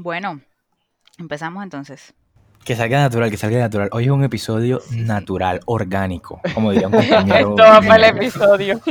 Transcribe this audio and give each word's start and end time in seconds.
Bueno, 0.00 0.40
empezamos 1.18 1.64
entonces. 1.64 2.14
Que 2.64 2.76
salga 2.76 3.00
natural, 3.00 3.30
que 3.32 3.36
salga 3.36 3.58
natural. 3.58 3.88
Hoy 3.90 4.04
es 4.04 4.10
un 4.10 4.22
episodio 4.22 4.80
natural, 4.92 5.58
orgánico, 5.66 6.40
como 6.54 6.70
diría 6.70 6.86
un 6.86 6.92
compañero. 6.92 7.50
Esto 7.50 7.62
va 7.64 7.80
para 7.80 8.08
el 8.08 8.16
episodio. 8.16 8.80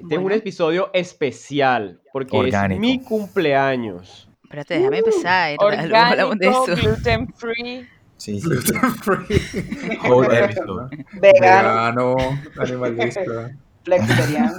Este 0.00 0.14
es 0.14 0.18
un 0.18 0.32
episodio 0.32 0.88
especial 0.94 2.00
porque 2.14 2.34
Orgánico. 2.34 2.76
es 2.76 2.80
mi 2.80 3.02
cumpleaños. 3.02 4.26
Espérate, 4.44 4.78
déjame 4.78 4.98
empezar. 5.00 5.54
hablamos 5.60 6.38
de 6.38 6.48
Orgánico, 6.48 6.72
eso. 6.72 6.88
gluten 6.88 7.28
free. 7.34 7.86
Sí, 8.16 8.40
sí. 8.40 8.48
Gluten 8.48 8.80
free, 8.96 9.98
Whole 10.08 10.44
episode. 10.44 11.04
vegano, 11.20 12.16
Vegano, 12.16 12.16
animalista. 12.58 13.50
flexitariano. 13.84 14.54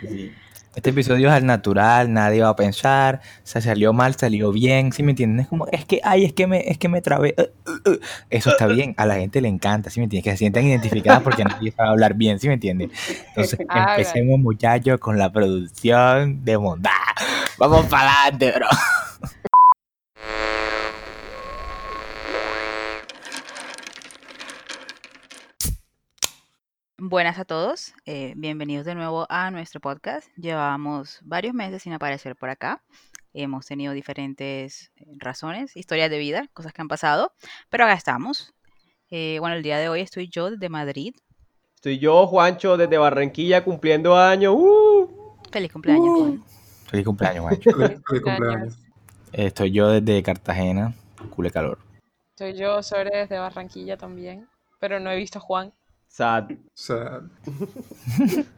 Sí. 0.00 0.32
Este 0.76 0.90
episodio 0.90 1.28
es 1.28 1.34
al 1.34 1.46
natural, 1.46 2.12
nadie 2.12 2.42
va 2.42 2.50
a 2.50 2.56
pensar, 2.56 3.20
se 3.42 3.60
salió 3.60 3.92
mal, 3.92 4.14
salió 4.14 4.52
bien, 4.52 4.92
¿sí 4.92 5.02
me 5.02 5.10
entienden? 5.10 5.40
Es 5.40 5.48
como, 5.48 5.66
es 5.66 5.84
que, 5.84 6.00
ay, 6.04 6.24
es 6.24 6.32
que 6.32 6.46
me, 6.46 6.60
es 6.70 6.78
que 6.78 6.88
me 6.88 7.02
trabé. 7.02 7.34
uh, 7.38 7.70
uh, 7.70 7.90
uh. 7.90 7.98
Eso 8.30 8.50
está 8.50 8.66
bien, 8.68 8.94
a 8.96 9.04
la 9.04 9.16
gente 9.16 9.40
le 9.40 9.48
encanta, 9.48 9.90
¿sí 9.90 9.98
me 9.98 10.04
entienden? 10.04 10.22
Que 10.22 10.30
se 10.30 10.36
sientan 10.36 10.64
identificadas 10.64 11.22
porque 11.22 11.44
nadie 11.44 11.72
sabe 11.72 11.88
hablar 11.88 12.14
bien, 12.14 12.38
¿sí 12.38 12.46
me 12.46 12.54
entienden? 12.54 12.92
Entonces, 13.30 13.58
Ah, 13.68 13.96
empecemos, 13.96 14.38
muchachos, 14.38 15.00
con 15.00 15.18
la 15.18 15.32
producción 15.32 16.44
de 16.44 16.56
Mondá. 16.56 16.92
Vamos 17.58 17.86
para 17.86 18.22
adelante, 18.22 18.52
bro. 18.56 18.68
Buenas 27.10 27.40
a 27.40 27.44
todos, 27.44 27.92
eh, 28.06 28.34
bienvenidos 28.36 28.86
de 28.86 28.94
nuevo 28.94 29.26
a 29.28 29.50
nuestro 29.50 29.80
podcast. 29.80 30.28
Llevábamos 30.36 31.18
varios 31.24 31.54
meses 31.54 31.82
sin 31.82 31.92
aparecer 31.92 32.36
por 32.36 32.50
acá. 32.50 32.84
Hemos 33.34 33.66
tenido 33.66 33.92
diferentes 33.92 34.92
eh, 34.94 35.06
razones, 35.16 35.76
historias 35.76 36.08
de 36.08 36.18
vida, 36.18 36.46
cosas 36.52 36.72
que 36.72 36.82
han 36.82 36.86
pasado, 36.86 37.32
pero 37.68 37.82
acá 37.82 37.94
estamos. 37.94 38.54
Eh, 39.10 39.38
bueno, 39.40 39.56
el 39.56 39.64
día 39.64 39.78
de 39.78 39.88
hoy 39.88 40.02
estoy 40.02 40.28
yo 40.28 40.52
desde 40.52 40.68
Madrid. 40.68 41.16
Estoy 41.74 41.98
yo, 41.98 42.28
Juancho, 42.28 42.76
desde 42.76 42.96
Barranquilla 42.96 43.64
cumpliendo 43.64 44.16
años. 44.16 44.54
¡Uh! 44.56 45.10
Feliz 45.50 45.72
cumpleaños, 45.72 46.16
Juan. 46.16 46.44
Feliz 46.86 47.04
cumpleaños, 47.04 47.44
macho. 47.44 47.70
Feliz 47.72 48.22
cumpleaños. 48.22 48.78
Estoy 49.32 49.72
yo 49.72 49.88
desde 49.88 50.22
Cartagena, 50.22 50.94
cule 51.34 51.50
calor. 51.50 51.80
Soy 52.38 52.54
yo, 52.54 52.84
sobre 52.84 53.18
desde 53.18 53.36
Barranquilla 53.36 53.96
también. 53.96 54.46
Pero 54.78 55.00
no 55.00 55.10
he 55.10 55.16
visto 55.16 55.40
a 55.40 55.42
Juan. 55.42 55.72
Sad. 56.14 56.50
Sad. 56.74 57.22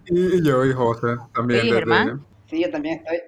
Y, 0.07 0.37
y 0.39 0.43
yo 0.45 0.65
y 0.65 0.73
José 0.73 1.17
también. 1.35 1.61
¿Y 1.61 1.69
desde- 1.69 1.79
Germán? 1.81 2.27
Sí, 2.47 2.63
yo 2.63 2.71
también 2.71 2.99
estoy. 2.99 3.19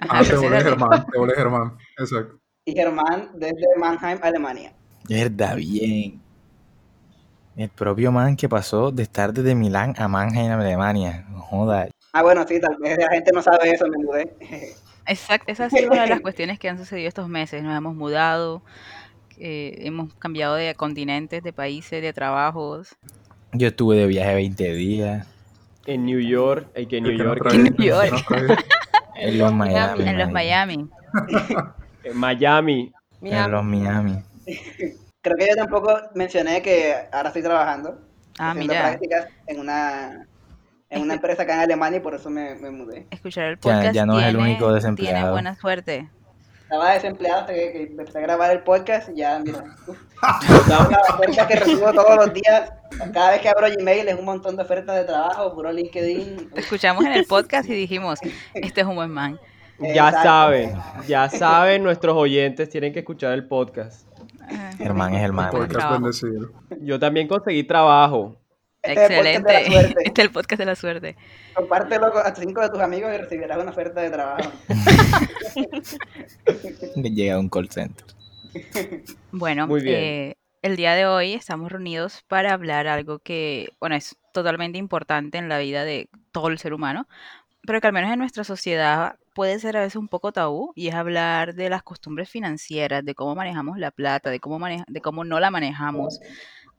Ajá, 0.00 0.18
Ah, 0.20 0.22
te 0.24 0.36
volé. 0.36 0.60
Germán, 0.60 1.06
te 1.10 1.18
volé 1.18 1.34
Germán. 1.34 1.76
Exacto. 1.98 2.38
Y 2.64 2.72
Germán 2.72 3.30
desde 3.34 3.66
Mannheim, 3.78 4.18
Alemania. 4.22 4.72
Verdad, 5.08 5.56
bien. 5.56 6.20
El 7.56 7.68
propio 7.68 8.10
man 8.12 8.36
que 8.36 8.48
pasó 8.48 8.90
de 8.92 9.02
estar 9.02 9.32
desde 9.32 9.54
Milán 9.54 9.94
a 9.98 10.06
Mannheim, 10.08 10.52
Alemania. 10.52 11.26
No 11.30 11.40
joda. 11.40 11.88
Ah, 12.12 12.22
bueno, 12.22 12.44
sí, 12.46 12.60
tal 12.60 12.76
vez 12.80 12.96
la 12.98 13.08
gente 13.10 13.30
no 13.34 13.42
sabe 13.42 13.70
eso, 13.72 13.86
me 13.88 13.98
mudé. 13.98 14.32
Exacto, 15.06 15.50
esa 15.52 15.64
ha 15.66 15.70
sido 15.70 15.90
una 15.90 16.02
de 16.02 16.08
las 16.08 16.20
cuestiones 16.22 16.58
que 16.58 16.68
han 16.68 16.78
sucedido 16.78 17.08
estos 17.08 17.28
meses. 17.28 17.62
Nos 17.62 17.76
hemos 17.76 17.94
mudado, 17.94 18.62
eh, 19.38 19.74
hemos 19.80 20.14
cambiado 20.14 20.54
de 20.54 20.74
continentes, 20.74 21.42
de 21.42 21.52
países, 21.52 22.00
de 22.02 22.12
trabajos. 22.12 22.96
Yo 23.52 23.68
estuve 23.68 23.96
de 23.96 24.06
viaje 24.06 24.34
20 24.34 24.72
días 24.72 25.26
En 25.86 26.06
New 26.06 26.20
York. 26.20 26.68
Hay 26.76 26.86
que 26.86 26.98
en 26.98 27.04
New 27.04 27.12
York. 27.12 27.52
New 27.52 27.94
en 29.16 29.38
los 29.38 29.52
Miami. 29.52 30.08
En 30.08 30.18
los. 30.18 30.30
Miami. 30.30 30.88
En 32.04 32.16
Miami. 32.18 32.92
En 33.22 33.50
los 33.52 33.64
Miami. 33.64 34.18
Creo 35.22 35.36
que 35.36 35.46
yo 35.48 35.54
tampoco 35.54 35.96
mencioné 36.16 36.60
que 36.62 36.94
ahora 37.12 37.28
estoy 37.28 37.42
trabajando. 37.42 38.00
Ah, 38.38 38.50
haciendo 38.50 38.72
mira, 38.72 38.88
prácticas 38.88 39.26
en 39.46 39.60
una, 39.60 40.26
en 40.90 41.02
una 41.02 41.14
empresa 41.14 41.42
acá 41.44 41.54
en 41.54 41.60
Alemania 41.60 41.98
y 41.98 42.00
por 42.02 42.14
eso 42.14 42.28
me, 42.28 42.56
me 42.56 42.70
mudé. 42.70 43.06
escuchar 43.12 43.44
el 43.44 43.54
Ya- 43.56 43.60
podcast 43.60 43.94
ya 43.94 44.04
no 44.06 44.18
es 44.18 44.24
el 44.26 44.32
tiene- 44.34 44.42
único 44.50 44.64
Tiene 44.64 44.74
desempleado. 44.74 45.32
buena 45.32 45.54
suerte. 45.54 46.08
Estaba 46.72 46.94
desempleado 46.94 47.40
hasta 47.40 47.52
que, 47.52 47.70
que 47.70 47.82
empecé 47.82 48.16
a 48.16 48.22
grabar 48.22 48.50
el 48.50 48.62
podcast 48.62 49.10
y 49.10 49.16
ya, 49.16 49.38
mira. 49.40 49.62
las 50.68 51.10
ofertas 51.10 51.46
que 51.46 51.56
recibo 51.56 51.92
todos 51.92 52.16
los 52.16 52.32
días. 52.32 52.72
Cada 53.12 53.32
vez 53.32 53.42
que 53.42 53.50
abro 53.50 53.66
Gmail 53.76 54.08
es 54.08 54.18
un 54.18 54.24
montón 54.24 54.56
de 54.56 54.62
ofertas 54.62 54.96
de 54.96 55.04
trabajo, 55.04 55.52
puro 55.52 55.70
LinkedIn. 55.70 56.48
Te 56.48 56.60
escuchamos 56.60 57.04
en 57.04 57.12
el 57.12 57.26
podcast 57.26 57.68
y 57.68 57.74
dijimos, 57.74 58.20
este 58.54 58.80
es 58.80 58.86
un 58.86 58.94
buen 58.94 59.10
man. 59.10 59.38
Ya 59.78 60.12
saben, 60.12 60.72
ya 61.06 61.28
saben 61.28 61.82
nuestros 61.82 62.16
oyentes, 62.16 62.70
tienen 62.70 62.94
que 62.94 63.00
escuchar 63.00 63.34
el 63.34 63.46
podcast. 63.46 64.08
Ah, 64.40 64.70
Germán 64.78 65.12
es 65.14 65.24
el 65.24 65.34
man. 65.34 65.52
Yo 66.80 66.98
también 66.98 67.28
conseguí 67.28 67.64
trabajo. 67.64 68.34
Este 68.82 69.04
Excelente. 69.04 69.56
Este 70.04 70.22
es 70.22 70.26
el 70.26 70.30
podcast 70.32 70.58
de 70.58 70.66
la 70.66 70.74
suerte. 70.74 71.16
Compártelo 71.54 72.10
con- 72.12 72.26
a 72.26 72.34
cinco 72.34 72.60
de 72.62 72.70
tus 72.70 72.80
amigos 72.80 73.12
y 73.14 73.18
recibirás 73.18 73.58
una 73.58 73.70
oferta 73.70 74.00
de 74.00 74.10
trabajo. 74.10 74.50
Llega 76.96 77.34
a 77.34 77.38
un 77.38 77.48
call 77.48 77.68
center. 77.70 78.06
Bueno, 79.30 79.66
Muy 79.66 79.82
bien. 79.82 79.96
eh, 79.98 80.36
el 80.62 80.76
día 80.76 80.94
de 80.94 81.06
hoy 81.06 81.32
estamos 81.32 81.72
reunidos 81.72 82.22
para 82.28 82.52
hablar 82.52 82.86
algo 82.86 83.18
que, 83.18 83.70
bueno, 83.80 83.96
es 83.96 84.16
totalmente 84.32 84.78
importante 84.78 85.38
en 85.38 85.48
la 85.48 85.58
vida 85.58 85.84
de 85.84 86.08
todo 86.32 86.48
el 86.48 86.58
ser 86.58 86.74
humano, 86.74 87.08
pero 87.66 87.80
que 87.80 87.86
al 87.86 87.92
menos 87.94 88.12
en 88.12 88.18
nuestra 88.18 88.44
sociedad 88.44 89.16
puede 89.34 89.58
ser 89.58 89.78
a 89.78 89.80
veces 89.80 89.96
un 89.96 90.08
poco 90.08 90.32
tabú, 90.32 90.72
y 90.76 90.88
es 90.88 90.94
hablar 90.94 91.54
de 91.54 91.70
las 91.70 91.82
costumbres 91.82 92.28
financieras, 92.28 93.02
de 93.04 93.14
cómo 93.14 93.34
manejamos 93.34 93.78
la 93.78 93.90
plata, 93.90 94.28
de 94.28 94.40
cómo, 94.40 94.58
maneja- 94.58 94.84
de 94.86 95.00
cómo 95.00 95.24
no 95.24 95.40
la 95.40 95.50
manejamos, 95.50 96.20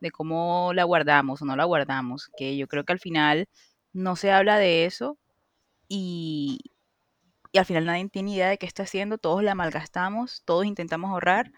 de 0.03 0.11
cómo 0.11 0.71
la 0.75 0.83
guardamos 0.83 1.41
o 1.41 1.45
no 1.45 1.55
la 1.55 1.63
guardamos, 1.63 2.29
que 2.37 2.55
yo 2.57 2.67
creo 2.67 2.83
que 2.83 2.93
al 2.93 2.99
final 2.99 3.47
no 3.93 4.15
se 4.15 4.31
habla 4.31 4.57
de 4.57 4.85
eso 4.85 5.17
y, 5.87 6.59
y 7.51 7.57
al 7.57 7.65
final 7.65 7.85
nadie 7.85 8.09
tiene 8.09 8.33
idea 8.33 8.49
de 8.49 8.57
qué 8.57 8.65
está 8.65 8.83
haciendo, 8.83 9.17
todos 9.17 9.41
la 9.43 9.55
malgastamos, 9.55 10.43
todos 10.43 10.65
intentamos 10.65 11.09
ahorrar, 11.09 11.51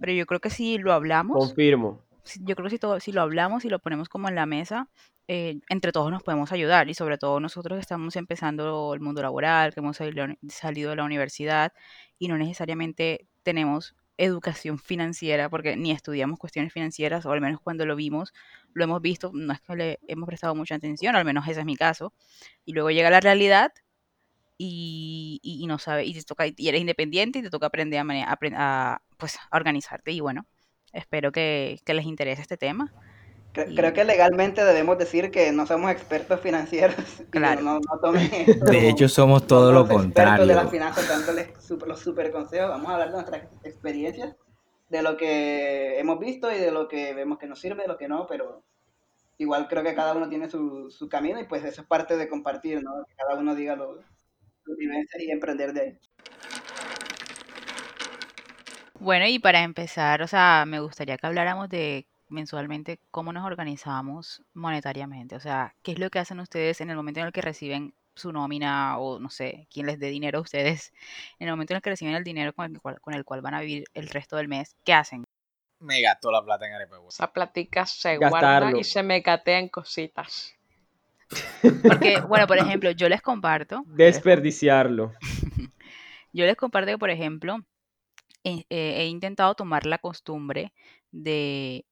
pero 0.00 0.12
yo 0.12 0.24
creo 0.24 0.40
que 0.40 0.48
si 0.48 0.78
lo 0.78 0.92
hablamos, 0.92 1.36
Confirmo. 1.38 2.00
yo 2.40 2.56
creo 2.56 2.64
que 2.64 2.70
si, 2.70 2.78
todo, 2.78 3.00
si 3.00 3.12
lo 3.12 3.20
hablamos 3.20 3.64
y 3.64 3.68
lo 3.68 3.78
ponemos 3.78 4.08
como 4.08 4.28
en 4.28 4.34
la 4.34 4.46
mesa, 4.46 4.88
eh, 5.28 5.60
entre 5.68 5.92
todos 5.92 6.10
nos 6.10 6.22
podemos 6.22 6.50
ayudar 6.52 6.88
y 6.88 6.94
sobre 6.94 7.18
todo 7.18 7.38
nosotros 7.38 7.76
que 7.76 7.82
estamos 7.82 8.16
empezando 8.16 8.94
el 8.94 9.00
mundo 9.00 9.22
laboral, 9.22 9.74
que 9.74 9.80
hemos 9.80 9.96
salido 9.96 10.90
de 10.90 10.96
la 10.96 11.04
universidad 11.04 11.72
y 12.18 12.28
no 12.28 12.38
necesariamente 12.38 13.28
tenemos 13.42 13.94
educación 14.24 14.78
financiera 14.78 15.48
porque 15.50 15.76
ni 15.76 15.90
estudiamos 15.92 16.38
cuestiones 16.38 16.72
financieras 16.72 17.26
o 17.26 17.32
al 17.32 17.40
menos 17.40 17.60
cuando 17.62 17.86
lo 17.86 17.96
vimos, 17.96 18.32
lo 18.74 18.84
hemos 18.84 19.00
visto, 19.02 19.30
no 19.34 19.52
es 19.52 19.60
que 19.60 19.76
le 19.76 19.98
hemos 20.08 20.26
prestado 20.26 20.54
mucha 20.54 20.74
atención, 20.76 21.16
al 21.16 21.24
menos 21.24 21.46
ese 21.48 21.60
es 21.60 21.66
mi 21.66 21.76
caso, 21.76 22.12
y 22.64 22.72
luego 22.72 22.90
llega 22.90 23.10
la 23.10 23.20
realidad 23.20 23.72
y, 24.58 25.40
y- 25.42 25.66
no 25.66 25.78
sabe, 25.78 26.04
y 26.04 26.14
te 26.14 26.22
toca, 26.24 26.46
y 26.46 26.68
eres 26.68 26.80
independiente 26.80 27.38
y 27.40 27.42
te 27.42 27.50
toca 27.50 27.66
aprender 27.66 28.00
a, 28.00 28.04
apren- 28.04 28.54
a, 28.56 29.02
pues, 29.16 29.36
a 29.50 29.56
organizarte 29.56 30.12
y 30.12 30.20
bueno, 30.20 30.46
espero 30.92 31.32
que 31.32 31.80
les 31.86 32.04
interese 32.06 32.42
este 32.42 32.56
tema. 32.58 32.92
Cre- 33.52 33.72
Y- 33.72 33.74
Creo 33.74 33.92
que 33.92 34.04
legalmente 34.04 34.64
debemos 34.64 34.96
decir 34.98 35.30
que 35.30 35.50
no 35.52 35.66
somos 35.66 35.90
expertos 35.90 36.40
financieros. 36.40 36.96
Claro. 37.30 37.62
No, 37.62 37.74
no 37.80 37.98
tomen 38.00 38.30
esto 38.46 38.64
De 38.66 38.88
hecho, 38.88 39.08
somos 39.08 39.46
todo 39.46 39.72
lo 39.72 39.86
como 39.88 40.04
expertos 40.04 40.46
de 40.46 40.54
las 40.54 40.64
contrario. 40.64 40.70
finanzas 40.70 41.08
dándoles 41.08 41.48
super- 41.64 41.88
los 41.88 42.00
super 42.00 42.30
consejos. 42.30 42.68
Vamos 42.70 42.88
a 42.88 42.92
hablar 42.94 43.08
de 43.08 43.14
nuestras 43.14 43.42
experiencias, 43.64 44.34
de 44.88 45.02
lo 45.02 45.16
que 45.16 45.98
hemos 46.00 46.18
visto 46.18 46.50
y 46.52 46.58
de 46.58 46.70
lo 46.70 46.88
que 46.88 47.14
vemos 47.14 47.38
que 47.38 47.46
nos 47.46 47.60
sirve, 47.60 47.82
de 47.82 47.88
lo 47.88 47.96
que 47.98 48.08
no, 48.08 48.26
pero 48.26 48.62
igual 49.38 49.68
creo 49.68 49.82
que 49.82 49.94
cada 49.94 50.14
uno 50.14 50.28
tiene 50.28 50.48
su, 50.50 50.90
su 50.90 51.08
camino 51.08 51.40
y 51.40 51.44
pues 51.44 51.64
eso 51.64 51.80
es 51.82 51.86
parte 51.86 52.16
de 52.16 52.28
compartir, 52.28 52.82
¿no? 52.82 53.04
Que 53.08 53.14
cada 53.16 53.36
uno 53.40 53.54
diga 53.54 53.74
lo, 53.76 53.98
sus 54.64 54.76
vivencias 54.76 55.22
y 55.22 55.30
emprender 55.30 55.72
de 55.72 55.80
ahí. 55.80 55.98
Bueno, 58.98 59.26
y 59.26 59.38
para 59.38 59.62
empezar, 59.62 60.20
o 60.22 60.26
sea, 60.26 60.64
me 60.66 60.80
gustaría 60.80 61.16
que 61.16 61.26
habláramos 61.26 61.68
de 61.70 62.06
mensualmente 62.30 63.00
cómo 63.10 63.32
nos 63.32 63.44
organizamos 63.44 64.42
monetariamente, 64.54 65.36
o 65.36 65.40
sea, 65.40 65.74
qué 65.82 65.92
es 65.92 65.98
lo 65.98 66.10
que 66.10 66.18
hacen 66.18 66.40
ustedes 66.40 66.80
en 66.80 66.90
el 66.90 66.96
momento 66.96 67.20
en 67.20 67.26
el 67.26 67.32
que 67.32 67.42
reciben 67.42 67.94
su 68.14 68.32
nómina 68.32 68.98
o 68.98 69.18
no 69.18 69.30
sé, 69.30 69.66
quién 69.72 69.86
les 69.86 69.98
dé 69.98 70.08
dinero 70.08 70.38
a 70.38 70.42
ustedes, 70.42 70.92
en 71.38 71.48
el 71.48 71.52
momento 71.52 71.72
en 71.72 71.76
el 71.76 71.82
que 71.82 71.90
reciben 71.90 72.14
el 72.14 72.24
dinero 72.24 72.52
con 72.52 72.72
el 72.72 72.80
cual, 72.80 73.00
con 73.00 73.14
el 73.14 73.24
cual 73.24 73.40
van 73.40 73.54
a 73.54 73.60
vivir 73.60 73.84
el 73.94 74.08
resto 74.08 74.36
del 74.36 74.48
mes, 74.48 74.76
¿qué 74.84 74.92
hacen? 74.92 75.24
Me 75.80 76.02
gastó 76.02 76.30
la 76.30 76.44
plata 76.44 76.66
en 76.66 76.74
arepa. 76.74 76.96
esa 77.08 77.32
platica 77.32 77.86
se 77.86 78.18
guarda 78.18 78.40
Gastarlo. 78.40 78.78
y 78.78 78.84
se 78.84 79.02
me 79.02 79.22
catea 79.22 79.58
en 79.58 79.68
cositas. 79.68 80.54
Porque, 81.82 82.20
bueno, 82.28 82.46
por 82.46 82.58
ejemplo, 82.58 82.90
yo 82.90 83.08
les 83.08 83.22
comparto, 83.22 83.82
Desperdiciarlo. 83.86 85.12
Yo 86.32 86.46
les 86.46 86.54
comparto 86.54 86.92
que, 86.92 86.98
por 86.98 87.10
ejemplo, 87.10 87.58
he, 88.44 88.64
eh, 88.70 89.00
he 89.00 89.06
intentado 89.06 89.56
tomar 89.56 89.84
la 89.84 89.98
costumbre 89.98 90.72
de 91.10 91.84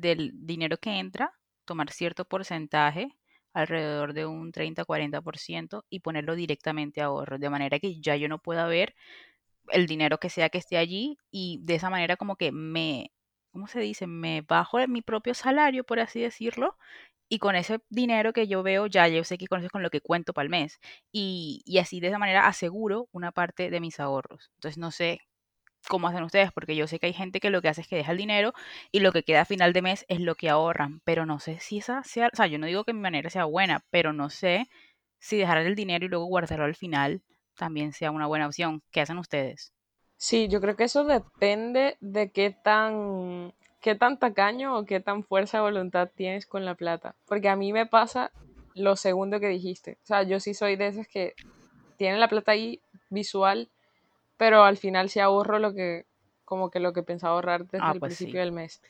del 0.00 0.32
dinero 0.34 0.78
que 0.78 0.98
entra, 0.98 1.32
tomar 1.64 1.90
cierto 1.90 2.24
porcentaje 2.24 3.08
alrededor 3.52 4.12
de 4.12 4.26
un 4.26 4.52
30-40% 4.52 5.84
y 5.88 6.00
ponerlo 6.00 6.34
directamente 6.34 7.00
a 7.00 7.06
ahorros, 7.06 7.40
de 7.40 7.50
manera 7.50 7.78
que 7.78 8.00
ya 8.00 8.16
yo 8.16 8.28
no 8.28 8.38
pueda 8.38 8.66
ver 8.66 8.94
el 9.70 9.86
dinero 9.86 10.18
que 10.18 10.30
sea 10.30 10.48
que 10.50 10.58
esté 10.58 10.76
allí 10.76 11.18
y 11.30 11.60
de 11.62 11.76
esa 11.76 11.90
manera 11.90 12.16
como 12.16 12.36
que 12.36 12.52
me, 12.52 13.12
¿cómo 13.52 13.66
se 13.68 13.80
dice? 13.80 14.06
Me 14.06 14.42
bajo 14.42 14.78
mi 14.88 15.02
propio 15.02 15.34
salario, 15.34 15.84
por 15.84 16.00
así 16.00 16.20
decirlo, 16.20 16.76
y 17.28 17.38
con 17.40 17.56
ese 17.56 17.80
dinero 17.90 18.32
que 18.32 18.46
yo 18.48 18.62
veo, 18.62 18.86
ya 18.86 19.08
yo 19.08 19.24
sé 19.24 19.38
que 19.38 19.48
con 19.48 19.58
eso 19.60 19.66
es 19.66 19.72
con 19.72 19.82
lo 19.82 19.90
que 19.90 20.00
cuento 20.00 20.32
para 20.32 20.44
el 20.44 20.50
mes. 20.50 20.78
Y, 21.12 21.62
y 21.66 21.78
así 21.78 22.00
de 22.00 22.08
esa 22.08 22.18
manera 22.18 22.46
aseguro 22.46 23.08
una 23.12 23.32
parte 23.32 23.70
de 23.70 23.80
mis 23.80 23.98
ahorros. 24.00 24.50
Entonces 24.56 24.78
no 24.78 24.90
sé 24.92 25.20
cómo 25.88 26.08
hacen 26.08 26.22
ustedes, 26.22 26.52
porque 26.52 26.76
yo 26.76 26.86
sé 26.86 26.98
que 26.98 27.06
hay 27.06 27.12
gente 27.12 27.40
que 27.40 27.50
lo 27.50 27.62
que 27.62 27.68
hace 27.68 27.80
es 27.80 27.88
que 27.88 27.96
deja 27.96 28.12
el 28.12 28.18
dinero 28.18 28.52
y 28.92 29.00
lo 29.00 29.12
que 29.12 29.22
queda 29.22 29.42
a 29.42 29.44
final 29.44 29.72
de 29.72 29.82
mes 29.82 30.04
es 30.08 30.20
lo 30.20 30.34
que 30.34 30.48
ahorran, 30.48 31.00
pero 31.04 31.26
no 31.26 31.38
sé 31.38 31.58
si 31.60 31.78
esa 31.78 32.02
sea, 32.02 32.28
o 32.32 32.36
sea, 32.36 32.46
yo 32.46 32.58
no 32.58 32.66
digo 32.66 32.84
que 32.84 32.92
mi 32.92 33.00
manera 33.00 33.30
sea 33.30 33.44
buena, 33.44 33.84
pero 33.90 34.12
no 34.12 34.30
sé 34.30 34.68
si 35.18 35.36
dejar 35.36 35.58
el 35.58 35.74
dinero 35.74 36.04
y 36.04 36.08
luego 36.08 36.26
guardarlo 36.26 36.64
al 36.64 36.74
final 36.74 37.22
también 37.56 37.92
sea 37.92 38.10
una 38.10 38.26
buena 38.26 38.46
opción. 38.46 38.82
¿Qué 38.92 39.00
hacen 39.00 39.18
ustedes? 39.18 39.72
Sí, 40.16 40.48
yo 40.48 40.60
creo 40.60 40.76
que 40.76 40.84
eso 40.84 41.04
depende 41.04 41.96
de 42.00 42.30
qué 42.30 42.50
tan, 42.50 43.52
qué 43.80 43.94
tan 43.94 44.18
tacaño 44.18 44.76
o 44.76 44.84
qué 44.84 45.00
tan 45.00 45.24
fuerza 45.24 45.58
de 45.58 45.62
voluntad 45.62 46.10
tienes 46.14 46.46
con 46.46 46.64
la 46.64 46.74
plata. 46.74 47.16
Porque 47.26 47.48
a 47.48 47.56
mí 47.56 47.72
me 47.72 47.86
pasa 47.86 48.30
lo 48.74 48.96
segundo 48.96 49.40
que 49.40 49.48
dijiste. 49.48 49.98
O 50.02 50.06
sea, 50.06 50.22
yo 50.22 50.40
sí 50.40 50.54
soy 50.54 50.76
de 50.76 50.88
esas 50.88 51.08
que 51.08 51.34
tienen 51.96 52.20
la 52.20 52.28
plata 52.28 52.52
ahí 52.52 52.80
visual, 53.10 53.70
pero 54.36 54.64
al 54.64 54.76
final 54.76 55.08
sí 55.10 55.20
ahorro 55.20 55.58
lo 55.58 55.74
que, 55.74 56.06
como 56.44 56.70
que 56.70 56.80
lo 56.80 56.92
que 56.92 57.02
pensaba 57.02 57.34
ahorrar 57.34 57.66
desde 57.68 57.90
Ah, 57.90 57.92
el 57.92 58.00
pues 58.00 58.14
principio 58.14 58.40
sí. 58.40 58.40
del 58.40 58.52
mes. 58.52 58.82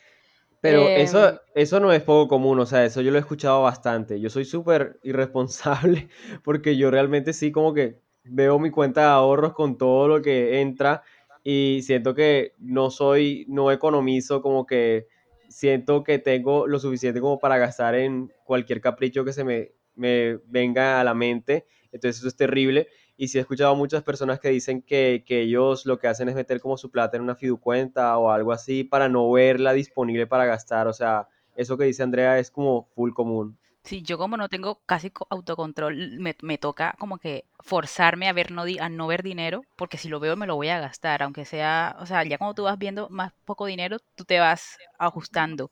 Pero 0.60 0.92
Em, 0.94 0.94
eso, 0.94 1.40
eso 1.54 1.80
no 1.80 1.92
es 1.92 2.02
poco 2.02 2.28
común, 2.28 2.58
o 2.58 2.66
sea, 2.66 2.84
eso 2.84 3.00
yo 3.00 3.10
lo 3.10 3.18
he 3.18 3.20
escuchado 3.20 3.62
bastante. 3.62 4.20
Yo 4.20 4.30
soy 4.30 4.44
súper 4.44 4.98
irresponsable 5.02 6.08
porque 6.44 6.76
yo 6.76 6.90
realmente 6.90 7.32
sí 7.32 7.52
como 7.52 7.72
que 7.74 8.00
veo 8.24 8.58
mi 8.58 8.70
cuenta 8.70 9.02
de 9.02 9.06
ahorros 9.08 9.52
con 9.52 9.78
todo 9.78 10.08
lo 10.08 10.22
que 10.22 10.60
entra 10.60 11.02
y 11.44 11.82
siento 11.82 12.14
que 12.14 12.54
no 12.58 12.90
soy, 12.90 13.44
no 13.48 13.70
economizo, 13.70 14.42
como 14.42 14.66
que 14.66 15.06
siento 15.48 16.02
que 16.02 16.18
tengo 16.18 16.66
lo 16.66 16.80
suficiente 16.80 17.20
como 17.20 17.38
para 17.38 17.58
gastar 17.58 17.94
en 17.94 18.32
cualquier 18.44 18.80
capricho 18.80 19.24
que 19.24 19.32
se 19.32 19.44
me, 19.44 19.72
me 19.94 20.38
venga 20.46 21.00
a 21.00 21.04
la 21.04 21.14
mente. 21.14 21.66
Entonces 21.92 22.18
eso 22.18 22.28
es 22.28 22.36
terrible. 22.36 22.88
Y 23.16 23.28
sí 23.28 23.38
he 23.38 23.40
escuchado 23.42 23.72
a 23.72 23.74
muchas 23.76 24.02
personas 24.02 24.40
que 24.40 24.48
dicen 24.50 24.82
que, 24.82 25.24
que 25.26 25.42
ellos 25.42 25.86
lo 25.86 25.98
que 25.98 26.08
hacen 26.08 26.28
es 26.28 26.34
meter 26.34 26.60
como 26.60 26.76
su 26.76 26.90
plata 26.90 27.16
en 27.16 27.22
una 27.24 27.34
fiducuenta 27.36 28.16
o 28.18 28.30
algo 28.30 28.52
así 28.52 28.84
para 28.84 29.08
no 29.08 29.30
verla 29.32 29.72
disponible 29.72 30.26
para 30.26 30.44
gastar. 30.46 30.86
O 30.88 30.92
sea, 30.92 31.28
eso 31.56 31.76
que 31.78 31.84
dice 31.84 32.02
Andrea 32.02 32.38
es 32.38 32.50
como 32.50 32.84
full 32.94 33.12
común. 33.12 33.58
Sí, 33.84 34.02
yo 34.02 34.18
como 34.18 34.36
no 34.36 34.48
tengo 34.48 34.80
casi 34.84 35.10
co- 35.10 35.26
autocontrol, 35.30 36.18
me, 36.18 36.36
me 36.42 36.58
toca 36.58 36.96
como 36.98 37.18
que 37.18 37.44
forzarme 37.60 38.28
a 38.28 38.32
ver 38.32 38.50
no 38.50 38.64
di- 38.64 38.78
a 38.80 38.88
no 38.88 39.06
ver 39.06 39.22
dinero, 39.22 39.62
porque 39.76 39.96
si 39.96 40.08
lo 40.08 40.18
veo 40.20 40.36
me 40.36 40.46
lo 40.48 40.56
voy 40.56 40.68
a 40.68 40.80
gastar, 40.80 41.22
aunque 41.22 41.44
sea, 41.44 41.96
o 42.00 42.06
sea, 42.06 42.24
ya 42.24 42.36
cuando 42.38 42.54
tú 42.54 42.64
vas 42.64 42.78
viendo 42.78 43.08
más 43.10 43.32
poco 43.44 43.64
dinero, 43.66 43.98
tú 44.16 44.24
te 44.24 44.40
vas 44.40 44.76
ajustando. 44.98 45.70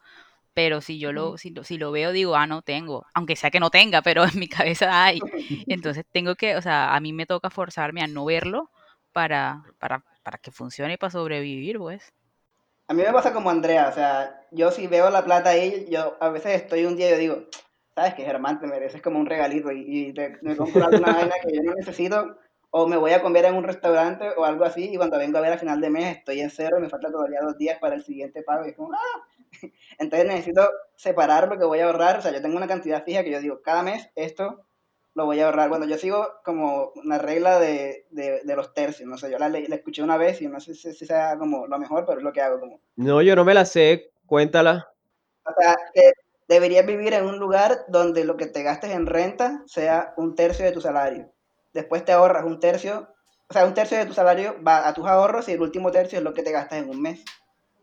Pero 0.54 0.80
si 0.80 0.98
yo 0.98 1.12
lo, 1.12 1.36
si 1.38 1.50
lo, 1.50 1.64
si 1.64 1.78
lo 1.78 1.92
veo, 1.92 2.12
digo, 2.12 2.36
ah, 2.36 2.46
no 2.46 2.62
tengo, 2.62 3.06
aunque 3.14 3.36
sea 3.36 3.50
que 3.50 3.60
no 3.60 3.70
tenga, 3.70 4.02
pero 4.02 4.24
en 4.24 4.38
mi 4.38 4.48
cabeza 4.48 5.04
hay. 5.04 5.20
Entonces 5.68 6.04
tengo 6.12 6.36
que, 6.36 6.56
o 6.56 6.62
sea, 6.62 6.94
a 6.94 7.00
mí 7.00 7.12
me 7.12 7.26
toca 7.26 7.50
forzarme 7.50 8.02
a 8.02 8.06
no 8.06 8.24
verlo 8.24 8.70
para, 9.12 9.64
para, 9.78 10.04
para 10.22 10.38
que 10.38 10.50
funcione 10.52 10.94
y 10.94 10.96
para 10.96 11.10
sobrevivir, 11.10 11.78
pues. 11.78 12.12
A 12.88 12.94
mí 12.94 13.02
me 13.02 13.12
pasa 13.12 13.32
como 13.32 13.50
Andrea, 13.50 13.88
o 13.88 13.92
sea, 13.92 14.40
yo 14.50 14.70
si 14.70 14.86
veo 14.86 15.08
la 15.10 15.24
plata 15.24 15.50
ahí, 15.50 15.86
yo 15.90 16.16
a 16.20 16.28
veces 16.28 16.52
estoy 16.62 16.84
un 16.84 16.96
día 16.96 17.08
y 17.08 17.10
yo 17.12 17.18
digo, 17.18 17.36
sabes 17.94 18.14
que 18.14 18.24
Germán, 18.24 18.60
te 18.60 18.66
mereces 18.66 19.00
como 19.02 19.18
un 19.18 19.26
regalito 19.26 19.72
y, 19.72 19.84
y 20.08 20.12
te- 20.12 20.38
me 20.42 20.56
compro 20.56 20.84
alguna 20.86 21.12
vaina 21.12 21.34
que 21.42 21.54
yo 21.54 21.62
no 21.62 21.74
necesito 21.74 22.36
o 22.70 22.86
me 22.86 22.96
voy 22.98 23.12
a 23.12 23.22
comer 23.22 23.46
en 23.46 23.54
un 23.54 23.64
restaurante 23.64 24.28
o 24.36 24.44
algo 24.44 24.64
así 24.64 24.90
y 24.92 24.96
cuando 24.96 25.16
vengo 25.18 25.38
a 25.38 25.40
ver 25.40 25.52
a 25.54 25.58
final 25.58 25.80
de 25.80 25.90
mes 25.90 26.18
estoy 26.18 26.40
en 26.40 26.50
cero 26.50 26.76
y 26.78 26.82
me 26.82 26.90
falta 26.90 27.10
todavía 27.10 27.40
dos 27.42 27.56
días 27.56 27.78
para 27.78 27.94
el 27.94 28.04
siguiente 28.04 28.42
pago 28.42 28.66
y 28.66 28.70
es 28.70 28.76
como, 28.76 28.92
¡ah! 28.92 29.26
Entonces 29.98 30.26
necesito 30.28 30.68
separar 30.96 31.48
lo 31.48 31.58
que 31.58 31.64
voy 31.64 31.80
a 31.80 31.86
ahorrar, 31.86 32.18
o 32.18 32.22
sea, 32.22 32.32
yo 32.32 32.42
tengo 32.42 32.56
una 32.56 32.68
cantidad 32.68 33.04
fija 33.04 33.24
que 33.24 33.30
yo 33.30 33.40
digo, 33.40 33.62
cada 33.62 33.82
mes 33.82 34.10
esto 34.16 34.66
lo 35.14 35.26
voy 35.26 35.40
a 35.40 35.46
ahorrar. 35.46 35.68
Bueno, 35.68 35.86
yo 35.86 35.96
sigo 35.98 36.28
como 36.44 36.92
una 36.96 37.18
regla 37.18 37.58
de, 37.60 38.06
de, 38.10 38.42
de 38.44 38.56
los 38.56 38.74
tercios, 38.74 39.08
no 39.08 39.16
sé, 39.18 39.30
yo 39.30 39.38
la, 39.38 39.48
le- 39.48 39.68
la 39.68 39.76
escuché 39.76 40.02
una 40.02 40.16
vez 40.16 40.40
y 40.42 40.48
no 40.48 40.60
sé 40.60 40.74
si, 40.74 40.92
si 40.92 41.06
sea 41.06 41.38
como 41.38 41.66
lo 41.66 41.78
mejor, 41.78 42.04
pero 42.06 42.18
es 42.18 42.24
lo 42.24 42.32
que 42.32 42.40
hago, 42.42 42.60
como 42.60 42.80
No, 42.96 43.22
yo 43.22 43.36
no 43.36 43.44
me 43.44 43.54
la 43.54 43.64
sé, 43.66 44.10
cuéntala. 44.26 44.88
o 45.44 45.52
sea, 45.60 45.76
que 45.94 46.12
deberías 46.48 46.86
vivir 46.86 47.14
en 47.14 47.24
un 47.24 47.38
lugar 47.38 47.84
donde 47.88 48.24
lo 48.24 48.36
que 48.36 48.46
te 48.46 48.62
gastes 48.62 48.90
en 48.90 49.06
renta 49.06 49.62
sea 49.66 50.14
un 50.16 50.34
tercio 50.34 50.64
de 50.64 50.72
tu 50.72 50.80
salario. 50.80 51.32
Después 51.72 52.04
te 52.04 52.12
ahorras 52.12 52.44
un 52.44 52.60
tercio, 52.60 53.08
o 53.48 53.52
sea, 53.52 53.64
un 53.66 53.74
tercio 53.74 53.98
de 53.98 54.06
tu 54.06 54.12
salario 54.12 54.56
va 54.66 54.86
a 54.88 54.94
tus 54.94 55.06
ahorros 55.06 55.48
y 55.48 55.52
el 55.52 55.62
último 55.62 55.90
tercio 55.90 56.18
es 56.18 56.24
lo 56.24 56.34
que 56.34 56.42
te 56.42 56.52
gastas 56.52 56.78
en 56.82 56.88
un 56.90 57.00
mes. 57.02 57.24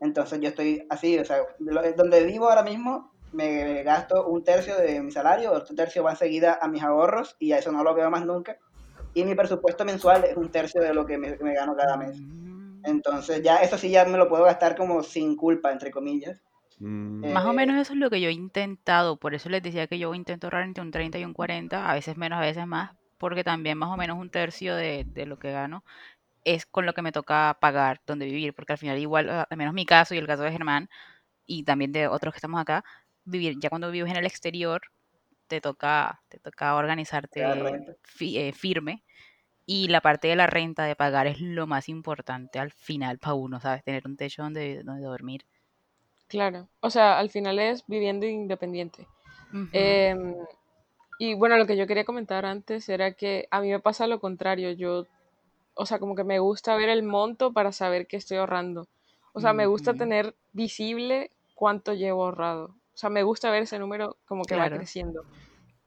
Entonces 0.01 0.41
yo 0.41 0.49
estoy 0.49 0.85
así, 0.91 1.19
o 1.19 1.25
sea, 1.25 1.39
lo- 1.59 1.93
donde 1.93 2.25
vivo 2.25 2.49
ahora 2.49 2.63
mismo 2.63 3.15
me 3.31 3.83
gasto 3.83 4.27
un 4.27 4.43
tercio 4.45 4.77
de 4.77 5.01
mi 5.03 5.11
salario, 5.11 5.53
otro 5.53 5.75
tercio 5.75 6.03
va 6.03 6.11
enseguida 6.11 6.59
a 6.61 6.69
mis 6.69 6.83
ahorros 6.83 7.37
y 7.39 7.53
a 7.53 7.59
eso 7.59 7.71
no 7.73 7.83
lo 7.85 7.95
veo 7.95 8.11
más 8.11 8.25
nunca. 8.25 8.59
Y 9.13 9.25
mi 9.25 9.35
presupuesto 9.35 9.85
mensual 9.85 10.25
es 10.25 10.37
un 10.37 10.51
tercio 10.51 10.81
de 10.81 10.93
lo 10.93 11.05
que 11.05 11.17
me, 11.19 11.37
me 11.41 11.55
gano 11.55 11.75
cada 11.75 11.97
mes. 11.97 12.25
Entonces 12.83 13.43
ya 13.43 13.57
eso 13.57 13.77
sí 13.77 13.91
ya 13.91 14.05
me 14.05 14.17
lo 14.19 14.29
puedo 14.29 14.45
gastar 14.45 14.75
como 14.77 15.03
sin 15.03 15.35
culpa, 15.37 15.71
entre 15.71 15.91
comillas. 15.91 16.39
Mm, 16.79 17.25
Eh, 17.25 17.31
Más 17.31 17.45
o 17.45 17.53
menos 17.53 17.77
eso 17.79 17.93
es 17.93 17.99
lo 17.99 18.09
que 18.09 18.21
yo 18.21 18.29
he 18.29 18.31
intentado, 18.31 19.17
por 19.17 19.33
eso 19.35 19.49
les 19.49 19.61
decía 19.63 19.87
que 19.87 19.99
yo 19.99 20.13
intento 20.13 20.47
ahorrar 20.47 20.63
entre 20.63 20.83
un 20.83 20.91
30 20.91 21.19
y 21.19 21.25
un 21.25 21.33
40, 21.33 21.89
a 21.89 21.93
veces 21.93 22.17
menos, 22.17 22.37
a 22.39 22.41
veces 22.41 22.65
más, 22.67 22.91
porque 23.17 23.43
también 23.43 23.77
más 23.77 23.89
o 23.93 23.97
menos 23.97 24.17
un 24.17 24.29
tercio 24.31 24.75
de, 24.75 25.03
de 25.07 25.25
lo 25.25 25.37
que 25.37 25.51
gano 25.51 25.83
es 26.43 26.65
con 26.65 26.85
lo 26.85 26.93
que 26.93 27.01
me 27.01 27.11
toca 27.11 27.57
pagar 27.61 28.01
donde 28.07 28.25
vivir, 28.25 28.53
porque 28.53 28.73
al 28.73 28.79
final 28.79 28.97
igual, 28.99 29.29
al 29.29 29.57
menos 29.57 29.73
mi 29.73 29.85
caso 29.85 30.15
y 30.15 30.17
el 30.17 30.27
caso 30.27 30.43
de 30.43 30.51
Germán 30.51 30.89
y 31.45 31.63
también 31.63 31.91
de 31.93 32.07
otros 32.07 32.33
que 32.33 32.39
estamos 32.39 32.61
acá, 32.61 32.83
vivir, 33.25 33.55
ya 33.59 33.69
cuando 33.69 33.91
vives 33.91 34.11
en 34.11 34.17
el 34.17 34.25
exterior, 34.25 34.81
te 35.47 35.61
toca, 35.61 36.21
te 36.29 36.39
toca 36.39 36.75
organizarte 36.75 37.43
fi- 38.03 38.37
eh, 38.39 38.53
firme 38.53 39.03
y 39.65 39.87
la 39.89 40.01
parte 40.01 40.27
de 40.29 40.35
la 40.35 40.47
renta 40.47 40.85
de 40.85 40.95
pagar 40.95 41.27
es 41.27 41.41
lo 41.41 41.67
más 41.67 41.89
importante 41.89 42.59
al 42.59 42.71
final 42.71 43.19
para 43.19 43.35
uno, 43.35 43.59
¿sabes? 43.61 43.83
Tener 43.83 44.03
un 44.07 44.17
techo 44.17 44.43
donde, 44.43 44.83
donde 44.83 45.03
dormir. 45.03 45.45
Claro. 46.27 46.67
O 46.79 46.89
sea, 46.89 47.19
al 47.19 47.29
final 47.29 47.59
es 47.59 47.85
viviendo 47.87 48.25
independiente. 48.25 49.07
Em, 49.71 50.35
y 51.19 51.35
bueno, 51.35 51.57
lo 51.57 51.67
que 51.67 51.77
yo 51.77 51.87
quería 51.87 52.05
comentar 52.05 52.45
antes 52.45 52.89
era 52.89 53.13
que 53.13 53.47
a 53.51 53.61
mí 53.61 53.69
me 53.69 53.79
pasa 53.79 54.07
lo 54.07 54.19
contrario. 54.19 54.71
Yo, 54.71 55.07
o 55.73 55.85
sea, 55.85 55.99
como 55.99 56.15
que 56.15 56.23
me 56.23 56.39
gusta 56.39 56.75
ver 56.75 56.89
el 56.89 57.03
monto 57.03 57.53
para 57.53 57.71
saber 57.71 58.07
qué 58.07 58.17
estoy 58.17 58.37
ahorrando. 58.37 58.87
O 59.33 59.39
sea, 59.39 59.53
me 59.53 59.65
gusta 59.65 59.93
tener 59.93 60.35
visible 60.51 61.31
cuánto 61.55 61.93
llevo 61.93 62.25
ahorrado. 62.25 62.75
O 62.93 62.97
sea, 62.97 63.09
me 63.09 63.23
gusta 63.23 63.49
ver 63.49 63.63
ese 63.63 63.79
número 63.79 64.17
como 64.25 64.43
que 64.43 64.55
va 64.55 64.63
Claro. 64.63 64.77
creciendo. 64.77 65.23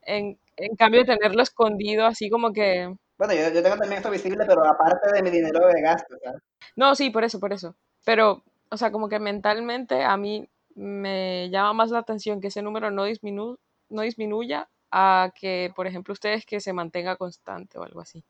En, 0.03 0.39
en 0.57 0.77
cambio, 0.77 1.05
tenerlo 1.05 1.43
escondido 1.43 2.07
así 2.07 2.31
como 2.31 2.53
que... 2.53 2.95
Bueno, 3.19 3.35
yo, 3.35 3.51
yo 3.53 3.63
tengo 3.63 3.77
también 3.77 3.99
esto 3.99 4.11
visible, 4.11 4.45
pero 4.47 4.65
aparte 4.65 5.13
de 5.13 5.23
mi 5.23 5.31
dinero 5.31 5.67
de 5.69 5.81
gasto, 5.83 6.17
¿sabes? 6.23 6.43
No, 6.77 6.95
sí, 6.95 7.11
por 7.11 7.25
eso, 7.25 7.39
por 7.39 7.53
eso. 7.53 7.75
Pero, 8.05 8.43
o 8.71 8.77
sea, 8.77 8.91
como 8.91 9.09
que 9.09 9.19
mentalmente 9.19 10.03
a 10.03 10.17
mí 10.17 10.49
me 10.75 11.49
llama 11.51 11.73
más 11.75 11.91
la 11.91 12.01
atención 12.01 12.41
que 12.41 12.49
ese 12.49 12.63
número 12.63 12.91
no, 12.91 13.05
disminu 13.05 13.59
no 13.91 14.03
disminuya 14.03 14.69
a 14.91 15.31
que, 15.39 15.73
por 15.77 15.87
ejemplo, 15.87 16.13
ustedes 16.13 16.45
que 16.47 16.61
se 16.61 16.73
mantenga 16.73 17.17
constante 17.17 17.79
o 17.79 17.83
algo 17.85 18.01
así. 18.01 18.25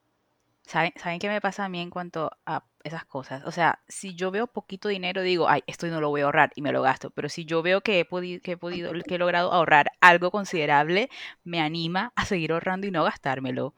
¿Saben, 0.66 0.92
¿Saben 0.96 1.18
qué 1.18 1.28
me 1.28 1.40
pasa 1.42 1.64
a 1.64 1.68
mí 1.68 1.80
en 1.80 1.90
cuanto 1.90 2.30
a 2.46 2.64
esas 2.82 3.04
cosas? 3.04 3.44
O 3.44 3.52
sea, 3.52 3.82
si 3.86 4.14
yo 4.14 4.30
veo 4.30 4.46
poquito 4.46 4.88
dinero, 4.88 5.20
digo, 5.22 5.48
ay, 5.48 5.62
esto 5.66 5.86
no 5.88 6.00
lo 6.00 6.08
voy 6.08 6.22
a 6.22 6.24
ahorrar 6.24 6.52
y 6.56 6.62
me 6.62 6.72
lo 6.72 6.80
gasto. 6.82 7.10
Pero 7.10 7.28
si 7.28 7.44
yo 7.44 7.62
veo 7.62 7.82
que 7.82 8.00
he 8.00 8.04
podido, 8.06 8.40
que 8.42 8.52
he 8.52 8.56
podido, 8.56 8.92
que 9.06 9.14
he 9.16 9.18
logrado 9.18 9.52
ahorrar 9.52 9.90
algo 10.00 10.30
considerable, 10.30 11.10
me 11.44 11.60
anima 11.60 12.12
a 12.16 12.24
seguir 12.24 12.52
ahorrando 12.52 12.86
y 12.86 12.90
no 12.90 13.04
gastármelo. 13.04 13.68
O 13.68 13.74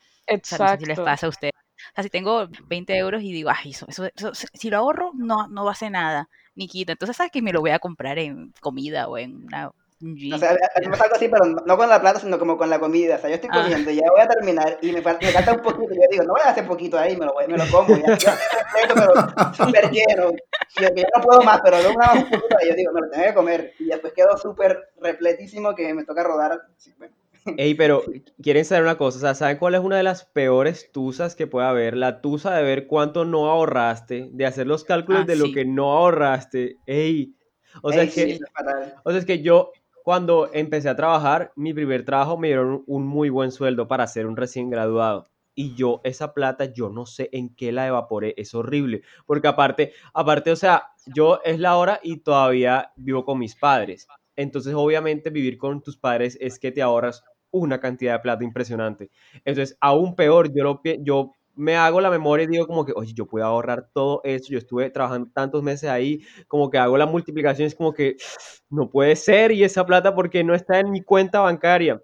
sea, 0.48 0.58
no 0.60 0.68
sé 0.68 0.78
si 0.78 0.86
les 0.86 1.00
Exacto. 1.00 1.02
pasa 1.02 1.26
a 1.26 1.30
ustedes. 1.30 1.52
O 1.90 1.94
sea, 1.96 2.04
si 2.04 2.10
tengo 2.10 2.48
20 2.66 2.96
euros 2.96 3.22
y 3.22 3.32
digo, 3.32 3.50
ay, 3.50 3.70
eso, 3.72 3.86
eso, 3.88 4.04
eso- 4.14 4.32
si 4.54 4.70
lo 4.70 4.78
ahorro, 4.78 5.10
no, 5.14 5.48
no 5.48 5.64
va 5.64 5.70
a 5.70 5.72
hacer 5.72 5.90
nada, 5.90 6.28
ni 6.54 6.68
quita. 6.68 6.92
Entonces, 6.92 7.16
¿sabes 7.16 7.32
que 7.32 7.42
Me 7.42 7.52
lo 7.52 7.60
voy 7.60 7.70
a 7.70 7.78
comprar 7.80 8.18
en 8.18 8.52
comida 8.60 9.08
o 9.08 9.18
en 9.18 9.44
una, 9.46 9.72
un 10.00 10.14
No 10.28 10.38
jean. 10.38 10.38
sé, 10.38 10.46
a 10.48 10.52
mí 10.52 10.58
a 10.74 10.80
mí 10.80 10.84
ya. 10.84 10.90
me 10.90 10.90
pasa 10.90 11.04
algo 11.04 11.16
así, 11.16 11.28
pero 11.28 11.44
no 11.46 11.76
con 11.76 11.88
la 11.88 12.00
plata, 12.00 12.20
sino 12.20 12.38
como 12.38 12.56
con 12.58 12.68
la 12.70 12.78
comida. 12.78 13.16
O 13.16 13.18
sea, 13.18 13.30
yo 13.30 13.36
estoy 13.36 13.50
Ah, 13.52 13.62
comiendo, 13.62 13.90
ya 13.90 14.02
voy 14.10 14.20
a 14.20 14.28
terminar 14.28 14.78
y 14.82 14.92
me, 14.92 15.02
fal- 15.02 15.18
me 15.20 15.28
falta 15.32 15.52
un 15.54 15.62
poquito. 15.62 15.92
y 15.92 15.96
Yo 15.96 16.02
digo, 16.10 16.24
no 16.24 16.32
voy 16.34 16.42
a 16.44 16.50
hacer 16.50 16.66
poquito 16.66 16.98
ahí, 16.98 17.16
me 17.16 17.26
lo, 17.26 17.34
me 17.48 17.56
lo 17.56 17.64
como. 17.70 17.96
Ya, 17.96 18.06
ya 18.18 18.32
estoy 18.34 18.88
completo, 18.88 18.94
pero 19.44 19.52
súper 19.54 19.90
lleno. 19.90 20.30
Y 20.78 20.82
yo, 20.82 20.88
ya 20.94 21.08
no 21.16 21.22
puedo 21.22 21.40
más, 21.42 21.60
pero 21.64 21.78
luego 21.80 21.98
nada 21.98 22.14
más 22.14 22.24
un 22.24 22.30
poquito 22.30 22.56
ahí. 22.60 22.68
Yo 22.70 22.74
digo, 22.76 22.92
me 22.92 23.00
lo 23.00 23.10
tengo 23.10 23.24
que 23.24 23.34
comer. 23.34 23.72
Y 23.78 23.86
después 23.86 24.12
quedo 24.12 24.36
súper 24.36 24.90
repletísimo 25.00 25.74
que 25.74 25.94
me 25.94 26.04
toca 26.04 26.22
rodar. 26.22 26.60
Sí, 26.76 26.92
bueno. 26.98 27.14
Ey, 27.56 27.74
pero 27.74 28.02
quieren 28.42 28.64
saber 28.64 28.82
una 28.82 28.98
cosa, 28.98 29.18
o 29.18 29.20
sea, 29.20 29.34
¿saben 29.34 29.58
cuál 29.58 29.74
es 29.76 29.80
una 29.80 29.96
de 29.96 30.02
las 30.02 30.24
peores 30.24 30.90
tusas 30.92 31.36
que 31.36 31.46
puede 31.46 31.66
haber? 31.68 31.96
La 31.96 32.20
tusa 32.20 32.54
de 32.54 32.62
ver 32.64 32.86
cuánto 32.88 33.24
no 33.24 33.46
ahorraste, 33.48 34.28
de 34.32 34.46
hacer 34.46 34.66
los 34.66 34.84
cálculos 34.84 35.22
ah, 35.22 35.26
de 35.26 35.36
lo 35.36 35.46
sí. 35.46 35.54
que 35.54 35.64
no 35.64 35.92
ahorraste. 35.96 36.76
Ey, 36.86 37.34
o 37.82 37.92
sea, 37.92 38.02
Ey, 38.02 38.08
es 38.08 38.14
sí, 38.14 38.24
que, 38.24 38.32
es 38.32 38.40
o 39.04 39.10
sea, 39.10 39.18
es 39.20 39.24
que 39.26 39.42
yo 39.42 39.70
cuando 40.06 40.48
empecé 40.52 40.88
a 40.88 40.94
trabajar, 40.94 41.50
mi 41.56 41.74
primer 41.74 42.04
trabajo 42.04 42.38
me 42.38 42.46
dieron 42.46 42.84
un 42.86 43.04
muy 43.04 43.28
buen 43.28 43.50
sueldo 43.50 43.88
para 43.88 44.06
ser 44.06 44.28
un 44.28 44.36
recién 44.36 44.70
graduado. 44.70 45.26
Y 45.52 45.74
yo, 45.74 46.00
esa 46.04 46.32
plata, 46.32 46.66
yo 46.72 46.90
no 46.90 47.06
sé 47.06 47.28
en 47.32 47.52
qué 47.52 47.72
la 47.72 47.88
evaporé. 47.88 48.32
Es 48.36 48.54
horrible. 48.54 49.02
Porque 49.26 49.48
aparte, 49.48 49.94
aparte, 50.14 50.52
o 50.52 50.54
sea, 50.54 50.84
yo 51.12 51.40
es 51.44 51.58
la 51.58 51.76
hora 51.76 51.98
y 52.04 52.18
todavía 52.18 52.92
vivo 52.94 53.24
con 53.24 53.40
mis 53.40 53.56
padres. 53.56 54.06
Entonces, 54.36 54.74
obviamente, 54.74 55.30
vivir 55.30 55.58
con 55.58 55.82
tus 55.82 55.96
padres 55.96 56.38
es 56.40 56.60
que 56.60 56.70
te 56.70 56.82
ahorras 56.82 57.24
una 57.50 57.80
cantidad 57.80 58.12
de 58.12 58.20
plata 58.20 58.44
impresionante. 58.44 59.10
Entonces, 59.44 59.76
aún 59.80 60.14
peor, 60.14 60.54
yo, 60.54 60.62
lo, 60.62 60.80
yo 61.00 61.32
me 61.56 61.76
hago 61.76 62.00
la 62.00 62.10
memoria 62.10 62.44
y 62.44 62.48
digo 62.48 62.66
como 62.66 62.84
que, 62.84 62.92
oye, 62.94 63.12
yo 63.14 63.26
puedo 63.26 63.44
ahorrar 63.44 63.88
todo 63.92 64.20
eso, 64.24 64.48
yo 64.50 64.58
estuve 64.58 64.90
trabajando 64.90 65.30
tantos 65.32 65.62
meses 65.62 65.90
ahí, 65.90 66.22
como 66.48 66.70
que 66.70 66.78
hago 66.78 66.96
la 66.98 67.06
multiplicación, 67.06 67.66
es 67.66 67.74
como 67.74 67.92
que 67.92 68.16
no 68.70 68.90
puede 68.90 69.16
ser 69.16 69.52
y 69.52 69.64
esa 69.64 69.84
plata 69.86 70.14
porque 70.14 70.44
no 70.44 70.54
está 70.54 70.78
en 70.78 70.90
mi 70.90 71.02
cuenta 71.02 71.40
bancaria. 71.40 72.02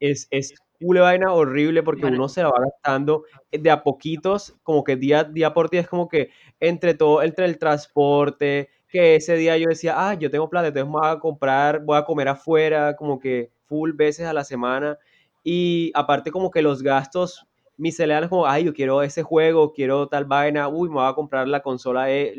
Es, 0.00 0.28
es 0.30 0.54
una 0.80 1.02
vaina 1.02 1.32
horrible 1.32 1.82
porque 1.82 2.06
uno 2.06 2.28
se 2.28 2.42
la 2.42 2.50
va 2.50 2.60
gastando 2.60 3.24
de 3.50 3.70
a 3.70 3.82
poquitos, 3.82 4.54
como 4.62 4.84
que 4.84 4.96
día, 4.96 5.24
día 5.24 5.52
por 5.54 5.70
día 5.70 5.80
es 5.80 5.88
como 5.88 6.08
que 6.08 6.30
entre 6.60 6.94
todo, 6.94 7.22
entre 7.22 7.44
el 7.44 7.58
transporte, 7.58 8.68
que 8.88 9.16
ese 9.16 9.36
día 9.36 9.56
yo 9.56 9.68
decía, 9.68 9.94
ah, 9.96 10.14
yo 10.14 10.30
tengo 10.30 10.50
plata, 10.50 10.68
entonces 10.68 10.90
voy 10.90 11.02
a 11.04 11.18
comprar, 11.18 11.84
voy 11.84 11.96
a 11.96 12.04
comer 12.04 12.28
afuera, 12.28 12.94
como 12.96 13.18
que 13.18 13.50
full 13.66 13.92
veces 13.92 14.26
a 14.26 14.32
la 14.32 14.44
semana. 14.44 14.98
Y 15.42 15.90
aparte 15.94 16.30
como 16.30 16.50
que 16.50 16.62
los 16.62 16.82
gastos 16.82 17.48
misceláneos 17.76 18.30
como, 18.30 18.46
ay, 18.46 18.64
yo 18.64 18.74
quiero 18.74 19.02
ese 19.02 19.22
juego, 19.22 19.72
quiero 19.72 20.08
tal 20.08 20.24
vaina, 20.24 20.68
uy, 20.68 20.88
me 20.88 20.96
voy 20.96 21.08
a 21.08 21.14
comprar 21.14 21.48
la 21.48 21.62
consola, 21.62 22.10
e, 22.10 22.34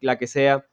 la 0.00 0.18
que 0.18 0.26
sea. 0.26 0.64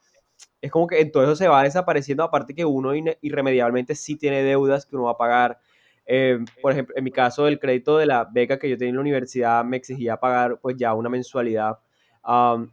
Es 0.60 0.70
como 0.70 0.86
que 0.86 1.00
en 1.00 1.12
todo 1.12 1.24
eso 1.24 1.36
se 1.36 1.48
va 1.48 1.62
desapareciendo, 1.62 2.22
aparte 2.22 2.54
que 2.54 2.64
uno 2.64 2.92
irremediablemente 2.94 3.94
sí 3.94 4.16
tiene 4.16 4.42
deudas 4.42 4.86
que 4.86 4.96
uno 4.96 5.06
va 5.06 5.12
a 5.12 5.16
pagar. 5.16 5.58
Eh, 6.06 6.38
por 6.60 6.72
ejemplo, 6.72 6.94
en 6.96 7.04
mi 7.04 7.12
caso, 7.12 7.46
el 7.46 7.58
crédito 7.58 7.98
de 7.98 8.06
la 8.06 8.24
beca 8.24 8.58
que 8.58 8.68
yo 8.68 8.76
tenía 8.76 8.90
en 8.90 8.96
la 8.96 9.02
universidad 9.02 9.64
me 9.64 9.76
exigía 9.76 10.16
pagar 10.18 10.58
pues 10.60 10.76
ya 10.76 10.94
una 10.94 11.08
mensualidad. 11.08 11.78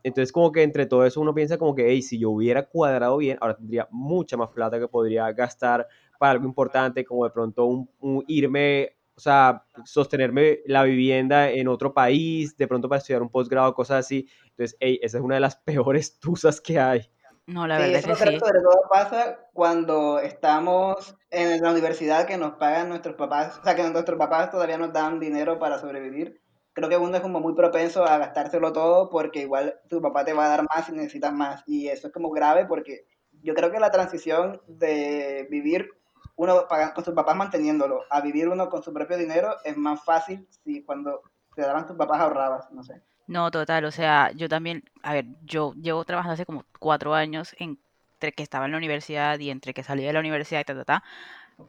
entonces, 0.03 0.32
como 0.32 0.51
que 0.51 0.63
entre 0.63 0.86
todo 0.86 1.06
eso 1.06 1.22
uno 1.22 1.34
piensa 1.34 1.58
como 1.58 1.75
que, 1.75 1.88
hey, 1.89 2.01
si 2.01 2.20
yo 2.20 2.32
hubiera 2.32 2.63
cuadrado 2.63 3.17
bien, 3.17 3.38
ahora 3.41 3.56
tendría 3.56 3.88
mucha 3.91 4.38
más 4.38 4.50
plata 4.50 4.79
que 4.79 4.88
podría 4.88 5.32
gastar 5.32 5.88
para 6.20 6.32
algo 6.34 6.46
importante, 6.46 7.06
como 7.06 7.25
de 7.25 7.32
pronto 7.32 7.88
irme 8.27 8.96
o 9.17 9.19
sea, 9.19 9.65
sostenerme 9.83 10.59
la 10.67 10.83
vivienda 10.83 11.50
en 11.50 11.67
otro 11.67 11.91
país, 11.91 12.55
de 12.55 12.67
pronto 12.67 12.88
para 12.88 13.00
estudiar 13.00 13.24
un 13.24 13.29
posgrado, 13.29 13.74
cosas 13.74 14.05
así. 14.05 14.29
Entonces, 14.50 14.77
hey, 14.79 15.00
esa 15.01 15.17
es 15.17 15.24
una 15.24 15.36
de 15.36 15.41
las 15.41 15.55
peores 15.65 16.19
tusas 16.19 16.62
que 16.62 16.79
hay. 16.79 17.09
No, 17.47 17.65
la 17.65 17.79
verdad 17.79 17.95
eso 17.95 18.12
es 18.12 18.19
que 18.19 18.31
sí. 18.31 18.39
sobre 18.39 18.59
todo 18.59 18.81
pasa 18.91 19.39
cuando 19.53 20.19
estamos 20.19 21.15
en 21.31 21.62
la 21.62 21.71
universidad 21.71 22.27
que 22.27 22.38
nos 22.38 22.55
pagan 22.55 22.89
nuestros 22.89 23.15
papás, 23.15 23.57
o 23.57 23.63
sea, 23.63 23.75
que 23.75 23.89
nuestros 23.89 24.19
papás 24.19 24.51
todavía 24.51 24.77
nos 24.77 24.93
dan 24.93 25.19
dinero 25.19 25.57
para 25.57 25.79
sobrevivir. 25.79 26.41
Creo 26.74 26.89
que 26.89 26.97
uno 26.97 27.15
es 27.15 27.21
como 27.21 27.39
muy 27.39 27.55
propenso 27.55 28.05
a 28.05 28.19
gastárselo 28.19 28.71
todo 28.71 29.09
porque 29.09 29.41
igual 29.41 29.79
tu 29.89 30.00
papá 30.00 30.25
te 30.25 30.33
va 30.33 30.45
a 30.45 30.50
dar 30.50 30.65
más 30.75 30.89
y 30.89 30.91
necesitas 30.91 31.33
más. 31.33 31.63
Y 31.65 31.88
eso 31.88 32.07
es 32.07 32.13
como 32.13 32.29
grave 32.29 32.65
porque 32.65 33.07
yo 33.41 33.55
creo 33.55 33.71
que 33.71 33.79
la 33.79 33.89
transición 33.89 34.62
de 34.67 35.47
vivir 35.50 35.89
uno 36.38 36.67
paga, 36.67 36.94
con 36.94 37.03
sus 37.03 37.13
papás 37.13 37.36
manteniéndolo, 37.36 38.03
a 38.10 38.22
vivir 38.22 38.48
uno 38.48 38.70
con 38.70 38.82
su 38.82 38.94
propio 38.94 39.17
dinero 39.17 39.56
es 39.63 39.75
más 39.75 40.03
fácil 40.03 40.48
si 40.63 40.84
cuando 40.84 41.22
te 41.56 41.63
daban 41.63 41.88
tus 41.88 41.98
papás 41.98 42.22
ahorrabas, 42.22 42.72
no 42.72 42.84
sé. 42.84 43.01
No, 43.25 43.51
total, 43.51 43.84
o 43.86 43.91
sea, 43.91 44.32
yo 44.32 44.48
también, 44.48 44.84
a 45.03 45.13
ver, 45.13 45.25
yo 45.44 45.74
llevo 45.74 46.06
trabajando 46.06 46.36
hace 46.36 46.46
como 46.46 46.63
cuatro 46.79 47.13
años 47.13 47.56
entre 47.60 48.32
que 48.32 48.44
estaba 48.44 48.65
en 48.65 48.72
la 48.72 48.77
universidad 48.77 49.38
y 49.39 49.50
entre 49.50 49.74
que 49.74 49.84
salí 49.84 50.03
de 50.03 50.13
la 50.13 50.20
universidad 50.20 50.62
y 50.62 50.63
ta, 50.63 50.75
ta, 50.75 50.86
ta, 50.86 51.03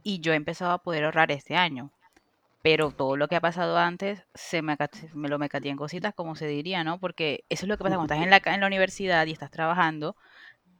y 0.02 0.20
yo 0.20 0.32
he 0.32 0.36
empezado 0.36 0.72
a 0.72 0.78
poder 0.78 1.04
ahorrar 1.04 1.32
este 1.32 1.56
año. 1.56 1.90
Pero 2.60 2.90
todo 2.90 3.16
lo 3.16 3.28
que 3.28 3.36
ha 3.36 3.40
pasado 3.40 3.78
antes 3.78 4.26
se 4.34 4.62
me, 4.62 4.76
me 5.14 5.28
lo 5.28 5.38
metí 5.38 5.68
en 5.68 5.76
cositas, 5.76 6.12
como 6.14 6.34
se 6.34 6.46
diría, 6.46 6.84
¿no? 6.84 6.98
Porque 6.98 7.44
eso 7.48 7.64
es 7.64 7.68
lo 7.68 7.78
que 7.78 7.84
pasa 7.84 7.96
cuando 7.96 8.12
estás 8.12 8.24
en 8.24 8.30
la, 8.30 8.54
en 8.54 8.60
la 8.60 8.66
universidad 8.66 9.26
y 9.26 9.32
estás 9.32 9.50
trabajando, 9.50 10.16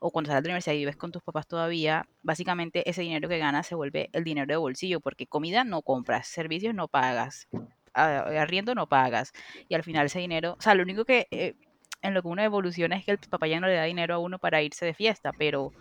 o 0.01 0.11
cuando 0.11 0.29
sales 0.29 0.43
de 0.43 0.49
la 0.49 0.53
universidad 0.53 0.75
y 0.75 0.79
vives 0.79 0.97
con 0.97 1.13
tus 1.13 1.23
papás 1.23 1.47
todavía, 1.47 2.07
básicamente 2.23 2.89
ese 2.89 3.03
dinero 3.03 3.29
que 3.29 3.39
ganas 3.39 3.67
se 3.67 3.75
vuelve 3.75 4.11
el 4.13 4.25
dinero 4.25 4.47
de 4.47 4.57
bolsillo, 4.57 5.01
porque 5.01 5.27
comida 5.27 5.65
no 5.65 5.83
compras, 5.83 6.29
servicios 6.29 6.75
no 6.75 6.89
pagas, 6.89 7.49
arriendo 7.93 8.75
no 8.75 8.89
pagas, 8.89 9.33
y 9.69 9.75
al 9.75 9.83
final 9.83 10.07
ese 10.07 10.21
dinero, 10.21 10.57
o 10.59 10.63
sea, 10.63 10.75
lo 10.75 10.83
único 10.83 11.05
que 11.05 11.27
eh, 11.31 11.55
en 12.03 12.15
lo 12.15 12.23
que 12.23 12.29
uno 12.29 12.43
evoluciona 12.43 12.97
es 12.97 13.05
que 13.05 13.13
el 13.13 13.19
papá 13.19 13.47
ya 13.47 13.61
no 13.61 13.67
le 13.67 13.75
da 13.75 13.85
dinero 13.85 14.15
a 14.15 14.19
uno 14.19 14.39
para 14.39 14.63
irse 14.63 14.87
de 14.87 14.95
fiesta, 14.95 15.33
pero 15.37 15.73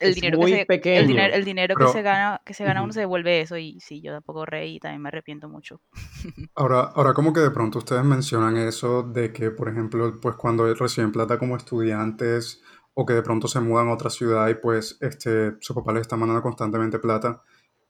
el 0.00 0.14
dinero 0.14 0.38
que 0.40 0.66
se, 0.82 0.98
el 0.98 1.06
dinero, 1.06 1.34
el 1.34 1.44
dinero 1.44 1.74
que 1.74 1.88
se 1.88 2.02
gana 2.02 2.40
que 2.44 2.54
se 2.54 2.64
gana 2.64 2.82
uno 2.82 2.92
se 2.92 3.00
devuelve 3.00 3.40
eso 3.40 3.56
y 3.56 3.80
sí 3.80 4.02
yo 4.02 4.12
tampoco 4.12 4.44
reí 4.44 4.76
y 4.76 4.80
también 4.80 5.02
me 5.02 5.08
arrepiento 5.08 5.48
mucho. 5.48 5.80
Ahora 6.54 6.80
ahora 6.94 7.14
como 7.14 7.32
que 7.32 7.40
de 7.40 7.50
pronto 7.50 7.78
ustedes 7.78 8.04
mencionan 8.04 8.56
eso 8.56 9.02
de 9.02 9.32
que 9.32 9.50
por 9.50 9.68
ejemplo 9.68 10.18
pues 10.20 10.36
cuando 10.36 10.72
reciben 10.74 11.12
plata 11.12 11.38
como 11.38 11.56
estudiantes 11.56 12.62
o 12.98 13.04
que 13.04 13.12
de 13.12 13.22
pronto 13.22 13.46
se 13.46 13.60
mudan 13.60 13.88
a 13.88 13.92
otra 13.92 14.08
ciudad 14.08 14.48
y 14.48 14.54
pues 14.54 14.96
este, 15.02 15.54
su 15.60 15.74
papá 15.74 15.92
les 15.92 16.00
está 16.00 16.16
mandando 16.16 16.42
constantemente 16.42 16.98
plata 16.98 17.42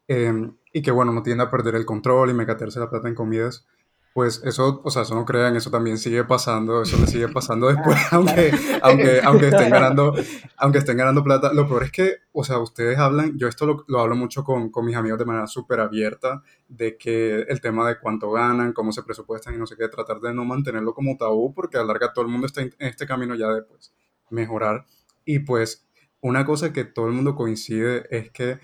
em, 0.05 0.53
y 0.73 0.81
que 0.81 0.91
bueno, 0.91 1.13
no 1.13 1.23
tiende 1.23 1.45
a 1.45 1.49
perder 1.49 1.75
el 1.75 1.85
control 1.85 2.29
y 2.29 2.33
mecaterse 2.33 2.77
la 2.81 2.89
plata 2.89 3.07
en 3.07 3.15
comidas, 3.15 3.65
pues 4.13 4.41
eso, 4.43 4.81
o 4.83 4.89
sea, 4.89 5.03
eso 5.03 5.15
no 5.15 5.23
crean, 5.23 5.55
eso 5.55 5.71
también 5.71 5.97
sigue 5.97 6.25
pasando, 6.25 6.81
eso 6.81 6.97
le 6.99 7.07
sigue 7.07 7.29
pasando 7.29 7.67
después, 7.67 7.95
aunque, 8.11 8.51
aunque, 8.81 9.21
aunque, 9.23 9.47
estén 9.47 9.69
ganando, 9.69 10.13
aunque 10.57 10.79
estén 10.79 10.97
ganando 10.97 11.23
plata. 11.23 11.53
Lo 11.53 11.67
peor 11.67 11.83
es 11.83 11.91
que, 11.91 12.15
o 12.33 12.43
sea, 12.43 12.57
ustedes 12.57 12.97
hablan, 12.97 13.37
yo 13.37 13.47
esto 13.47 13.65
lo, 13.65 13.85
lo 13.87 13.99
hablo 13.99 14.15
mucho 14.15 14.43
con, 14.43 14.71
con, 14.71 14.85
mis 14.85 14.95
amigos 14.95 15.19
de 15.19 15.25
manera 15.25 15.45
súper 15.45 15.79
abierta, 15.79 16.41
de 16.67 16.97
que 16.97 17.41
el 17.41 17.61
tema 17.61 17.87
de 17.87 17.99
cuánto 17.99 18.31
ganan, 18.31 18.73
cómo 18.73 18.91
se 18.91 19.03
presupuestan 19.03 19.53
y 19.53 19.57
no 19.57 19.67
sé 19.67 19.77
qué, 19.77 19.87
tratar 19.87 20.19
de 20.19 20.33
no 20.33 20.43
mantenerlo 20.43 20.95
como 20.95 21.15
tabú, 21.15 21.53
porque 21.53 21.77
a 21.77 21.81
la 21.81 21.87
larga 21.87 22.11
todo 22.11 22.25
el 22.25 22.31
mundo 22.31 22.47
está 22.47 22.61
en 22.63 22.73
este 22.79 23.05
camino 23.05 23.35
ya 23.35 23.49
de 23.49 23.61
pues, 23.61 23.93
mejorar. 24.29 24.85
Y 25.25 25.39
pues 25.39 25.87
una 26.21 26.45
cosa 26.45 26.73
que 26.73 26.85
todo 26.85 27.07
el 27.07 27.13
mundo 27.13 27.35
coincide 27.35 28.05
es 28.09 28.31
que 28.31 28.59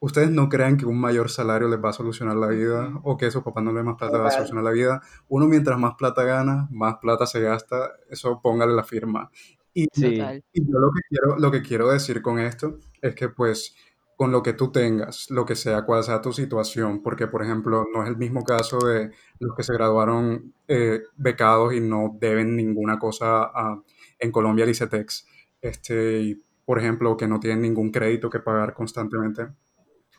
ustedes 0.00 0.30
no 0.30 0.48
crean 0.48 0.76
que 0.76 0.86
un 0.86 1.00
mayor 1.00 1.30
salario 1.30 1.68
les 1.68 1.82
va 1.82 1.90
a 1.90 1.92
solucionar 1.92 2.36
la 2.36 2.48
vida 2.48 2.92
o 3.04 3.16
que 3.16 3.30
su 3.30 3.42
papá 3.42 3.60
no 3.60 3.70
le 3.72 3.78
dé 3.78 3.84
más 3.84 3.96
plata 3.96 4.18
va 4.18 4.28
a 4.28 4.32
solucionar 4.32 4.64
la 4.64 4.72
vida. 4.72 5.00
Uno 5.28 5.46
mientras 5.46 5.78
más 5.78 5.94
plata 5.96 6.24
gana, 6.24 6.68
más 6.70 6.96
plata 6.96 7.26
se 7.26 7.40
gasta, 7.40 7.92
eso 8.10 8.40
póngale 8.42 8.72
la 8.72 8.84
firma. 8.84 9.30
Y, 9.74 9.84
y 9.94 10.02
yo 10.02 10.78
lo 10.78 10.90
que, 10.90 11.00
quiero, 11.08 11.38
lo 11.38 11.50
que 11.50 11.62
quiero 11.62 11.88
decir 11.88 12.20
con 12.20 12.38
esto 12.38 12.78
es 13.00 13.14
que 13.14 13.28
pues 13.28 13.74
con 14.16 14.30
lo 14.30 14.42
que 14.42 14.52
tú 14.52 14.70
tengas, 14.70 15.30
lo 15.30 15.46
que 15.46 15.56
sea, 15.56 15.84
cual 15.84 16.04
sea 16.04 16.20
tu 16.20 16.32
situación, 16.32 17.02
porque 17.02 17.26
por 17.26 17.42
ejemplo 17.42 17.86
no 17.92 18.02
es 18.02 18.08
el 18.08 18.16
mismo 18.16 18.44
caso 18.44 18.78
de 18.78 19.10
los 19.40 19.56
que 19.56 19.62
se 19.62 19.72
graduaron 19.72 20.52
eh, 20.68 21.02
becados 21.16 21.74
y 21.74 21.80
no 21.80 22.16
deben 22.20 22.54
ninguna 22.54 22.98
cosa 22.98 23.44
a, 23.44 23.82
en 24.22 24.32
Colombia 24.32 24.64
al 24.64 24.70
ICETEX 24.70 25.26
este, 25.62 26.40
por 26.64 26.78
ejemplo, 26.78 27.16
que 27.16 27.28
no 27.28 27.40
tienen 27.40 27.62
ningún 27.62 27.90
crédito 27.90 28.28
que 28.28 28.40
pagar 28.40 28.74
constantemente, 28.74 29.48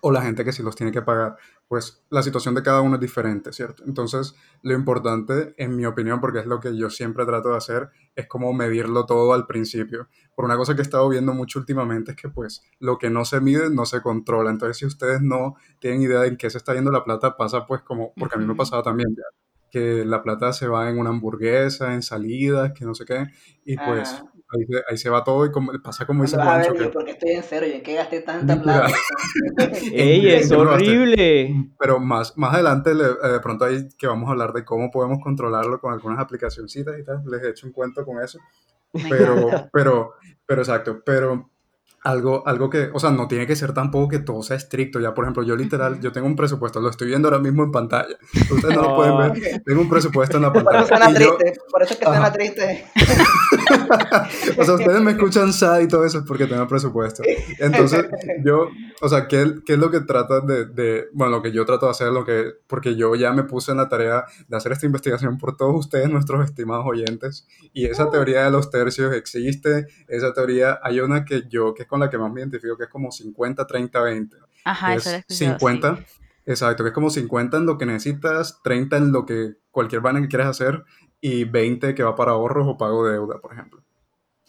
o 0.05 0.11
la 0.11 0.21
gente 0.21 0.43
que 0.43 0.51
sí 0.51 0.61
los 0.63 0.75
tiene 0.75 0.91
que 0.91 1.01
pagar, 1.01 1.37
pues 1.67 2.03
la 2.09 2.21
situación 2.21 2.55
de 2.55 2.63
cada 2.63 2.81
uno 2.81 2.95
es 2.95 3.01
diferente, 3.01 3.53
¿cierto? 3.53 3.83
Entonces, 3.87 4.35
lo 4.61 4.73
importante, 4.73 5.53
en 5.57 5.77
mi 5.77 5.85
opinión, 5.85 6.19
porque 6.19 6.39
es 6.39 6.45
lo 6.45 6.59
que 6.59 6.75
yo 6.75 6.89
siempre 6.89 7.25
trato 7.25 7.49
de 7.49 7.57
hacer, 7.57 7.89
es 8.15 8.27
como 8.27 8.51
medirlo 8.53 9.05
todo 9.05 9.33
al 9.33 9.47
principio. 9.47 10.09
Por 10.35 10.43
una 10.43 10.57
cosa 10.57 10.75
que 10.75 10.81
he 10.81 10.83
estado 10.83 11.07
viendo 11.07 11.33
mucho 11.33 11.59
últimamente 11.59 12.11
es 12.11 12.17
que, 12.17 12.27
pues, 12.27 12.63
lo 12.79 12.97
que 12.97 13.09
no 13.09 13.23
se 13.23 13.39
mide 13.39 13.69
no 13.69 13.85
se 13.85 14.01
controla. 14.01 14.51
Entonces, 14.51 14.77
si 14.77 14.85
ustedes 14.85 15.21
no 15.21 15.55
tienen 15.79 16.01
idea 16.01 16.19
de 16.19 16.27
en 16.29 16.37
qué 16.37 16.49
se 16.49 16.57
está 16.57 16.73
yendo 16.73 16.91
la 16.91 17.05
plata, 17.05 17.37
pasa 17.37 17.65
pues 17.65 17.81
como, 17.81 18.13
porque 18.15 18.35
a 18.35 18.39
mí 18.39 18.45
me 18.45 18.55
pasaba 18.55 18.83
también 18.83 19.09
ya, 19.15 19.23
que 19.73 20.05
la 20.05 20.21
plata 20.21 20.53
se 20.53 20.67
va 20.67 20.87
en 20.87 20.99
una 20.99 21.09
hamburguesa, 21.09 21.95
en 21.95 22.03
salidas, 22.03 22.73
que 22.73 22.85
no 22.85 22.93
sé 22.93 23.05
qué, 23.05 23.25
y 23.65 23.75
pues 23.75 24.23
ahí, 24.87 24.97
se 24.99 25.09
va 25.09 25.23
todo 25.23 25.47
y 25.47 25.51
como, 25.51 25.71
pasa 25.81 26.05
como 26.05 26.21
dice 26.21 26.35
Juancho. 26.35 26.69
A 26.69 26.73
ver, 26.73 26.91
porque 26.91 27.09
estoy 27.09 27.31
en 27.31 27.41
cero 27.41 27.65
y 27.65 27.71
en 27.71 27.81
qué 27.81 27.95
gasté 27.95 28.21
tanta 28.21 28.61
plata. 28.61 28.93
¡Ey, 29.91 30.29
es 30.29 30.51
horrible! 30.51 31.71
Pero 31.79 31.99
más, 31.99 32.37
más 32.37 32.53
adelante, 32.53 32.91
eh, 32.91 33.31
de 33.31 33.39
pronto 33.39 33.65
ahí 33.65 33.89
que 33.97 34.05
vamos 34.05 34.29
a 34.29 34.33
hablar 34.33 34.53
de 34.53 34.63
cómo 34.63 34.91
podemos 34.91 35.17
controlarlo 35.23 35.79
con 35.79 35.91
algunas 35.91 36.19
aplicacioncitas 36.19 36.99
y 36.99 37.03
tal, 37.03 37.23
les 37.25 37.41
he 37.41 37.49
hecho 37.49 37.65
un 37.65 37.73
cuento 37.73 38.05
con 38.05 38.21
eso. 38.21 38.37
Pero, 39.09 39.49
pero, 39.73 40.13
pero 40.45 40.61
exacto, 40.61 41.01
pero 41.03 41.49
algo, 42.03 42.45
algo 42.45 42.69
que, 42.69 42.89
o 42.93 42.99
sea, 42.99 43.11
no 43.11 43.27
tiene 43.27 43.47
que 43.47 43.55
ser 43.55 43.73
tampoco 43.73 44.09
que 44.09 44.19
todo 44.19 44.43
sea 44.43 44.57
estricto. 44.57 44.99
Ya, 44.99 45.13
por 45.13 45.23
ejemplo, 45.23 45.43
yo 45.43 45.55
literal, 45.55 45.99
yo 46.01 46.11
tengo 46.11 46.27
un 46.27 46.35
presupuesto, 46.35 46.81
lo 46.81 46.89
estoy 46.89 47.07
viendo 47.07 47.27
ahora 47.27 47.39
mismo 47.39 47.63
en 47.63 47.71
pantalla. 47.71 48.17
Ustedes 48.51 48.75
no, 48.75 48.81
lo 48.81 48.95
pueden 48.95 49.17
ver. 49.17 49.63
Tengo 49.63 49.81
un 49.81 49.89
presupuesto 49.89 50.37
en 50.37 50.43
la 50.43 50.53
pantalla. 50.53 50.79
Por 50.79 50.85
eso 50.85 50.95
suena 50.95 51.13
triste, 51.13 51.59
por 51.71 51.83
eso 51.83 51.93
es 51.93 51.99
que 51.99 52.05
suena 52.05 52.31
triste. 52.31 52.85
o 54.57 54.63
sea, 54.63 54.73
ustedes 54.75 55.01
me 55.01 55.11
escuchan 55.11 55.53
sad 55.53 55.81
y 55.81 55.87
todo 55.87 56.05
eso 56.05 56.19
es 56.19 56.23
porque 56.25 56.47
tengo 56.47 56.67
presupuesto. 56.67 57.23
Entonces, 57.59 58.05
yo, 58.45 58.69
o 59.01 59.09
sea, 59.09 59.27
¿qué, 59.27 59.55
qué 59.65 59.73
es 59.73 59.79
lo 59.79 59.91
que 59.91 60.01
trata 60.01 60.41
de, 60.41 60.65
de, 60.65 61.07
bueno, 61.13 61.37
lo 61.37 61.41
que 61.41 61.51
yo 61.51 61.65
trato 61.65 61.85
de 61.85 61.91
hacer, 61.91 62.07
lo 62.09 62.25
que, 62.25 62.53
porque 62.67 62.95
yo 62.95 63.15
ya 63.15 63.31
me 63.33 63.43
puse 63.43 63.71
en 63.71 63.77
la 63.77 63.89
tarea 63.89 64.25
de 64.47 64.57
hacer 64.57 64.71
esta 64.71 64.85
investigación 64.85 65.37
por 65.37 65.57
todos 65.57 65.75
ustedes, 65.75 66.09
nuestros 66.09 66.43
estimados 66.45 66.85
oyentes, 66.87 67.47
y 67.73 67.85
esa 67.85 68.09
teoría 68.09 68.43
de 68.43 68.51
los 68.51 68.69
tercios 68.69 69.13
existe, 69.13 69.87
esa 70.07 70.33
teoría, 70.33 70.79
hay 70.83 70.99
una 70.99 71.25
que 71.25 71.43
yo, 71.49 71.73
que 71.73 71.85
con 71.85 71.99
la 71.99 72.09
que 72.09 72.17
más 72.17 72.31
me 72.31 72.41
identifico, 72.41 72.77
que 72.77 72.85
es 72.85 72.89
como 72.89 73.11
50, 73.11 73.65
30, 73.65 74.01
20. 74.01 74.37
Ajá, 74.65 74.95
eso 74.95 75.11
lo 75.11 75.17
es 75.17 75.25
sí. 75.27 75.45
50, 75.45 75.99
exacto, 76.45 76.83
que 76.83 76.89
es 76.89 76.93
como 76.93 77.09
50 77.09 77.57
en 77.57 77.65
lo 77.65 77.77
que 77.77 77.85
necesitas, 77.85 78.61
30 78.63 78.97
en 78.97 79.11
lo 79.11 79.25
que 79.25 79.55
cualquier 79.71 80.01
vaina 80.01 80.21
que 80.21 80.27
quieras 80.27 80.47
hacer 80.47 80.83
y 81.23 81.45
20 81.45 81.95
que 81.95 82.03
va 82.03 82.15
para 82.17 82.31
ahorros 82.33 82.67
o 82.67 82.77
pago 82.77 83.05
de 83.05 83.13
deuda, 83.13 83.39
por 83.39 83.53
ejemplo. 83.53 83.81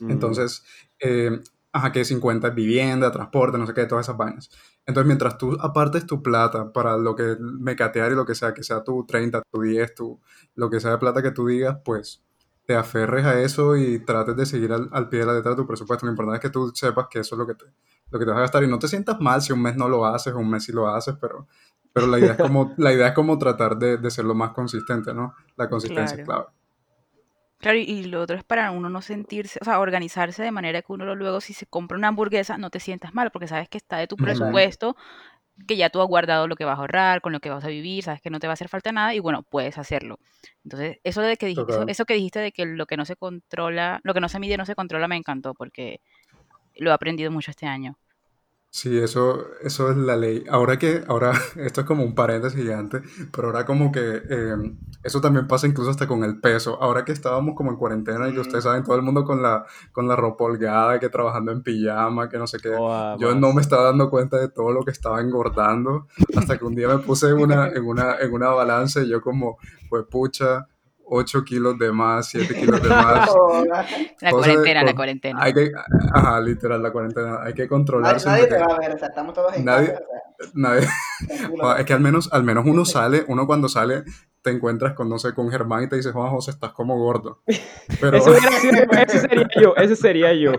Mm. 0.00 0.11
Entonces, 0.11 0.64
eh, 0.99 1.40
ajá, 1.73 1.93
que 1.93 2.04
50 2.04 2.49
es 2.49 2.54
vivienda, 2.57 3.12
transporte, 3.12 3.59
no 3.59 3.66
sé 3.69 3.75
qué, 3.75 3.87
todas 3.87 4.07
esas 4.07 4.16
vainas. 4.16 4.50
Entonces, 4.85 5.07
mientras 5.07 5.38
tú 5.38 5.57
apartes 5.61 6.04
tu 6.04 6.21
plata 6.21 6.73
para 6.73 6.97
lo 6.99 7.14
que 7.14 7.37
mecatear 7.40 8.11
y 8.11 8.16
lo 8.16 8.26
que 8.26 8.35
sea, 8.35 8.52
que 8.52 8.64
sea 8.64 8.83
tu 8.83 9.07
30, 9.07 9.43
tu 9.52 9.61
10, 9.61 9.95
tu, 9.95 10.21
lo 10.57 10.69
que 10.69 10.81
sea 10.81 10.90
de 10.90 10.99
plata 10.99 11.23
que 11.23 11.31
tú 11.31 11.47
digas, 11.47 11.78
pues 11.85 12.25
te 12.66 12.75
aferres 12.75 13.25
a 13.25 13.40
eso 13.40 13.76
y 13.76 14.00
trates 14.04 14.35
de 14.35 14.45
seguir 14.45 14.73
al, 14.73 14.88
al 14.90 15.09
pie 15.09 15.21
de 15.21 15.26
la 15.26 15.35
letra 15.35 15.52
de 15.52 15.59
tu 15.59 15.66
presupuesto. 15.69 16.07
Lo 16.07 16.11
importante 16.12 16.38
es 16.38 16.43
que 16.43 16.50
tú 16.52 16.73
sepas 16.75 17.07
que 17.09 17.21
eso 17.21 17.37
es 17.37 17.38
lo 17.38 17.47
que 17.47 17.54
te, 17.54 17.66
lo 18.11 18.19
que 18.19 18.25
te 18.25 18.31
vas 18.33 18.38
a 18.38 18.43
gastar 18.43 18.64
y 18.64 18.66
no 18.66 18.81
te 18.81 18.88
sientas 18.88 19.21
mal 19.21 19.40
si 19.43 19.52
un 19.52 19.62
mes 19.62 19.76
no 19.76 19.88
lo 19.88 20.07
haces 20.07 20.35
o 20.35 20.38
un 20.38 20.50
mes 20.50 20.64
sí 20.64 20.73
lo 20.73 20.88
haces, 20.88 21.14
pero, 21.21 21.47
pero 21.93 22.09
la 22.09 22.19
idea 22.19 22.33
es 22.33 22.38
como, 22.38 22.75
la 22.78 22.93
idea 22.93 23.09
es 23.09 23.14
como 23.14 23.38
tratar 23.38 23.78
de, 23.78 23.99
de 23.99 24.11
ser 24.11 24.25
lo 24.25 24.35
más 24.35 24.50
consistente, 24.50 25.14
¿no? 25.14 25.35
La 25.57 25.69
consistencia 25.69 26.16
es 26.16 26.25
Claro. 26.25 26.47
clave. 26.47 26.63
Claro, 27.59 27.79
y, 27.79 28.05
lo 28.05 28.21
otro 28.21 28.37
es 28.37 28.45
para 28.45 28.71
uno 28.73 28.91
no 28.91 29.01
sentirse, 29.01 29.59
o 29.63 29.65
sea, 29.65 29.79
organizarse 29.79 30.43
de 30.43 30.51
manera 30.51 30.83
que 30.83 30.93
uno 30.93 31.15
luego 31.15 31.41
si 31.41 31.55
se 31.55 31.67
compra 31.67 31.97
una 31.97 32.09
hamburguesa 32.09 32.59
no 32.59 32.71
te 32.71 32.81
sientas 32.81 33.15
mal, 33.15 33.31
porque 33.31 33.49
sabes 33.49 33.69
que 33.69 33.79
está 33.79 33.97
de 33.97 34.07
tu 34.07 34.17
presupuesto, 34.17 34.97
que 35.67 35.77
ya 35.77 35.89
tú 35.89 36.01
has 36.01 36.09
guardado 36.09 36.49
lo 36.49 36.57
que 36.57 36.65
vas 36.65 36.77
a 36.77 36.81
ahorrar, 36.81 37.21
con 37.21 37.33
lo 37.33 37.41
que 37.41 37.51
vas 37.51 37.65
a 37.65 37.69
vivir, 37.69 38.03
sabes 38.05 38.21
que 38.21 38.31
no 38.31 38.41
te 38.41 38.47
va 38.47 38.53
a 38.53 38.55
hacer 38.55 38.69
falta 38.69 38.93
nada 38.93 39.15
y 39.15 39.21
bueno, 39.21 39.43
puedes 39.45 39.79
hacerlo. 39.79 40.19
Entonces, 40.65 40.99
eso 41.05 41.23
de 41.23 41.37
que 41.37 41.47
dijiste, 41.47 41.73
eso, 41.73 41.85
eso 41.87 42.05
que 42.05 42.15
dijiste 42.15 42.41
de 42.41 42.53
que 42.53 42.67
lo 42.67 42.87
que 42.87 42.97
no 42.97 43.05
se 43.05 43.17
controla, 43.17 44.01
lo 44.03 44.15
que 44.15 44.21
no 44.21 44.29
se 44.29 44.41
mide 44.41 44.57
no 44.57 44.67
se 44.67 44.75
controla 44.75 45.09
me 45.09 45.17
encantó 45.17 45.55
porque 45.55 46.01
lo 46.75 46.91
he 46.91 46.93
aprendido 46.93 47.31
mucho 47.31 47.51
este 47.51 47.67
año. 47.67 47.97
Sí, 48.76 48.99
eso, 48.99 49.47
eso 49.62 49.88
es 49.93 49.97
la 49.97 50.16
ley. 50.16 50.43
Ahora 50.50 50.81
que, 50.81 51.04
ahora, 51.07 51.31
esto 51.57 51.83
es 51.83 51.87
como 51.87 52.02
un 52.02 52.16
paréntesis 52.16 52.59
gigante, 52.61 53.02
pero 53.31 53.47
ahora 53.47 53.64
como 53.64 53.93
que 53.93 54.00
eh, 54.28 54.57
eso 55.04 55.21
también 55.21 55.47
pasa 55.47 55.69
incluso 55.69 55.90
hasta 55.93 56.09
con 56.09 56.25
el 56.25 56.40
peso. 56.40 56.83
Ahora 56.83 57.04
que 57.04 57.12
estábamos 57.12 57.54
como 57.54 57.71
en 57.71 57.76
cuarentena 57.76 58.28
y 58.28 58.33
que 58.33 58.40
ustedes 58.40 58.64
Mm. 58.64 58.69
saben, 58.69 58.83
todo 58.83 58.97
el 58.97 59.02
mundo 59.02 59.23
con 59.23 59.40
la, 59.40 59.64
con 59.93 60.09
la 60.09 60.16
ropa 60.16 60.43
holgada, 60.47 60.99
que 60.99 61.09
trabajando 61.09 61.52
en 61.52 61.62
pijama, 61.62 62.28
que 62.28 62.37
no 62.37 62.49
sé 62.49 62.59
qué. 62.59 62.75
Joda, 62.76 63.16
Yo 63.16 63.37
no 63.37 63.52
me 63.52 63.61
estaba 63.61 63.85
dando 63.85 64.11
cuenta 64.11 64.38
de 64.38 64.49
todo 64.49 64.73
lo 64.73 64.83
que 64.83 64.90
estaba 64.90 65.21
engordando 65.21 66.09
hasta 66.37 66.59
que 66.59 66.64
un 66.64 66.75
día 66.75 66.88
me 66.88 66.99
puse 66.99 67.28
en 67.28 67.38
una, 67.38 67.69
en 67.69 67.85
una, 67.87 68.19
en 68.19 68.33
una 68.33 68.49
balanza 68.49 69.02
y 69.02 69.09
yo 69.09 69.21
como, 69.21 69.57
pues 69.88 70.02
pucha, 70.11 70.66
8 71.07 71.45
kilos 71.45 71.79
de 71.79 71.93
más, 71.93 72.29
7 72.29 72.55
kilos 72.61 72.83
de 72.83 72.89
más. 72.89 73.29
La 74.21 74.31
Cosa 74.31 74.49
de- 74.49 74.55
cuarentena, 74.55 74.83
la 74.83 74.95
cuarentena. 74.95 75.39
Hay 75.43 75.53
que, 75.53 75.71
ajá, 76.13 76.41
literal, 76.41 76.83
la 76.83 76.91
cuarentena. 76.93 77.39
Hay 77.43 77.53
que 77.53 77.63
Nadie, 77.63 77.69
controlarse 77.69 78.27
nadie 78.29 78.47
te 78.47 78.55
porque 78.57 78.67
va 78.67 78.75
a 78.75 78.79
ver, 78.79 78.95
o 78.95 78.99
sea, 78.99 79.09
estamos 79.09 79.35
todos 79.35 79.57
en 79.57 79.65
nadie, 79.65 79.89
casa, 79.89 80.01
o 80.03 80.43
sea, 80.45 80.51
nadie, 80.55 80.81
es 81.79 81.85
que 81.87 81.93
al 81.93 82.01
menos, 82.01 82.33
al 82.33 82.45
menos 82.45 82.65
uno 82.67 82.85
sale, 82.85 83.25
uno 83.29 83.47
cuando 83.47 83.69
sale 83.69 84.05
te 84.45 84.51
encuentras 84.51 84.93
con, 84.93 85.09
no 85.09 85.19
sé, 85.19 85.33
con 85.33 85.51
Germán 85.51 85.85
y 85.85 85.89
te 85.89 85.97
dice, 85.97 86.13
Juan 86.13 86.29
José, 86.31 86.51
estás 86.51 86.73
como 86.73 86.99
gordo. 86.99 87.41
Pero, 88.01 88.19
Eso 88.19 88.31
hubiera 88.31 88.51
sido- 88.59 88.83
ese 88.93 89.19
sería 89.21 89.49
yo, 89.59 89.75
ese 89.77 89.97
sería 89.97 90.35
yo. 90.35 90.53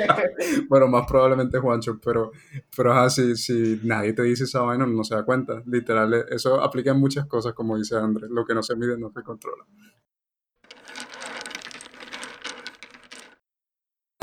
bueno, 0.68 0.86
más 0.86 1.06
probablemente 1.06 1.58
Juancho, 1.58 1.98
pero, 2.04 2.30
pero 2.76 2.92
ajá, 2.92 3.08
si, 3.08 3.34
si 3.36 3.80
nadie 3.84 4.12
te 4.12 4.22
dice 4.22 4.44
esa 4.44 4.60
vaina, 4.60 4.86
no 4.86 5.02
se 5.02 5.14
da 5.14 5.24
cuenta. 5.24 5.62
Literal, 5.64 6.12
eh, 6.12 6.24
eso 6.30 6.60
aplica 6.60 6.90
en 6.90 7.00
muchas 7.00 7.24
cosas, 7.26 7.54
como 7.54 7.78
dice 7.78 7.96
Andrés. 7.96 8.28
Lo 8.30 8.44
que 8.44 8.54
no 8.54 8.62
se 8.62 8.76
mide 8.76 8.98
no 8.98 9.10
se 9.10 9.22
controla. 9.22 9.64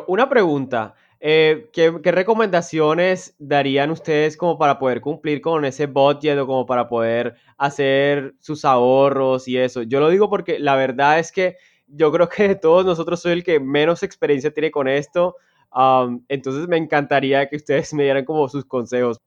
Una 0.07 0.29
pregunta. 0.29 0.93
Eh, 1.19 1.69
¿qué, 1.73 1.99
qué 2.01 2.11
recomendaciones 2.11 3.35
darían 3.39 3.91
ustedes 3.91 4.37
como 4.37 4.57
para 4.57 4.79
poder 4.79 5.01
cumplir 5.01 5.41
con 5.41 5.65
ese 5.65 5.85
budget 5.85 6.37
o 6.37 6.47
como 6.47 6.65
para 6.65 6.87
poder 6.87 7.35
hacer 7.57 8.35
sus 8.39 8.63
ahorros 8.63 9.47
y 9.47 9.57
eso? 9.57 9.81
Yo 9.81 9.99
lo 9.99 10.09
digo 10.09 10.29
porque 10.29 10.59
la 10.59 10.75
verdad 10.75 11.19
es 11.19 11.31
que 11.31 11.57
yo 11.87 12.11
creo 12.11 12.29
que 12.29 12.47
de 12.49 12.55
todos 12.55 12.85
nosotros 12.85 13.21
soy 13.21 13.33
el 13.33 13.43
que 13.43 13.59
menos 13.59 14.03
experiencia 14.03 14.53
tiene 14.53 14.71
con 14.71 14.87
esto. 14.87 15.35
am, 15.71 16.23
entonces 16.29 16.67
me 16.67 16.77
encantaría 16.77 17.49
que 17.49 17.57
ustedes 17.57 17.93
me 17.93 18.03
dieran 18.03 18.25
como 18.25 18.47
sus 18.47 18.65
consejos. 18.65 19.19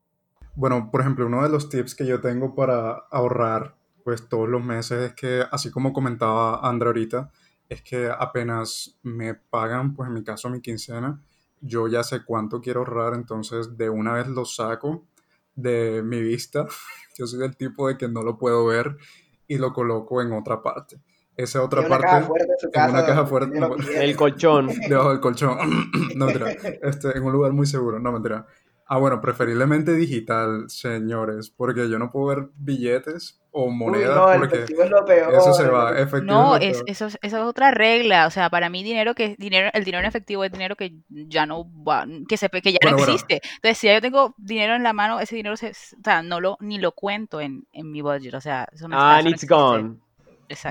Bueno, 0.54 0.90
por 0.90 1.00
ejemplo, 1.00 1.26
uno 1.26 1.42
de 1.42 1.48
los 1.48 1.68
tips 1.68 1.94
que 1.94 2.06
yo 2.06 2.20
tengo 2.20 2.54
para 2.54 3.04
ahorrar, 3.10 3.74
pues 4.04 4.28
todos 4.28 4.48
los 4.48 4.62
meses 4.62 5.10
es 5.10 5.14
que, 5.14 5.44
así 5.50 5.70
como 5.70 5.92
comentaba 5.92 6.60
Andra 6.68 6.88
ahorita, 6.88 7.30
es 7.68 7.80
que 7.82 8.10
apenas 8.10 8.98
me 9.02 9.34
pagan, 9.34 9.94
pues 9.94 10.08
en 10.08 10.14
mi 10.14 10.22
caso 10.22 10.50
mi 10.50 10.60
quincena, 10.60 11.22
yo 11.62 11.88
ya 11.88 12.02
sé 12.02 12.24
cuánto 12.24 12.60
quiero 12.60 12.80
ahorrar, 12.80 13.14
entonces 13.14 13.76
de 13.78 13.88
una 13.88 14.12
vez 14.12 14.28
lo 14.28 14.44
saco 14.44 15.06
de 15.54 16.02
mi 16.04 16.20
vista. 16.20 16.66
Yo 17.18 17.26
soy 17.26 17.40
del 17.40 17.56
tipo 17.56 17.88
de 17.88 17.98
que 17.98 18.08
no 18.08 18.22
lo 18.22 18.38
puedo 18.38 18.64
ver 18.64 18.96
y 19.46 19.58
lo 19.58 19.72
coloco 19.72 20.22
en 20.22 20.32
otra 20.32 20.62
parte. 20.62 20.98
Esa 21.36 21.62
otra 21.62 21.80
una 21.80 21.88
parte, 21.88 22.06
caja 22.06 22.22
fuerte 22.22 22.52
en 22.52 22.58
su 22.58 22.66
en 22.66 22.72
casa. 22.72 22.90
una 22.90 23.06
caja 23.06 23.26
fuerte. 23.26 23.60
El 23.94 24.16
colchón. 24.16 24.68
debajo 24.88 25.10
del 25.10 25.20
colchón. 25.20 25.58
no, 26.16 26.26
mentira. 26.26 26.52
Este, 26.82 27.16
en 27.16 27.22
un 27.22 27.32
lugar 27.32 27.52
muy 27.52 27.66
seguro. 27.66 27.98
No, 27.98 28.12
mentira. 28.12 28.46
Ah, 28.94 28.98
bueno, 28.98 29.22
preferiblemente 29.22 29.94
digital, 29.94 30.64
señores, 30.68 31.48
porque 31.48 31.88
yo 31.88 31.98
no 31.98 32.10
puedo 32.10 32.26
ver 32.26 32.48
billetes 32.56 33.40
o 33.50 33.64
Uy, 33.66 33.74
monedas 33.74 34.16
no, 34.16 34.30
el 34.32 34.38
porque 34.40 34.56
efectivo 34.56 34.82
es 34.82 34.90
lo 34.90 35.04
peor. 35.06 35.32
eso 35.34 35.54
se 35.54 35.66
va. 35.68 35.98
Efectivo 35.98 36.24
No, 36.24 36.56
es 36.56 36.62
es, 36.78 36.82
eso, 36.86 37.06
es- 37.06 37.18
eso 37.22 37.36
es 37.38 37.42
otra 37.42 37.70
regla. 37.70 38.26
O 38.26 38.30
sea, 38.30 38.50
para 38.50 38.68
mí 38.68 38.82
dinero 38.82 39.14
que 39.14 39.34
dinero, 39.38 39.70
el 39.72 39.84
dinero 39.84 40.00
en 40.02 40.08
efectivo 40.08 40.44
es 40.44 40.52
dinero 40.52 40.76
que 40.76 40.94
ya 41.08 41.46
no 41.46 41.64
va, 41.84 42.06
que 42.28 42.36
se, 42.36 42.50
que 42.50 42.72
ya 42.72 42.78
no 42.84 42.96
bueno. 42.98 43.12
existe. 43.12 43.40
Entonces, 43.56 43.78
si 43.78 43.86
ya 43.86 43.94
yo 43.94 44.00
tengo 44.02 44.34
dinero 44.36 44.74
en 44.74 44.82
la 44.82 44.92
mano, 44.92 45.20
ese 45.20 45.36
dinero 45.36 45.56
se, 45.56 45.70
o 45.70 46.02
sea, 46.04 46.22
no 46.22 46.40
lo, 46.40 46.58
ni 46.60 46.78
lo 46.78 46.92
cuento 46.92 47.40
en, 47.40 47.66
en 47.72 47.90
mi 47.90 48.02
budget. 48.02 48.34
O 48.34 48.40
sea, 48.42 48.68
eso 48.72 48.88
no 48.88 48.96
está, 48.96 49.16
And 49.16 49.24
no 49.24 49.30
it's 49.30 49.48
gone. 49.48 49.96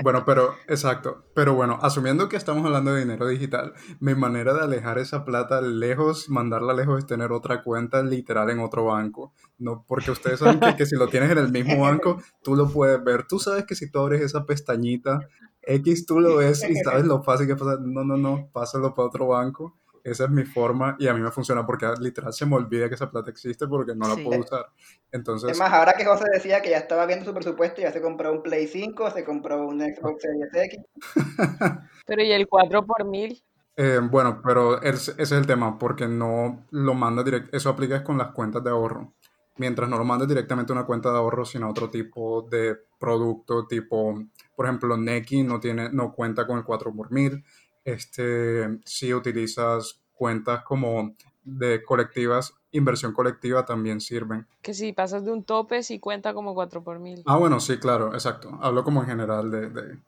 Bueno, 0.02 0.24
pero, 0.24 0.54
exacto. 0.68 1.24
Pero 1.34 1.54
bueno, 1.54 1.78
asumiendo 1.82 2.28
que 2.28 2.36
estamos 2.36 2.64
hablando 2.64 2.94
de 2.94 3.00
dinero 3.00 3.26
digital, 3.26 3.72
mi 4.00 4.14
manera 4.14 4.54
de 4.54 4.60
alejar 4.60 4.98
esa 4.98 5.24
plata 5.24 5.60
lejos, 5.60 6.28
mandarla 6.28 6.74
lejos, 6.74 6.98
es 6.98 7.06
tener 7.06 7.32
otra 7.32 7.62
cuenta 7.62 8.02
literal 8.02 8.50
en 8.50 8.60
otro 8.60 8.84
banco. 8.84 9.32
No, 9.58 9.84
porque 9.86 10.10
ustedes 10.10 10.40
saben 10.40 10.60
que, 10.60 10.76
que 10.76 10.86
si 10.86 10.96
lo 10.96 11.08
tienes 11.08 11.30
en 11.30 11.38
el 11.38 11.50
mismo 11.50 11.80
banco, 11.80 12.22
tú 12.42 12.56
lo 12.56 12.68
puedes 12.68 13.02
ver. 13.02 13.26
Tú 13.26 13.38
sabes 13.38 13.64
que 13.64 13.74
si 13.74 13.90
tú 13.90 14.00
abres 14.00 14.20
esa 14.20 14.44
pestañita 14.44 15.28
X, 15.62 16.06
tú 16.06 16.20
lo 16.20 16.36
ves 16.36 16.68
y 16.68 16.74
sabes 16.76 17.04
lo 17.04 17.22
fácil 17.22 17.46
que 17.46 17.56
pasa. 17.56 17.78
No, 17.80 18.04
no, 18.04 18.16
no, 18.16 18.48
pásalo 18.52 18.94
para 18.94 19.08
otro 19.08 19.28
banco. 19.28 19.76
Esa 20.04 20.24
es 20.24 20.30
mi 20.30 20.44
forma 20.44 20.96
y 20.98 21.06
a 21.06 21.14
mí 21.14 21.20
me 21.20 21.30
funciona 21.30 21.64
porque 21.64 21.86
literal 22.00 22.32
se 22.32 22.44
me 22.44 22.56
olvida 22.56 22.88
que 22.88 22.96
esa 22.96 23.10
plata 23.10 23.30
existe 23.30 23.66
porque 23.68 23.94
no 23.94 24.08
la 24.08 24.14
Sí. 24.16 24.24
puedo 24.24 24.40
usar. 24.40 24.66
Es 24.76 24.98
Entonces, 25.12 25.58
más, 25.58 25.72
ahora 25.72 25.92
que 25.96 26.04
José 26.04 26.24
decía 26.32 26.60
que 26.60 26.70
ya 26.70 26.78
estaba 26.78 27.06
viendo 27.06 27.24
su 27.24 27.32
presupuesto, 27.34 27.80
ya 27.80 27.92
se 27.92 28.02
compró 28.02 28.32
un 28.32 28.42
Play 28.42 28.66
5, 28.66 29.10
se 29.10 29.24
compró 29.24 29.66
un 29.66 29.80
Xbox 29.80 30.22
Series 30.22 30.50
X. 30.54 30.80
Pero 32.06 32.22
¿y 32.22 32.32
el 32.32 32.48
4 32.48 32.84
por 32.84 33.04
mil? 33.04 33.42
Eh, 33.76 34.00
bueno, 34.02 34.40
pero 34.44 34.82
es- 34.82 35.08
ese 35.08 35.22
es 35.22 35.32
el 35.32 35.46
tema, 35.46 35.78
porque 35.78 36.06
no 36.06 36.66
lo 36.70 36.92
mandas 36.94 37.24
directo, 37.24 37.56
eso 37.56 37.70
aplica 37.70 37.96
es 37.96 38.02
con 38.02 38.18
las 38.18 38.32
cuentas 38.32 38.62
de 38.62 38.70
ahorro. 38.70 39.14
Mientras 39.56 39.88
no 39.88 39.96
lo 39.98 40.04
mandes 40.04 40.28
directamente 40.28 40.72
a 40.72 40.76
una 40.76 40.84
cuenta 40.86 41.10
de 41.10 41.18
ahorro, 41.18 41.44
sino 41.44 41.66
a 41.66 41.70
otro 41.70 41.88
tipo 41.88 42.42
de 42.50 42.76
producto, 42.98 43.66
tipo, 43.66 44.14
por 44.56 44.66
ejemplo, 44.66 44.96
Neki 44.96 45.42
no 45.42 45.60
tiene, 45.60 45.90
no 45.90 46.12
cuenta 46.12 46.46
con 46.46 46.58
el 46.58 46.64
4 46.64 46.92
por 46.94 47.10
mil. 47.12 47.44
Este, 47.84 48.78
si 48.84 49.12
utilizas 49.14 50.00
cuentas 50.14 50.62
como 50.64 51.14
de 51.44 51.82
colectivas, 51.82 52.54
inversión 52.70 53.12
colectiva 53.12 53.64
también 53.64 54.00
sirven. 54.00 54.46
Que 54.62 54.74
si 54.74 54.92
pasas 54.92 55.24
de 55.24 55.32
un 55.32 55.44
tope, 55.44 55.82
sí 55.82 55.98
cuenta 55.98 56.32
como 56.34 56.54
4 56.54 56.82
por 56.84 57.00
mil. 57.00 57.22
Ah, 57.26 57.36
bueno, 57.36 57.58
sí, 57.60 57.78
claro, 57.78 58.14
exacto. 58.14 58.58
Hablo 58.62 58.84
como 58.84 59.00
en 59.02 59.08
general 59.08 59.50
de, 59.50 59.68
de- 59.70 59.98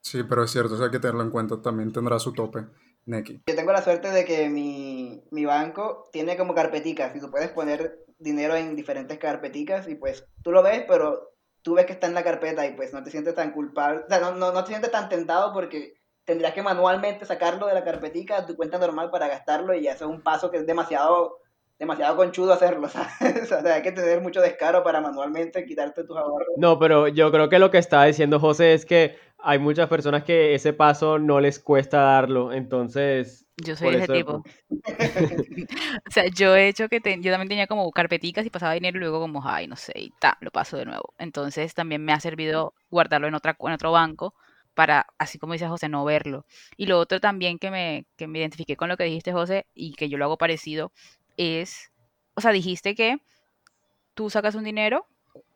Sí, 0.00 0.22
pero 0.22 0.44
es 0.44 0.50
cierto, 0.50 0.74
eso 0.74 0.84
hay 0.84 0.90
que 0.90 0.98
tenerlo 1.00 1.22
en 1.22 1.30
cuenta. 1.30 1.60
También 1.62 1.90
tendrá 1.92 2.18
su 2.18 2.32
tope, 2.34 2.66
Neki. 3.06 3.42
Yo 3.46 3.56
tengo 3.56 3.72
la 3.72 3.82
suerte 3.82 4.10
de 4.10 4.24
que 4.26 4.48
mi, 4.50 5.24
mi 5.30 5.44
banco 5.46 6.08
tiene 6.12 6.36
como 6.36 6.54
carpeticas 6.54 7.16
y 7.16 7.20
tú 7.20 7.30
puedes 7.30 7.48
poner 7.50 8.04
dinero 8.18 8.54
en 8.54 8.76
diferentes 8.76 9.18
carpeticas 9.18 9.88
y 9.88 9.94
pues 9.94 10.24
tú 10.42 10.52
lo 10.52 10.62
ves, 10.62 10.84
pero 10.86 11.30
tú 11.62 11.74
ves 11.74 11.86
que 11.86 11.94
está 11.94 12.06
en 12.06 12.14
la 12.14 12.22
carpeta 12.22 12.66
y 12.66 12.76
pues 12.76 12.92
no 12.92 13.02
te 13.02 13.10
sientes 13.10 13.34
tan 13.34 13.50
culpable, 13.52 14.02
o 14.04 14.08
sea, 14.08 14.20
no, 14.20 14.34
no, 14.34 14.52
no 14.52 14.62
te 14.64 14.68
sientes 14.70 14.90
tan 14.92 15.08
tentado 15.08 15.52
porque 15.54 15.94
tendrías 16.24 16.54
que 16.54 16.62
manualmente 16.62 17.24
sacarlo 17.26 17.66
de 17.66 17.74
la 17.74 17.84
carpetica 17.84 18.38
a 18.38 18.46
tu 18.46 18.56
cuenta 18.56 18.78
normal 18.78 19.10
para 19.10 19.28
gastarlo 19.28 19.74
y 19.74 19.82
ya 19.82 19.92
eso 19.92 20.04
es 20.06 20.10
un 20.10 20.22
paso 20.22 20.50
que 20.50 20.58
es 20.58 20.66
demasiado 20.66 21.38
demasiado 21.78 22.16
conchudo 22.16 22.52
hacerlo, 22.52 22.88
¿sabes? 23.20 23.42
O 23.52 23.60
sea, 23.60 23.74
hay 23.74 23.82
que 23.82 23.92
tener 23.92 24.20
mucho 24.20 24.40
descaro 24.40 24.82
para 24.84 25.00
manualmente 25.00 25.64
quitarte 25.66 26.04
tus 26.04 26.16
ahorros. 26.16 26.48
No, 26.56 26.78
pero 26.78 27.08
yo 27.08 27.30
creo 27.32 27.48
que 27.48 27.58
lo 27.58 27.70
que 27.70 27.78
estaba 27.78 28.04
diciendo 28.04 28.38
José 28.38 28.74
es 28.74 28.86
que 28.86 29.16
hay 29.38 29.58
muchas 29.58 29.88
personas 29.88 30.22
que 30.24 30.54
ese 30.54 30.72
paso 30.72 31.18
no 31.18 31.40
les 31.40 31.58
cuesta 31.58 32.00
darlo, 32.00 32.52
entonces 32.52 33.44
Yo 33.56 33.74
soy 33.76 33.96
ese 33.96 34.04
eso- 34.04 34.12
tipo. 34.12 34.42
O 36.08 36.10
sea, 36.10 36.24
yo 36.34 36.54
he 36.56 36.68
hecho 36.68 36.88
que 36.88 37.00
ten- 37.00 37.22
yo 37.22 37.30
también 37.32 37.48
tenía 37.48 37.66
como 37.66 37.90
carpeticas 37.90 38.46
y 38.46 38.50
pasaba 38.50 38.72
dinero 38.74 38.96
y 38.96 39.00
luego 39.00 39.20
como, 39.20 39.42
ay, 39.46 39.66
no 39.66 39.76
sé, 39.76 39.92
y 39.96 40.10
ta, 40.20 40.36
lo 40.40 40.50
paso 40.50 40.76
de 40.76 40.84
nuevo. 40.86 41.12
Entonces 41.18 41.74
también 41.74 42.04
me 42.04 42.12
ha 42.12 42.20
servido 42.20 42.74
guardarlo 42.90 43.26
en 43.26 43.34
otra, 43.34 43.56
en 43.58 43.72
otro 43.72 43.92
banco 43.92 44.34
para, 44.74 45.06
así 45.18 45.38
como 45.38 45.52
dice 45.54 45.68
José, 45.68 45.88
no 45.88 46.04
verlo. 46.04 46.46
Y 46.76 46.86
lo 46.86 46.98
otro 46.98 47.20
también 47.20 47.58
que 47.58 47.70
me, 47.70 48.06
que 48.16 48.26
me 48.26 48.38
identifiqué 48.40 48.76
con 48.76 48.88
lo 48.88 48.96
que 48.96 49.04
dijiste, 49.04 49.32
José, 49.32 49.66
y 49.74 49.94
que 49.94 50.08
yo 50.08 50.18
lo 50.18 50.24
hago 50.26 50.38
parecido, 50.38 50.92
es, 51.36 51.92
o 52.34 52.40
sea, 52.40 52.52
dijiste 52.52 52.94
que 52.94 53.18
tú 54.14 54.30
sacas 54.30 54.54
un 54.54 54.64
dinero 54.64 55.06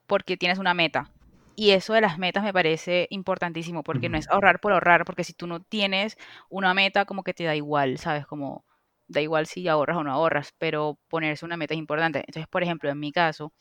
porque 0.07 0.37
tienes 0.37 0.59
una 0.59 0.75
meta. 0.75 1.11
Y 1.57 1.73
eso 1.73 1.93
de 1.93 2.01
las 2.01 2.19
metas 2.19 2.45
me 2.45 2.53
parece 2.53 3.09
importantísimo, 3.11 3.83
porque 3.83 4.09
no 4.09 4.17
es 4.17 4.29
ahorrar 4.29 4.61
por 4.61 4.73
ahorrar, 4.73 5.05
porque 5.05 5.25
si 5.25 5.33
tú 5.33 5.49
no 5.49 5.61
tienes 5.61 6.17
una 6.49 6.73
meta, 6.73 7.05
como 7.05 7.25
que 7.25 7.35
te 7.35 7.45
da 7.45 7.57
igual, 7.57 7.99
¿sabes? 7.99 8.27
Como 8.27 8.65
da 9.09 9.21
igual 9.21 9.47
si 9.47 9.67
ahorras 9.67 9.97
o 9.97 10.05
no 10.05 10.13
ahorras, 10.13 10.55
pero 10.59 10.99
ponerse 11.09 11.45
una 11.45 11.57
meta 11.57 11.75
es 11.75 11.79
importante. 11.79 12.21
Entonces, 12.21 12.47
por 12.49 12.63
ejemplo, 12.63 12.91
en 12.91 13.01
mi 13.01 13.11
caso, 13.11 13.53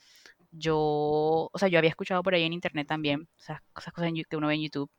yo, 0.52 0.76
o 1.52 1.58
sea, 1.58 1.68
yo 1.68 1.78
había 1.78 1.90
escuchado 1.90 2.22
por 2.22 2.34
ahí 2.34 2.44
en 2.44 2.52
internet 2.52 2.86
también, 2.86 3.22
o 3.22 3.42
sea, 3.42 3.62
esas 3.76 3.92
cosas 3.92 4.12
que 4.28 4.36
uno 4.36 4.46
ve 4.48 4.54
en 4.54 4.62
YouTube, 4.62 4.90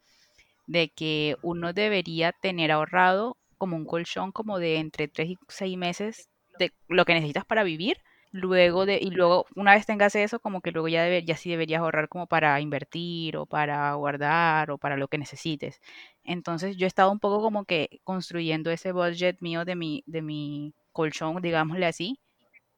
de 0.70 0.90
que 0.90 1.36
uno 1.42 1.74
debería 1.74 2.32
tener 2.32 2.72
ahorrado 2.72 3.38
como 3.58 3.76
un 3.76 3.86
colchón 3.86 4.32
como 4.32 4.60
de 4.60 4.78
entre 4.78 5.08
3 5.08 5.32
y 5.32 5.38
6 5.48 5.78
meses 5.78 6.30
de 6.60 6.72
lo 6.88 7.06
que 7.06 7.16
necesitas 7.16 7.44
para 7.46 7.64
vivir 7.64 7.98
luego 8.32 8.86
de, 8.86 9.00
y 9.02 9.10
luego 9.10 9.48
una 9.56 9.74
vez 9.74 9.88
tengas 9.88 10.16
eso, 10.16 10.40
como 10.40 10.62
que 10.62 10.72
luego 10.72 10.88
ya, 10.88 11.04
debe, 11.04 11.24
ya 11.26 11.36
sí 11.36 11.50
deberías 11.50 11.82
ahorrar 11.82 12.08
como 12.08 12.28
para 12.28 12.62
invertir 12.62 13.38
o 13.38 13.48
para 13.48 13.92
guardar 13.96 14.70
o 14.70 14.78
para 14.78 14.96
lo 14.96 15.08
que 15.08 15.18
necesites. 15.18 15.82
Entonces 16.24 16.78
yo 16.78 16.86
he 16.86 16.88
estado 16.88 17.12
un 17.12 17.20
poco 17.20 17.42
como 17.42 17.66
que 17.66 18.00
construyendo 18.04 18.70
ese 18.70 18.92
budget 18.92 19.38
mío 19.42 19.66
de 19.66 19.76
mi, 19.76 20.04
de 20.06 20.22
mi 20.22 20.74
colchón, 20.92 21.42
digámosle 21.42 21.88
así, 21.88 22.20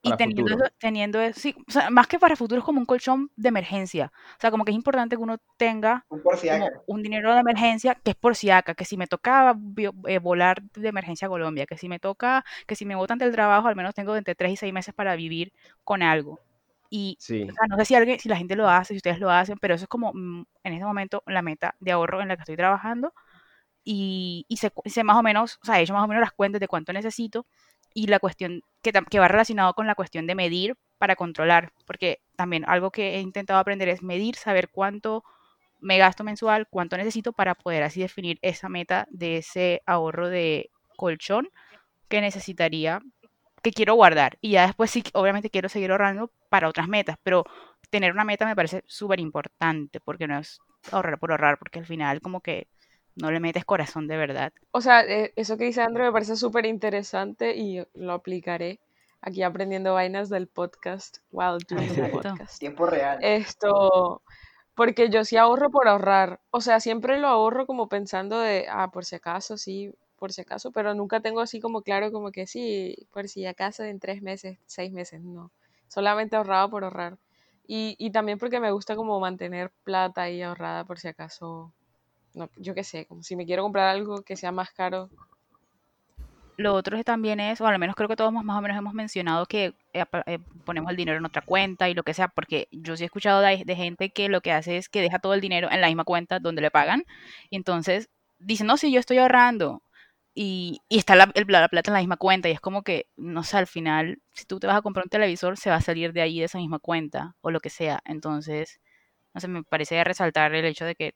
y 0.03 0.13
teniendo 0.15 0.53
eso, 0.55 0.65
teniendo 0.79 1.21
eso, 1.21 1.39
sí, 1.39 1.55
o 1.67 1.71
sea, 1.71 1.89
más 1.91 2.07
que 2.07 2.19
para 2.19 2.35
futuro 2.35 2.59
es 2.59 2.65
como 2.65 2.79
un 2.79 2.85
colchón 2.85 3.31
de 3.35 3.49
emergencia. 3.49 4.11
O 4.37 4.41
sea, 4.41 4.51
como 4.51 4.65
que 4.65 4.71
es 4.71 4.75
importante 4.77 5.15
que 5.15 5.21
uno 5.21 5.37
tenga 5.57 6.05
Un 6.09 6.21
un 6.87 7.01
dinero 7.03 7.33
de 7.33 7.39
emergencia 7.39 7.95
que 7.95 8.11
es 8.11 8.17
por 8.17 8.35
si 8.35 8.49
acá, 8.49 8.73
que 8.75 8.85
si 8.85 8.97
me 8.97 9.07
toca 9.07 9.55
eh, 10.07 10.19
volar 10.19 10.61
de 10.63 10.89
emergencia 10.89 11.27
a 11.27 11.29
Colombia, 11.29 11.65
que 11.65 11.77
si 11.77 11.87
me 11.89 11.99
toca, 11.99 12.43
que 12.67 12.75
si 12.75 12.85
me 12.85 12.95
botan 12.95 13.17
del 13.19 13.31
trabajo, 13.31 13.67
al 13.67 13.75
menos 13.75 13.93
tengo 13.95 14.15
entre 14.15 14.35
3 14.35 14.51
y 14.53 14.57
6 14.57 14.73
meses 14.73 14.93
para 14.93 15.15
vivir 15.15 15.53
con 15.83 16.01
algo. 16.03 16.41
Y, 16.89 17.19
o 17.47 17.51
Sí. 17.51 17.51
sea, 17.53 17.67
no 17.69 17.77
sé 17.77 17.85
si 17.85 17.95
alguien, 17.95 18.19
si 18.19 18.27
la 18.29 18.37
gente 18.37 18.55
lo 18.55 18.69
hace, 18.69 18.93
si 18.93 18.97
ustedes 18.97 19.19
lo 19.19 19.29
hacen, 19.31 19.57
pero 19.61 19.75
eso 19.75 19.85
es 19.85 19.89
como 19.89 20.11
mm, 20.13 20.45
en 20.63 20.73
este 20.73 20.85
momento 20.85 21.23
la 21.27 21.41
meta 21.41 21.75
de 21.79 21.91
ahorro 21.93 22.21
en 22.21 22.27
la 22.29 22.35
que 22.35 22.41
estoy 22.41 22.57
trabajando 22.57 23.13
y, 23.83 24.45
y 24.47 24.57
sé, 24.57 24.71
sé 24.85 25.03
más 25.03 25.17
o 25.17 25.23
menos, 25.23 25.57
o 25.63 25.65
sea, 25.65 25.79
he 25.79 25.83
hecho 25.83 25.93
más 25.93 26.03
o 26.03 26.07
menos 26.07 26.21
las 26.21 26.33
cuentas 26.33 26.59
de 26.59 26.67
cuánto 26.67 26.93
necesito 26.93 27.47
y 27.93 28.07
la 28.07 28.19
cuestión 28.19 28.63
que, 28.81 28.91
que 28.91 29.19
va 29.19 29.27
relacionado 29.27 29.73
con 29.73 29.87
la 29.87 29.95
cuestión 29.95 30.27
de 30.27 30.35
medir 30.35 30.75
para 30.97 31.15
controlar, 31.15 31.71
porque 31.85 32.19
también 32.35 32.63
algo 32.67 32.91
que 32.91 33.15
he 33.15 33.21
intentado 33.21 33.59
aprender 33.59 33.89
es 33.89 34.03
medir, 34.03 34.35
saber 34.35 34.69
cuánto 34.69 35.23
me 35.79 35.97
gasto 35.97 36.23
mensual, 36.23 36.67
cuánto 36.69 36.95
necesito 36.95 37.33
para 37.33 37.55
poder 37.55 37.83
así 37.83 38.01
definir 38.01 38.37
esa 38.41 38.69
meta 38.69 39.07
de 39.09 39.37
ese 39.37 39.81
ahorro 39.85 40.29
de 40.29 40.69
colchón 40.95 41.49
que 42.07 42.21
necesitaría, 42.21 43.01
que 43.63 43.71
quiero 43.71 43.95
guardar. 43.95 44.37
Y 44.41 44.51
ya 44.51 44.67
después 44.67 44.91
sí, 44.91 45.03
obviamente 45.13 45.49
quiero 45.49 45.69
seguir 45.69 45.91
ahorrando 45.91 46.31
para 46.49 46.69
otras 46.69 46.87
metas, 46.87 47.17
pero 47.23 47.45
tener 47.89 48.13
una 48.13 48.23
meta 48.23 48.45
me 48.45 48.55
parece 48.55 48.83
súper 48.87 49.19
importante 49.19 49.99
porque 49.99 50.27
no 50.27 50.37
es 50.39 50.59
ahorrar 50.91 51.19
por 51.19 51.31
ahorrar, 51.31 51.57
porque 51.57 51.79
al 51.79 51.85
final 51.85 52.21
como 52.21 52.41
que 52.41 52.67
no 53.21 53.31
le 53.31 53.39
metes 53.39 53.65
corazón 53.65 54.07
de 54.07 54.17
verdad. 54.17 54.51
O 54.71 54.81
sea, 54.81 55.01
eh, 55.01 55.31
eso 55.35 55.57
que 55.57 55.65
dice 55.65 55.81
Andrew 55.81 56.05
me 56.05 56.11
parece 56.11 56.35
súper 56.35 56.65
interesante 56.65 57.55
y 57.55 57.83
lo 57.93 58.13
aplicaré 58.13 58.79
aquí 59.21 59.43
aprendiendo 59.43 59.93
vainas 59.93 60.29
del 60.29 60.47
podcast 60.47 61.19
while 61.31 61.59
doing 61.69 61.93
the 61.93 62.09
podcast. 62.09 62.59
Tiempo 62.59 62.85
real. 62.87 63.19
Esto, 63.21 64.21
porque 64.75 65.09
yo 65.09 65.23
sí 65.23 65.37
ahorro 65.37 65.69
por 65.69 65.87
ahorrar. 65.87 66.39
O 66.49 66.61
sea, 66.61 66.79
siempre 66.79 67.19
lo 67.19 67.27
ahorro 67.27 67.67
como 67.67 67.87
pensando 67.87 68.39
de, 68.39 68.65
ah, 68.69 68.89
por 68.91 69.05
si 69.05 69.15
acaso, 69.15 69.57
sí, 69.57 69.93
por 70.17 70.33
si 70.33 70.41
acaso, 70.41 70.71
pero 70.71 70.93
nunca 70.95 71.19
tengo 71.19 71.39
así 71.41 71.59
como 71.59 71.83
claro 71.83 72.11
como 72.11 72.31
que 72.31 72.47
sí, 72.47 73.07
por 73.11 73.27
si 73.27 73.45
acaso 73.45 73.83
en 73.83 73.99
tres 73.99 74.21
meses, 74.21 74.57
seis 74.65 74.91
meses, 74.91 75.21
no. 75.21 75.51
Solamente 75.87 76.35
ahorrado 76.35 76.69
por 76.69 76.83
ahorrar. 76.83 77.17
Y, 77.67 77.95
y 77.99 78.11
también 78.11 78.37
porque 78.39 78.59
me 78.59 78.71
gusta 78.71 78.95
como 78.95 79.19
mantener 79.19 79.71
plata 79.83 80.23
ahí 80.23 80.41
ahorrada 80.41 80.83
por 80.83 80.99
si 80.99 81.07
acaso, 81.07 81.71
no, 82.33 82.49
yo 82.57 82.73
qué 82.73 82.83
sé, 82.83 83.05
como 83.05 83.23
si 83.23 83.35
me 83.35 83.45
quiero 83.45 83.63
comprar 83.63 83.89
algo 83.89 84.21
que 84.23 84.35
sea 84.35 84.51
más 84.51 84.71
caro. 84.71 85.09
Lo 86.57 86.73
otro 86.75 87.01
también 87.03 87.39
es, 87.39 87.59
o 87.59 87.65
al 87.65 87.79
menos 87.79 87.95
creo 87.95 88.07
que 88.07 88.15
todos 88.15 88.31
más 88.31 88.57
o 88.57 88.61
menos 88.61 88.77
hemos 88.77 88.93
mencionado 88.93 89.45
que 89.45 89.73
eh, 89.93 90.05
eh, 90.27 90.39
ponemos 90.65 90.91
el 90.91 90.97
dinero 90.97 91.17
en 91.17 91.25
otra 91.25 91.41
cuenta 91.41 91.89
y 91.89 91.93
lo 91.93 92.03
que 92.03 92.13
sea, 92.13 92.27
porque 92.27 92.67
yo 92.71 92.95
sí 92.95 93.03
he 93.03 93.05
escuchado 93.05 93.41
de, 93.41 93.75
gente 93.75 94.11
que 94.11 94.29
lo 94.29 94.41
que 94.41 94.51
hace 94.51 94.77
es 94.77 94.87
que 94.87 95.01
deja 95.01 95.19
todo 95.19 95.33
el 95.33 95.41
dinero 95.41 95.69
en 95.71 95.81
la 95.81 95.87
misma 95.87 96.03
cuenta 96.03 96.39
donde 96.39 96.61
le 96.61 96.69
pagan 96.69 97.03
y 97.49 97.55
entonces 97.55 98.09
dicen, 98.39 98.67
no, 98.67 98.77
sí, 98.77 98.91
yo 98.91 98.99
estoy 98.99 99.17
ahorrando 99.17 99.81
y, 100.33 100.81
y 100.87 100.99
está 100.99 101.15
la, 101.15 101.31
la 101.33 101.67
plata 101.67 101.89
en 101.89 101.93
la 101.93 101.99
misma 101.99 102.17
cuenta 102.17 102.47
y 102.49 102.51
es 102.51 102.61
como 102.61 102.83
que, 102.83 103.07
no 103.17 103.43
sé, 103.43 103.57
al 103.57 103.67
final, 103.67 104.21
si 104.33 104.45
tú 104.45 104.59
te 104.59 104.67
vas 104.67 104.77
a 104.77 104.81
comprar 104.81 105.05
un 105.05 105.09
televisor, 105.09 105.57
se 105.57 105.69
va 105.69 105.77
a 105.77 105.81
salir 105.81 106.13
de 106.13 106.21
ahí 106.21 106.39
de 106.39 106.45
esa 106.45 106.59
misma 106.59 106.79
cuenta 106.79 107.35
o 107.41 107.51
lo 107.51 107.59
que 107.59 107.69
sea. 107.69 108.01
Entonces, 108.05 108.79
no 109.33 109.41
sé, 109.41 109.47
me 109.47 109.63
parece 109.63 110.03
resaltar 110.03 110.53
el 110.53 110.65
hecho 110.65 110.85
de 110.85 110.95
que 110.95 111.15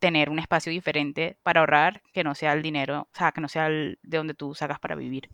tener 0.00 0.30
un 0.30 0.38
espacio 0.38 0.72
diferente 0.72 1.38
para 1.42 1.60
ahorrar 1.60 2.02
que 2.12 2.24
no 2.24 2.34
sea 2.34 2.52
el 2.54 2.62
dinero, 2.62 3.08
o 3.12 3.16
sea, 3.16 3.32
que 3.32 3.40
no 3.40 3.48
sea 3.48 3.68
el 3.68 3.98
de 4.02 4.16
donde 4.16 4.34
tú 4.34 4.54
sacas 4.54 4.80
para 4.80 4.96
vivir. 4.96 5.28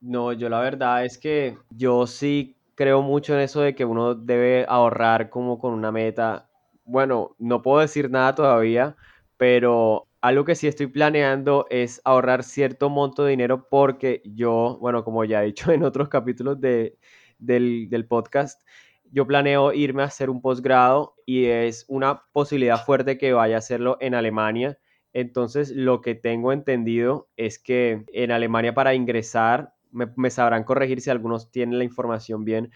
No, 0.00 0.32
yo 0.32 0.48
la 0.48 0.60
verdad 0.60 1.04
es 1.04 1.18
que 1.18 1.58
yo 1.70 2.06
sí 2.06 2.56
creo 2.74 3.02
mucho 3.02 3.34
en 3.34 3.40
eso 3.40 3.60
de 3.60 3.74
que 3.74 3.84
uno 3.84 4.14
debe 4.14 4.66
ahorrar 4.68 5.30
como 5.30 5.58
con 5.58 5.72
una 5.72 5.92
meta. 5.92 6.48
Bueno, 6.84 7.34
no 7.38 7.62
puedo 7.62 7.80
decir 7.80 8.10
nada 8.10 8.34
todavía, 8.34 8.96
pero 9.36 10.08
algo 10.20 10.44
que 10.44 10.54
sí 10.54 10.66
estoy 10.68 10.86
planeando 10.88 11.66
es 11.70 12.00
ahorrar 12.04 12.44
cierto 12.44 12.90
monto 12.90 13.24
de 13.24 13.30
dinero 13.30 13.68
porque 13.68 14.22
yo, 14.24 14.78
bueno, 14.80 15.04
como 15.04 15.24
ya 15.24 15.42
he 15.42 15.46
dicho 15.46 15.70
en 15.72 15.84
otros 15.84 16.08
capítulos 16.08 16.60
de, 16.60 16.98
del, 17.38 17.88
del 17.90 18.06
podcast, 18.06 18.62
yo 19.14 19.28
planeo 19.28 19.72
irme 19.72 20.02
a 20.02 20.06
hacer 20.06 20.28
un 20.28 20.42
posgrado 20.42 21.14
y 21.24 21.44
es 21.44 21.84
una 21.86 22.24
posibilidad 22.32 22.84
fuerte 22.84 23.16
que 23.16 23.32
vaya 23.32 23.54
a 23.54 23.58
hacerlo 23.58 23.96
en 24.00 24.12
Alemania. 24.12 24.76
Entonces, 25.12 25.70
lo 25.70 26.00
que 26.00 26.16
tengo 26.16 26.52
entendido 26.52 27.28
es 27.36 27.60
que 27.60 28.04
en 28.12 28.32
Alemania 28.32 28.74
para 28.74 28.92
ingresar, 28.94 29.72
me, 29.92 30.30
sabrán 30.30 30.64
corregir 30.64 31.00
si 31.00 31.10
algunos 31.10 31.52
tienen 31.52 31.78
la 31.78 31.84
información 31.84 32.44
bien, 32.44 32.72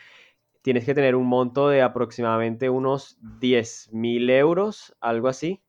tienes 0.62 0.84
que 0.84 0.94
tener 0.94 1.16
un 1.16 1.26
monto 1.26 1.68
de 1.68 1.82
aproximadamente 1.82 2.70
unos 2.70 3.18
10 3.40 3.92
mil 3.92 4.30
euros, 4.30 4.96
algo 5.00 5.26
así, 5.26 5.60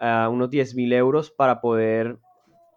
ah, 0.00 0.28
unos 0.28 0.50
10 0.50 0.74
mil 0.74 0.92
euros 0.92 1.30
para 1.30 1.60
poder 1.60 2.18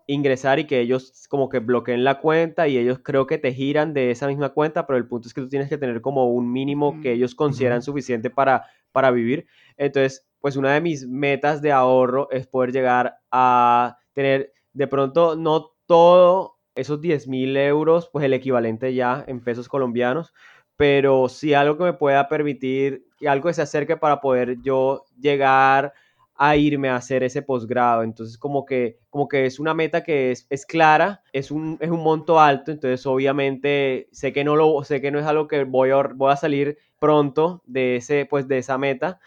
ingresar 0.07 0.59
y 0.59 0.65
que 0.65 0.79
ellos 0.79 1.27
como 1.29 1.49
que 1.49 1.59
bloqueen 1.59 2.03
la 2.03 2.19
cuenta 2.19 2.67
y 2.67 2.77
ellos 2.77 2.99
creo 3.03 3.27
que 3.27 3.37
te 3.37 3.53
giran 3.53 3.93
de 3.93 4.11
esa 4.11 4.27
misma 4.27 4.49
cuenta, 4.49 4.85
pero 4.85 4.97
el 4.97 5.07
punto 5.07 5.27
es 5.27 5.33
que 5.33 5.41
tú 5.41 5.49
tienes 5.49 5.69
que 5.69 5.77
tener 5.77 6.01
como 6.01 6.29
un 6.29 6.51
mínimo 6.51 6.99
que 7.01 7.13
ellos 7.13 7.35
consideran 7.35 7.81
suficiente 7.81 8.29
para, 8.29 8.65
para 8.91 9.11
vivir. 9.11 9.47
Entonces, 9.77 10.25
pues 10.41 10.55
una 10.57 10.73
de 10.73 10.81
mis 10.81 11.07
metas 11.07 11.61
de 11.61 11.71
ahorro 11.71 12.29
es 12.31 12.47
poder 12.47 12.71
llegar 12.71 13.17
a 13.31 13.97
tener 14.13 14.53
de 14.73 14.87
pronto 14.87 15.35
no 15.35 15.71
todo 15.85 16.57
esos 16.75 17.01
10 17.01 17.27
mil 17.27 17.55
euros, 17.55 18.09
pues 18.11 18.25
el 18.25 18.33
equivalente 18.33 18.93
ya 18.93 19.23
en 19.27 19.39
pesos 19.39 19.69
colombianos, 19.69 20.33
pero 20.75 21.29
sí 21.29 21.53
algo 21.53 21.77
que 21.77 21.83
me 21.83 21.93
pueda 21.93 22.27
permitir 22.27 23.05
algo 23.27 23.47
que 23.47 23.53
se 23.53 23.61
acerque 23.61 23.97
para 23.97 24.21
poder 24.21 24.61
yo 24.61 25.05
llegar 25.19 25.93
a 26.35 26.55
irme 26.55 26.89
a 26.89 26.95
hacer 26.95 27.23
ese 27.23 27.41
posgrado. 27.41 28.03
Entonces, 28.03 28.37
como 28.37 28.65
que, 28.65 28.99
como 29.09 29.27
que 29.27 29.45
es 29.45 29.59
una 29.59 29.73
meta 29.73 30.03
que 30.03 30.31
es, 30.31 30.47
es 30.49 30.65
clara, 30.65 31.21
es 31.31 31.51
un, 31.51 31.77
es 31.79 31.89
un 31.89 32.01
monto 32.03 32.39
alto, 32.39 32.71
entonces 32.71 33.05
obviamente 33.05 34.09
sé 34.11 34.33
que 34.33 34.43
no 34.43 34.55
lo, 34.55 34.83
sé 34.83 35.01
que 35.01 35.11
no 35.11 35.19
es 35.19 35.25
algo 35.25 35.47
que 35.47 35.63
voy 35.63 35.91
a, 35.91 36.01
voy 36.15 36.31
a 36.31 36.35
salir 36.35 36.77
pronto 36.99 37.61
de 37.65 37.97
ese, 37.97 38.25
pues 38.25 38.47
de 38.47 38.59
esa 38.59 38.77
meta, 38.77 39.19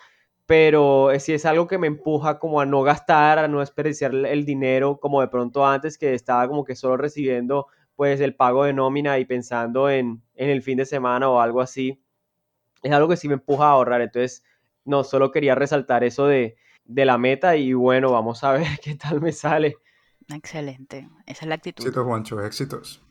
pero 0.47 1.11
sí 1.19 1.33
es 1.33 1.45
algo 1.47 1.67
que 1.67 1.79
me 1.79 1.87
empuja 1.89 2.39
como 2.39 2.61
a 2.61 2.67
no 2.67 2.83
gastar, 2.83 3.39
a 3.39 3.49
no 3.49 3.61
desperdiciar 3.61 4.15
el 4.15 4.45
dinero 4.45 4.99
como 4.99 5.21
de 5.21 5.29
pronto 5.29 5.67
antes 5.67 5.99
que 5.99 6.15
estaba 6.15 6.49
como 6.49 6.65
que 6.65 6.77
solo 6.77 6.97
recibiendo 6.97 7.67
pues 7.97 8.21
el 8.21 8.35
pago 8.35 8.65
de 8.65 8.73
nómina 8.73 9.19
y 9.19 9.25
pensando 9.25 9.89
en, 9.91 10.23
en 10.35 10.51
el 10.51 10.63
fin 10.63 10.77
de 10.79 10.87
semana 10.87 11.31
o 11.31 11.41
algo 11.41 11.61
así. 11.61 12.01
Es 12.83 12.93
algo 12.93 13.09
que 13.09 13.17
sí 13.17 13.29
me 13.29 13.35
empuja 13.35 13.67
a 13.67 13.71
ahorrar, 13.73 14.03
entonces 14.03 14.45
no, 14.85 15.03
solo 15.05 15.33
quería 15.33 15.55
resaltar 15.55 16.05
eso 16.05 16.27
de, 16.27 16.57
de 16.87 17.05
la 17.05 17.19
meta 17.19 17.57
y 17.57 17.73
bueno, 17.73 18.13
vamos 18.13 18.45
a 18.45 18.53
ver 18.53 18.67
qué 18.83 18.95
tal 18.95 19.21
me 19.21 19.33
sale. 19.33 19.77
Excelente, 20.29 21.09
esa 21.27 21.45
es 21.45 21.49
la 21.49 21.55
actitud. 21.55 21.85
Éxitos, 21.85 22.05
Juancho, 22.05 22.41
éxitos. 22.45 23.03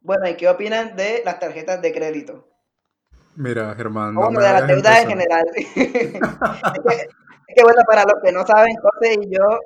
Bueno, 0.00 0.28
¿y 0.28 0.36
qué 0.36 0.48
opinan 0.48 0.96
de 0.96 1.22
las 1.24 1.38
tarjetas 1.38 1.82
de 1.82 1.92
crédito? 1.92 2.48
Mira, 3.36 3.74
Germán, 3.76 4.16
O 4.16 4.22
no 4.22 4.26
bueno, 4.26 4.40
de 4.40 4.52
las 4.52 4.66
deudas 4.66 5.02
en 5.02 5.08
general. 5.08 5.46
es, 5.54 5.72
que, 5.74 5.84
es 5.84 7.54
que, 7.54 7.62
bueno, 7.62 7.82
para 7.86 8.04
los 8.04 8.14
que 8.22 8.32
no 8.32 8.44
saben, 8.44 8.74
José 8.76 9.18
y 9.20 9.30
yo, 9.30 9.60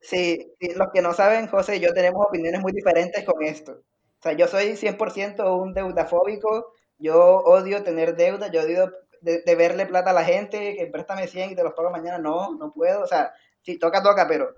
sí, 0.00 0.52
sí, 0.58 0.72
los 0.74 0.88
que 0.92 1.02
no 1.02 1.12
saben, 1.12 1.46
José 1.46 1.76
y 1.76 1.80
yo 1.80 1.92
tenemos 1.92 2.26
opiniones 2.26 2.60
muy 2.60 2.72
diferentes 2.72 3.24
con 3.24 3.42
esto. 3.42 3.72
O 3.72 4.22
sea, 4.22 4.32
yo 4.32 4.48
soy 4.48 4.74
100% 4.74 5.62
un 5.62 5.74
deudafóbico, 5.74 6.72
yo 6.98 7.38
odio 7.44 7.84
tener 7.84 8.16
deuda, 8.16 8.50
yo 8.50 8.62
odio 8.62 8.90
de, 9.24 9.42
de, 9.42 9.54
verle 9.56 9.86
plata 9.86 10.10
a 10.10 10.14
la 10.14 10.24
gente, 10.24 10.76
que 10.76 10.86
préstame 10.86 11.26
100 11.26 11.52
y 11.52 11.56
te 11.56 11.64
los 11.64 11.74
pago 11.74 11.90
mañana, 11.90 12.18
no, 12.18 12.54
no 12.54 12.72
puedo, 12.72 13.02
o 13.02 13.06
sea, 13.06 13.32
si 13.62 13.78
toca, 13.78 14.02
toca, 14.02 14.28
pero 14.28 14.54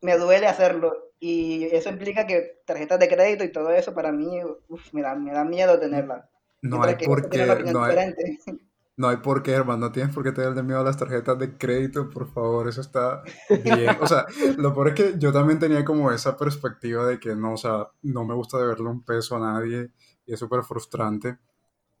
me 0.00 0.16
duele 0.16 0.46
hacerlo. 0.46 1.12
Y 1.20 1.64
eso 1.72 1.90
implica 1.90 2.26
que 2.26 2.60
tarjetas 2.64 2.98
de 2.98 3.08
crédito 3.08 3.44
y 3.44 3.52
todo 3.52 3.70
eso 3.70 3.92
para 3.92 4.12
mí, 4.12 4.40
uf, 4.68 4.92
me, 4.92 5.02
da, 5.02 5.14
me 5.14 5.32
da 5.32 5.44
miedo 5.44 5.78
tenerla. 5.78 6.28
No 6.62 6.82
hay 6.82 6.96
por 6.96 7.28
qué, 7.28 7.48
opinión 7.50 7.72
no 7.72 7.84
hay, 7.84 7.90
diferente. 7.90 8.38
no 8.96 9.08
hay 9.08 9.16
por 9.18 9.42
qué, 9.42 9.52
hermano. 9.52 9.86
No 9.86 9.92
tienes 9.92 10.14
por 10.14 10.22
qué 10.22 10.32
tenerle 10.32 10.62
miedo 10.62 10.80
a 10.80 10.84
las 10.84 10.96
tarjetas 10.96 11.38
de 11.38 11.56
crédito, 11.56 12.08
por 12.08 12.32
favor. 12.32 12.68
Eso 12.68 12.80
está 12.80 13.22
bien. 13.64 13.96
O 14.00 14.06
sea, 14.06 14.26
lo 14.56 14.72
peor 14.72 14.88
es 14.88 14.94
que 14.94 15.14
yo 15.18 15.32
también 15.32 15.58
tenía 15.58 15.84
como 15.84 16.10
esa 16.12 16.36
perspectiva 16.36 17.06
de 17.06 17.18
que 17.18 17.34
no, 17.34 17.54
o 17.54 17.56
sea, 17.56 17.88
no 18.02 18.24
me 18.24 18.34
gusta 18.34 18.58
deberle 18.58 18.88
un 18.88 19.04
peso 19.04 19.36
a 19.36 19.40
nadie 19.40 19.90
y 20.24 20.34
es 20.34 20.38
súper 20.38 20.62
frustrante. 20.62 21.38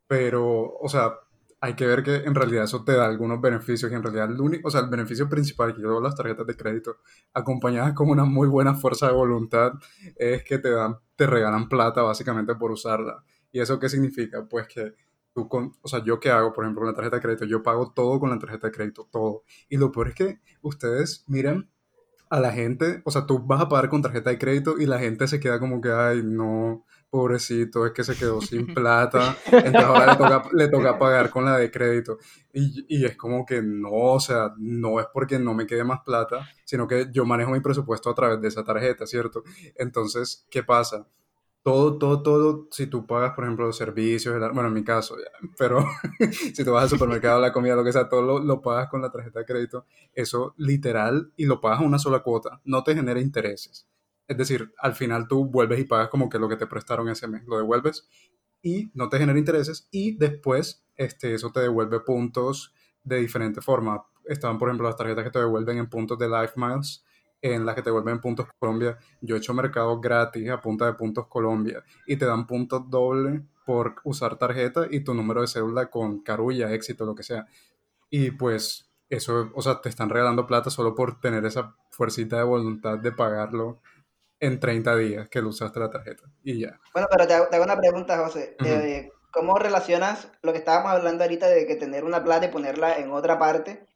Pero, 0.06 0.74
o 0.74 0.88
sea, 0.88 1.18
hay 1.60 1.74
que 1.74 1.86
ver 1.86 2.02
que 2.02 2.16
en 2.16 2.34
realidad 2.34 2.64
eso 2.64 2.84
te 2.84 2.92
da 2.92 3.06
algunos 3.06 3.40
beneficios 3.40 3.90
y 3.90 3.94
en 3.94 4.02
realidad 4.02 4.30
el 4.30 4.40
único, 4.40 4.68
o 4.68 4.70
sea, 4.70 4.80
el 4.80 4.88
beneficio 4.88 5.28
principal 5.28 5.74
que 5.74 5.82
yo 5.82 5.88
veo 5.88 6.00
las 6.00 6.14
tarjetas 6.14 6.46
de 6.46 6.56
crédito 6.56 6.98
acompañadas 7.34 7.94
con 7.94 8.08
una 8.10 8.24
muy 8.24 8.46
buena 8.48 8.74
fuerza 8.74 9.08
de 9.08 9.12
voluntad 9.12 9.72
es 10.16 10.44
que 10.44 10.58
te 10.58 10.70
dan, 10.70 10.96
te 11.16 11.26
regalan 11.26 11.68
plata 11.68 12.02
básicamente 12.02 12.54
por 12.54 12.70
usarla. 12.70 13.24
¿Y 13.50 13.60
eso 13.60 13.78
qué 13.78 13.88
significa? 13.88 14.46
Pues 14.48 14.68
que 14.68 14.94
tú 15.34 15.48
con, 15.48 15.72
o 15.82 15.88
sea, 15.88 16.04
yo 16.04 16.20
qué 16.20 16.30
hago, 16.30 16.52
por 16.52 16.64
ejemplo, 16.64 16.80
con 16.80 16.88
la 16.88 16.94
tarjeta 16.94 17.16
de 17.16 17.22
crédito, 17.22 17.44
yo 17.44 17.62
pago 17.62 17.92
todo 17.92 18.20
con 18.20 18.30
la 18.30 18.38
tarjeta 18.38 18.68
de 18.68 18.72
crédito, 18.72 19.08
todo. 19.10 19.42
Y 19.68 19.78
lo 19.78 19.90
peor 19.90 20.08
es 20.08 20.14
que 20.14 20.40
ustedes 20.62 21.24
miran 21.26 21.68
a 22.30 22.40
la 22.40 22.52
gente, 22.52 23.02
o 23.04 23.10
sea, 23.10 23.26
tú 23.26 23.40
vas 23.40 23.60
a 23.60 23.68
pagar 23.68 23.88
con 23.88 24.02
tarjeta 24.02 24.30
de 24.30 24.38
crédito 24.38 24.78
y 24.78 24.86
la 24.86 24.98
gente 24.98 25.26
se 25.26 25.40
queda 25.40 25.58
como 25.58 25.80
que, 25.80 25.90
ay, 25.90 26.22
no, 26.22 26.84
pobrecito, 27.10 27.86
es 27.86 27.92
que 27.92 28.04
se 28.04 28.16
quedó 28.16 28.40
sin 28.40 28.68
plata, 28.72 29.38
entonces 29.62 29.88
ahora 29.90 30.06
le 30.06 30.16
toca, 30.16 30.42
le 30.52 30.68
toca 30.68 30.98
pagar 30.98 31.30
con 31.30 31.44
la 31.44 31.56
de 31.58 31.70
crédito. 31.70 32.18
Y, 32.52 32.84
y 32.88 33.04
es 33.04 33.16
como 33.16 33.44
que 33.46 33.62
no, 33.62 33.90
o 33.92 34.20
sea, 34.20 34.52
no 34.58 35.00
es 35.00 35.06
porque 35.12 35.38
no 35.38 35.54
me 35.54 35.66
quede 35.66 35.84
más 35.84 36.00
plata, 36.04 36.48
sino 36.64 36.86
que 36.88 37.08
yo 37.12 37.24
manejo 37.24 37.50
mi 37.52 37.60
presupuesto 37.60 38.10
a 38.10 38.14
través 38.14 38.40
de 38.40 38.48
esa 38.48 38.64
tarjeta, 38.64 39.06
¿cierto? 39.06 39.42
Entonces, 39.76 40.46
¿qué 40.50 40.62
pasa? 40.62 41.06
Todo, 41.62 41.98
todo, 41.98 42.22
todo, 42.22 42.68
si 42.70 42.86
tú 42.86 43.06
pagas, 43.06 43.34
por 43.34 43.44
ejemplo, 43.44 43.66
los 43.66 43.76
servicios, 43.76 44.34
el- 44.34 44.40
bueno, 44.52 44.68
en 44.68 44.74
mi 44.74 44.84
caso, 44.84 45.16
ya, 45.18 45.30
pero 45.58 45.84
si 46.54 46.64
tú 46.64 46.72
vas 46.72 46.84
al 46.84 46.88
supermercado, 46.88 47.40
la 47.40 47.52
comida, 47.52 47.74
lo 47.76 47.84
que 47.84 47.92
sea, 47.92 48.08
todo 48.08 48.22
lo, 48.22 48.38
lo 48.38 48.62
pagas 48.62 48.88
con 48.88 49.02
la 49.02 49.10
tarjeta 49.10 49.40
de 49.40 49.44
crédito, 49.44 49.84
eso 50.14 50.54
literal, 50.56 51.30
y 51.36 51.44
lo 51.46 51.60
pagas 51.60 51.80
a 51.80 51.82
una 51.84 51.98
sola 51.98 52.20
cuota, 52.20 52.60
no 52.64 52.82
te 52.84 52.94
genera 52.94 53.20
intereses. 53.20 53.86
Es 54.28 54.36
decir, 54.36 54.72
al 54.78 54.94
final 54.94 55.26
tú 55.26 55.46
vuelves 55.46 55.80
y 55.80 55.84
pagas 55.84 56.08
como 56.08 56.28
que 56.28 56.38
lo 56.38 56.48
que 56.48 56.56
te 56.56 56.66
prestaron 56.66 57.08
ese 57.08 57.26
mes, 57.26 57.44
lo 57.46 57.56
devuelves 57.56 58.08
y 58.62 58.90
no 58.94 59.08
te 59.08 59.18
genera 59.18 59.38
intereses 59.38 59.88
y 59.90 60.16
después 60.16 60.84
este, 60.96 61.34
eso 61.34 61.50
te 61.50 61.60
devuelve 61.60 62.00
puntos 62.00 62.74
de 63.02 63.16
diferente 63.16 63.60
forma. 63.60 64.04
Estaban, 64.26 64.58
por 64.58 64.68
ejemplo, 64.68 64.86
las 64.86 64.96
tarjetas 64.96 65.24
que 65.24 65.30
te 65.30 65.38
devuelven 65.38 65.78
en 65.78 65.88
puntos 65.88 66.18
de 66.18 66.28
Life 66.28 66.54
Miles, 66.56 67.04
en 67.40 67.64
las 67.64 67.74
que 67.74 67.82
te 67.82 67.90
devuelven 67.90 68.20
puntos 68.20 68.46
Colombia. 68.58 68.98
Yo 69.22 69.36
he 69.36 69.38
hecho 69.38 69.54
mercado 69.54 70.00
gratis 70.00 70.50
a 70.50 70.60
punta 70.60 70.86
de 70.86 70.94
puntos 70.94 71.26
Colombia 71.28 71.82
y 72.06 72.16
te 72.16 72.26
dan 72.26 72.46
puntos 72.46 72.82
doble 72.90 73.44
por 73.64 73.96
usar 74.04 74.36
tarjeta 74.36 74.86
y 74.90 75.00
tu 75.00 75.14
número 75.14 75.40
de 75.40 75.46
cédula 75.46 75.88
con 75.88 76.20
carulla, 76.20 76.72
éxito, 76.72 77.06
lo 77.06 77.14
que 77.14 77.22
sea. 77.22 77.46
Y 78.10 78.32
pues 78.32 78.90
eso, 79.08 79.50
o 79.54 79.62
sea, 79.62 79.80
te 79.80 79.88
están 79.88 80.10
regalando 80.10 80.46
plata 80.46 80.70
solo 80.70 80.94
por 80.94 81.20
tener 81.20 81.46
esa 81.46 81.76
fuercita 81.90 82.36
de 82.36 82.42
voluntad 82.42 82.98
de 82.98 83.12
pagarlo 83.12 83.80
en 84.40 84.60
30 84.60 84.96
días 84.96 85.28
que 85.28 85.42
lo 85.42 85.48
usaste 85.48 85.80
la 85.80 85.90
tarjeta. 85.90 86.24
Y 86.42 86.60
ya. 86.60 86.78
Bueno, 86.92 87.08
pero 87.10 87.26
te 87.26 87.34
hago, 87.34 87.48
te 87.48 87.56
hago 87.56 87.64
una 87.64 87.76
pregunta, 87.76 88.18
José. 88.18 88.56
Eh, 88.64 89.10
¿cómo 89.30 89.58
relacionas 89.58 90.30
lo 90.42 90.52
que 90.52 90.58
estábamos 90.58 90.92
hablando 90.92 91.24
ahorita 91.24 91.48
de 91.48 91.66
que 91.66 91.76
tener 91.76 92.04
una 92.04 92.24
plata 92.24 92.46
y 92.46 92.50
ponerla 92.50 92.98
en 92.98 93.12
otra 93.12 93.38
parte? 93.38 93.86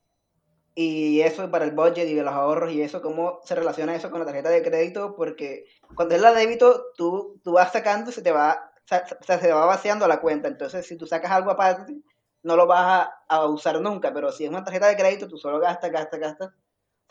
Y 0.74 1.20
eso 1.20 1.50
para 1.50 1.64
el 1.64 1.72
budget 1.72 2.08
y 2.08 2.14
de 2.14 2.22
los 2.22 2.32
ahorros 2.32 2.72
y 2.72 2.80
eso, 2.80 3.02
¿cómo 3.02 3.40
se 3.44 3.54
relaciona 3.54 3.94
eso 3.94 4.10
con 4.10 4.20
la 4.20 4.26
tarjeta 4.26 4.48
de 4.48 4.62
crédito? 4.62 5.14
Porque 5.16 5.66
cuando 5.94 6.14
es 6.14 6.20
la 6.22 6.32
débito, 6.32 6.86
tú, 6.96 7.40
tú 7.44 7.52
vas 7.52 7.72
sacando 7.72 8.10
y 8.10 8.14
se 8.14 8.22
te 8.22 8.32
va, 8.32 8.72
o 8.76 8.88
sea, 8.88 9.04
se 9.06 9.38
se 9.38 9.52
va 9.52 9.66
vaciando 9.66 10.08
la 10.08 10.20
cuenta. 10.20 10.48
Entonces, 10.48 10.86
si 10.86 10.96
tú 10.96 11.06
sacas 11.06 11.30
algo 11.30 11.50
aparte, 11.50 11.94
no 12.42 12.56
lo 12.56 12.66
vas 12.66 13.06
a, 13.06 13.14
a 13.28 13.46
usar 13.46 13.80
nunca. 13.82 14.14
Pero 14.14 14.32
si 14.32 14.44
es 14.44 14.50
una 14.50 14.64
tarjeta 14.64 14.88
de 14.88 14.96
crédito, 14.96 15.28
tú 15.28 15.36
solo 15.36 15.60
gastas, 15.60 15.92
gastas, 15.92 16.20
gastas. 16.20 16.50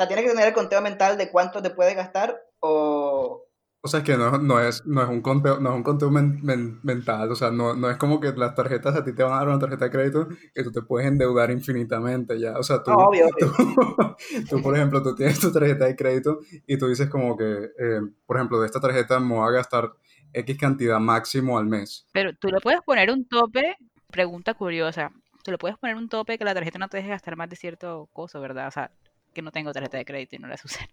O 0.02 0.04
sea, 0.04 0.08
tienes 0.08 0.26
que 0.26 0.32
tener 0.32 0.48
el 0.48 0.54
conteo 0.54 0.82
mental 0.82 1.18
de 1.18 1.30
cuánto 1.30 1.62
te 1.62 1.70
puedes 1.70 1.96
gastar 1.96 2.42
o... 2.60 3.46
O 3.84 3.88
sea, 3.88 4.00
es 4.02 4.06
que 4.06 4.16
no, 4.16 4.38
no 4.38 4.60
es, 4.60 4.86
no 4.86 5.02
es 5.02 5.10
un 5.10 5.22
conteo, 5.22 5.60
no 5.60 5.72
es 5.72 5.76
un 5.76 5.82
conteo 5.84 6.12
men- 6.12 6.40
men- 6.44 6.80
mental, 6.84 7.32
o 7.32 7.36
sea, 7.36 7.50
no, 7.50 7.74
no 7.76 7.90
es 7.90 7.98
como 7.98 8.20
que 8.20 8.32
las 8.34 8.54
tarjetas 8.54 8.96
a 8.96 9.04
ti 9.04 9.12
te 9.14 9.24
van 9.24 9.34
a 9.34 9.38
dar 9.38 9.48
una 9.48 9.58
tarjeta 9.58 9.86
de 9.86 9.92
crédito 9.92 10.28
que 10.54 10.64
tú 10.64 10.72
te 10.72 10.84
puedes 10.84 11.08
endeudar 11.08 11.50
infinitamente 11.50 12.40
ya. 12.40 12.60
O 12.60 12.64
sea, 12.64 12.84
tú, 12.84 12.92
No, 12.92 12.98
obvio, 13.08 13.26
obvio. 13.26 13.52
tú, 13.58 14.16
tú, 14.50 14.62
por 14.62 14.76
ejemplo, 14.76 15.02
tú 15.02 15.16
tienes 15.16 15.40
tu 15.40 15.52
tarjeta 15.52 15.86
de 15.86 15.96
crédito 15.96 16.40
y 16.68 16.78
tú 16.78 16.88
dices 16.88 17.10
como 17.10 17.36
que, 17.36 17.44
eh, 17.80 18.02
por 18.28 18.38
ejemplo, 18.38 18.60
de 18.60 18.68
esta 18.68 18.80
tarjeta 18.80 19.20
me 19.20 19.34
voy 19.36 19.48
a 19.48 19.52
gastar 19.52 19.92
X 20.34 20.58
cantidad 20.60 21.00
máximo 21.00 21.58
al 21.58 21.66
mes. 21.66 22.06
Pero 22.14 22.34
tú 22.36 22.50
le 22.50 22.60
puedes 22.62 22.82
poner 22.82 23.10
un 23.10 23.28
tope, 23.28 23.78
pregunta 24.12 24.54
curiosa, 24.54 25.12
tú 25.44 25.50
le 25.50 25.58
puedes 25.58 25.78
poner 25.80 25.96
un 25.96 26.08
tope 26.08 26.38
que 26.38 26.46
la 26.46 26.54
tarjeta 26.54 26.78
no 26.78 26.88
te 26.88 26.98
deje 26.98 27.10
gastar 27.10 27.36
más 27.36 27.50
de 27.50 27.56
cierto 27.56 28.08
costo, 28.14 28.40
¿verdad? 28.40 28.68
O 28.68 28.72
sea, 28.72 28.92
que 29.34 29.42
no 29.42 29.52
tengo 29.52 29.72
tarjeta 29.72 29.98
de 29.98 30.06
crédito 30.06 30.36
y 30.36 30.40
no 30.40 30.48
la 30.48 30.58
sé 30.58 30.68
usar. 30.68 30.88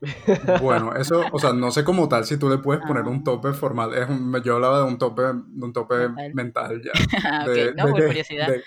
Bueno, 0.60 0.94
eso, 0.94 1.24
o 1.32 1.38
sea, 1.38 1.52
no 1.52 1.70
sé 1.70 1.84
como 1.84 2.08
tal 2.08 2.24
si 2.24 2.36
tú 2.36 2.48
le 2.50 2.58
puedes 2.58 2.84
poner 2.84 3.04
Ah. 3.06 3.08
un 3.08 3.24
tope 3.24 3.52
formal. 3.52 3.94
Es 3.94 4.08
un- 4.08 4.34
yo 4.42 4.56
hablaba 4.56 4.78
de 4.80 4.84
un 4.84 4.98
tope, 4.98 5.22
de 5.22 5.30
un 5.64 5.72
tope 5.72 6.08
Mental. 6.08 6.34
mental 6.34 6.82
ya. 6.82 6.92
Ah, 7.24 7.46
De, 7.46 7.68
ok, 7.70 7.74
no, 7.76 7.86
de 7.86 7.92
por 7.92 8.06
curiosidad. 8.06 8.48
de- 8.48 8.64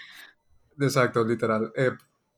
exacto, 0.86 1.24
literal. 1.26 1.72
Eh, 1.76 1.92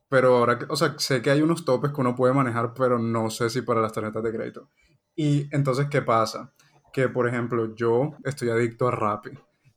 pero 0.10 0.38
ahora, 0.38 0.58
que- 0.58 0.66
o 0.70 0.76
sea, 0.76 0.96
sé 0.98 1.22
que 1.22 1.30
hay 1.32 1.42
unos 1.42 1.64
topes 1.66 1.92
que 1.92 2.02
uno 2.02 2.16
puede 2.16 2.34
manejar, 2.34 2.74
pero 2.74 2.98
no 3.00 3.30
sé 3.30 3.50
si 3.50 3.62
para 3.62 3.82
las 3.82 3.94
tarjetas 3.94 4.24
de 4.24 4.32
crédito. 4.34 4.70
Y 5.16 5.48
entonces, 5.56 5.88
¿qué 5.90 6.02
pasa? 6.02 6.52
Que, 6.92 7.08
por 7.10 7.28
ejemplo, 7.28 7.76
yo 7.76 8.16
estoy 8.24 8.50
adicto 8.50 8.88
a 8.88 8.92
Rappi. 8.92 9.30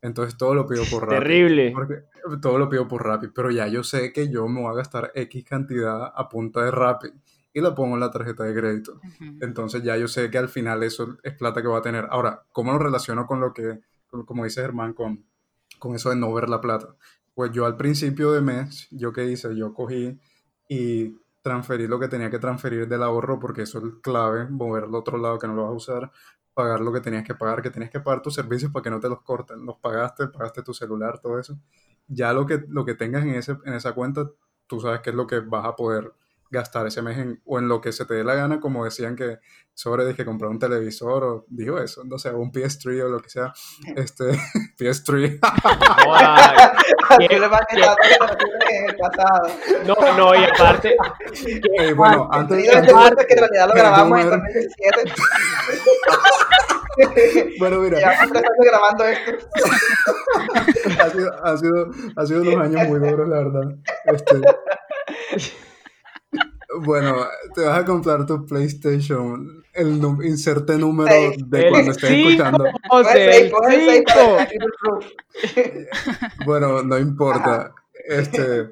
Entonces 0.03 0.37
todo 0.37 0.55
lo 0.55 0.67
pido 0.67 0.85
por 0.91 1.03
Rappi. 1.09 1.15
Terrible. 1.15 1.73
Porque 1.73 2.03
todo 2.41 2.59
lo 2.59 2.69
pido 2.69 2.87
por 2.87 3.05
Rappi. 3.05 3.29
Pero 3.29 3.51
ya 3.51 3.69
yo 3.69 3.83
sé 3.83 4.12
que 4.12 4.29
yo 4.29 4.47
me 4.49 4.61
voy 4.61 4.73
a 4.73 4.77
gastar 4.77 5.12
X 5.15 5.45
cantidad 5.45 6.12
a 6.15 6.29
punta 6.29 6.65
de 6.65 6.71
Rappi. 6.71 7.09
Y 7.55 7.61
la 7.61 7.75
pongo 7.75 7.95
en 7.95 8.01
la 8.01 8.11
tarjeta 8.11 8.45
de 8.45 8.55
crédito. 8.55 9.01
Entonces 9.41 9.83
ya 9.83 9.97
yo 9.97 10.09
sé 10.09 10.31
que 10.31 10.38
al 10.38 10.49
final 10.49 10.83
eso 10.83 11.19
es 11.23 11.35
plata 11.35 11.62
que 11.62 11.69
va 11.69 11.79
a 11.79 11.83
tener. 11.83 12.07
Ahora, 12.11 12.45
¿cómo 12.51 12.73
lo 12.73 12.79
relaciono 12.79 13.27
con 13.27 13.41
lo 13.41 13.53
que, 13.53 13.81
como 14.25 14.45
dice 14.45 14.62
Germán, 14.62 14.95
con, 14.95 15.27
con 15.79 15.95
eso 15.95 16.11
de 16.11 16.17
no 16.17 16.33
ver 16.33 16.49
la 16.49 16.62
plata? 16.62 16.97
Pues 17.35 17.53
yo 17.53 17.67
al 17.67 17.77
principio 17.77 18.33
de 18.33 18.41
mes, 18.41 18.88
¿yo 18.91 19.12
qué 19.12 19.27
hice? 19.27 19.55
Yo 19.55 19.75
cogí 19.75 20.19
y 20.67 21.15
transferí 21.43 21.87
lo 21.87 22.01
que 22.01 22.09
tenía 22.09 22.31
que 22.31 22.38
transferir 22.38 22.88
del 22.88 23.03
ahorro, 23.03 23.38
porque 23.38 23.62
eso 23.62 23.79
es 23.79 23.95
clave, 24.01 24.49
moverlo 24.49 24.88
al 24.88 24.95
otro 24.95 25.19
lado 25.19 25.38
que 25.38 25.47
no 25.47 25.55
lo 25.55 25.65
vas 25.65 25.73
a 25.73 25.75
usar, 25.75 26.12
pagar 26.55 26.81
lo 26.81 26.93
que 26.93 27.01
tenías 27.01 27.25
que 27.25 27.35
pagar, 27.35 27.62
que 27.62 27.71
tenías 27.71 27.91
que 27.91 28.01
pagar 28.01 28.23
tus 28.23 28.35
servicios 28.35 28.71
para 28.73 28.83
que 28.83 28.91
no 28.91 29.01
te 29.01 29.09
los 29.09 29.23
corten. 29.23 29.65
Los 29.65 29.77
pagaste, 29.79 30.29
pagaste 30.29 30.62
tu 30.62 30.75
celular, 30.75 31.19
todo 31.19 31.38
eso. 31.38 31.59
Ya 32.09 32.33
lo 32.33 32.47
que, 32.47 32.62
lo 32.69 32.85
que 32.85 32.95
tengas 32.95 33.23
en, 33.25 33.35
ese, 33.35 33.57
en 33.65 33.75
esa 33.75 33.93
cuenta, 33.93 34.29
tú 34.67 34.81
sabes 34.81 35.01
qué 35.01 35.11
es 35.11 35.17
lo 35.17 35.27
que 35.27 35.41
vas 35.41 35.65
a 35.65 35.77
poder 35.77 36.12
gastar 36.51 36.87
ese 36.87 37.01
mes 37.01 37.17
en, 37.17 37.41
o 37.47 37.59
en 37.59 37.67
lo 37.67 37.81
que 37.81 37.93
se 37.93 38.05
te 38.05 38.12
dé 38.12 38.25
la 38.25 38.35
gana, 38.35 38.61
como 38.61 38.85
decían 38.85 39.17
que 39.17 39.38
sobre 39.73 40.15
que 40.15 40.23
comprar 40.27 40.51
un 40.51 40.59
televisor 40.59 41.25
o 41.25 41.47
dijo 41.49 41.79
eso, 41.79 42.05
no 42.05 42.19
sé, 42.19 42.31
un 42.31 42.53
PS3 42.53 43.05
o 43.05 43.09
lo 43.09 43.21
que 43.21 43.31
sea, 43.31 43.55
este 43.97 44.33
PS3. 44.79 45.38
Joda, 46.05 46.75
Así 47.09 47.27
¿Qué- 47.29 47.41
le 47.41 47.49
va 47.49 47.57
a 47.57 47.61
qué- 47.71 47.77
quedar 47.77 47.97
en 48.71 48.91
el 48.91 48.97
pasado. 48.97 49.49
No, 49.87 50.17
no, 50.19 50.35
y 50.35 50.45
aparte, 50.45 50.95
Eh, 51.79 51.95
bueno, 51.95 52.29
antes, 52.31 52.69
antes- 52.75 53.27
que 53.27 53.33
en 53.33 53.38
realidad 53.38 53.69
lo 53.69 53.75
grabamos 53.75 54.21
en 54.21 54.29
bueno. 54.29 54.43
2017. 54.45 55.12
bueno, 57.59 57.81
mira, 57.81 57.99
Llevamos 57.99 58.33
tres 58.33 58.45
años 58.45 58.67
grabando 58.67 59.05
esto. 59.05 59.33
ha 61.01 61.11
sido, 61.11 61.45
ha 61.45 61.57
sido, 61.57 61.91
ha 62.17 62.27
sido 62.27 62.43
unos 62.43 62.57
años 62.57 62.89
muy 62.89 63.01
duros, 63.01 63.29
la 63.29 63.37
verdad. 63.37 63.77
Este, 64.07 64.41
bueno, 66.81 67.27
te 67.55 67.63
vas 67.63 67.79
a 67.79 67.85
comprar 67.85 68.27
tu 68.27 68.47
PlayStation, 68.47 69.65
el 69.75 70.01
inserte 70.25 70.77
número 70.79 71.33
de 71.37 71.69
cuando 71.69 71.91
estés 71.91 72.09
5, 72.09 72.29
escuchando. 72.29 72.65
José, 72.89 73.45
el 73.45 73.51
Pon 73.51 73.73
el 73.73 73.81
seis 73.81 74.03
para 74.07 74.21
5. 74.23 74.39
el 74.39 74.49
People 74.49 74.71
Proof. 74.81 76.47
Bueno, 76.47 76.83
no 76.83 76.99
importa. 76.99 77.75
Este, 78.05 78.71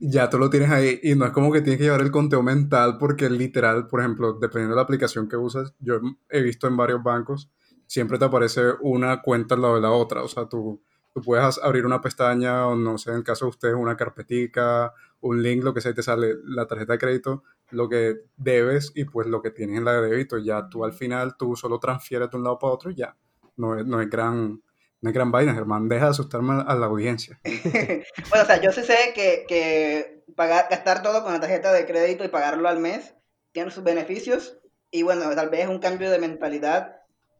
ya 0.00 0.28
tú 0.28 0.38
lo 0.38 0.50
tienes 0.50 0.70
ahí 0.70 1.00
y 1.02 1.14
no 1.14 1.24
es 1.24 1.30
como 1.32 1.50
que 1.50 1.62
tienes 1.62 1.78
que 1.78 1.84
llevar 1.84 2.02
el 2.02 2.10
conteo 2.10 2.42
mental 2.42 2.98
porque 2.98 3.30
literal, 3.30 3.86
por 3.86 4.00
ejemplo, 4.00 4.34
dependiendo 4.34 4.74
de 4.74 4.76
la 4.76 4.82
aplicación 4.82 5.28
que 5.28 5.36
usas, 5.36 5.74
yo 5.78 5.98
he 6.28 6.42
visto 6.42 6.66
en 6.66 6.76
varios 6.76 7.02
bancos, 7.02 7.50
siempre 7.86 8.18
te 8.18 8.24
aparece 8.24 8.62
una 8.80 9.22
cuenta 9.22 9.54
al 9.54 9.62
lado 9.62 9.74
de 9.76 9.80
la 9.80 9.90
otra. 9.90 10.22
O 10.22 10.28
sea, 10.28 10.48
tú, 10.48 10.82
tú 11.14 11.20
puedes 11.22 11.58
abrir 11.62 11.86
una 11.86 12.00
pestaña 12.00 12.66
o 12.66 12.76
no 12.76 12.98
sé, 12.98 13.10
en 13.10 13.16
el 13.16 13.24
caso 13.24 13.46
de 13.46 13.50
ustedes, 13.50 13.74
una 13.74 13.96
carpetica, 13.96 14.92
un 15.20 15.42
link, 15.42 15.62
lo 15.64 15.74
que 15.74 15.80
sea, 15.80 15.92
y 15.92 15.94
te 15.94 16.02
sale 16.02 16.34
la 16.44 16.66
tarjeta 16.66 16.94
de 16.94 16.98
crédito, 16.98 17.42
lo 17.70 17.88
que 17.88 18.16
debes 18.36 18.92
y 18.94 19.04
pues 19.04 19.26
lo 19.26 19.42
que 19.42 19.50
tienes 19.50 19.78
en 19.78 19.84
la 19.84 20.00
de 20.00 20.08
débito. 20.08 20.38
Ya 20.38 20.68
tú 20.68 20.84
al 20.84 20.92
final, 20.92 21.36
tú 21.36 21.56
solo 21.56 21.78
transfieres 21.78 22.30
de 22.30 22.36
un 22.36 22.44
lado 22.44 22.58
para 22.58 22.72
otro 22.72 22.90
y 22.90 22.96
ya. 22.96 23.16
No 23.56 23.78
es, 23.78 23.86
no 23.86 24.00
es 24.00 24.10
gran... 24.10 24.62
No 24.98 25.10
es 25.10 25.14
gran 25.14 25.30
vaina, 25.30 25.52
Germán. 25.52 25.88
Deja 25.88 26.06
de 26.06 26.10
asustarme 26.12 26.64
a 26.66 26.74
la 26.74 26.86
audiencia. 26.86 27.38
Bueno, 28.30 28.42
o 28.42 28.46
sea, 28.46 28.60
yo 28.60 28.72
sí 28.72 28.82
sé 28.82 29.12
que, 29.14 29.44
que 29.46 30.24
pagar, 30.34 30.68
gastar 30.70 31.02
todo 31.02 31.22
con 31.22 31.34
la 31.34 31.38
tarjeta 31.38 31.70
de 31.70 31.86
crédito 31.86 32.24
y 32.24 32.28
pagarlo 32.28 32.66
al 32.66 32.80
mes 32.80 33.14
tiene 33.56 33.70
sus 33.70 33.84
beneficios, 33.84 34.58
Y 34.90 35.02
bueno, 35.02 35.34
tal 35.34 35.48
vez 35.48 35.62
es 35.62 35.68
un 35.68 35.78
cambio 35.78 36.10
de 36.10 36.18
mentalidad 36.18 36.96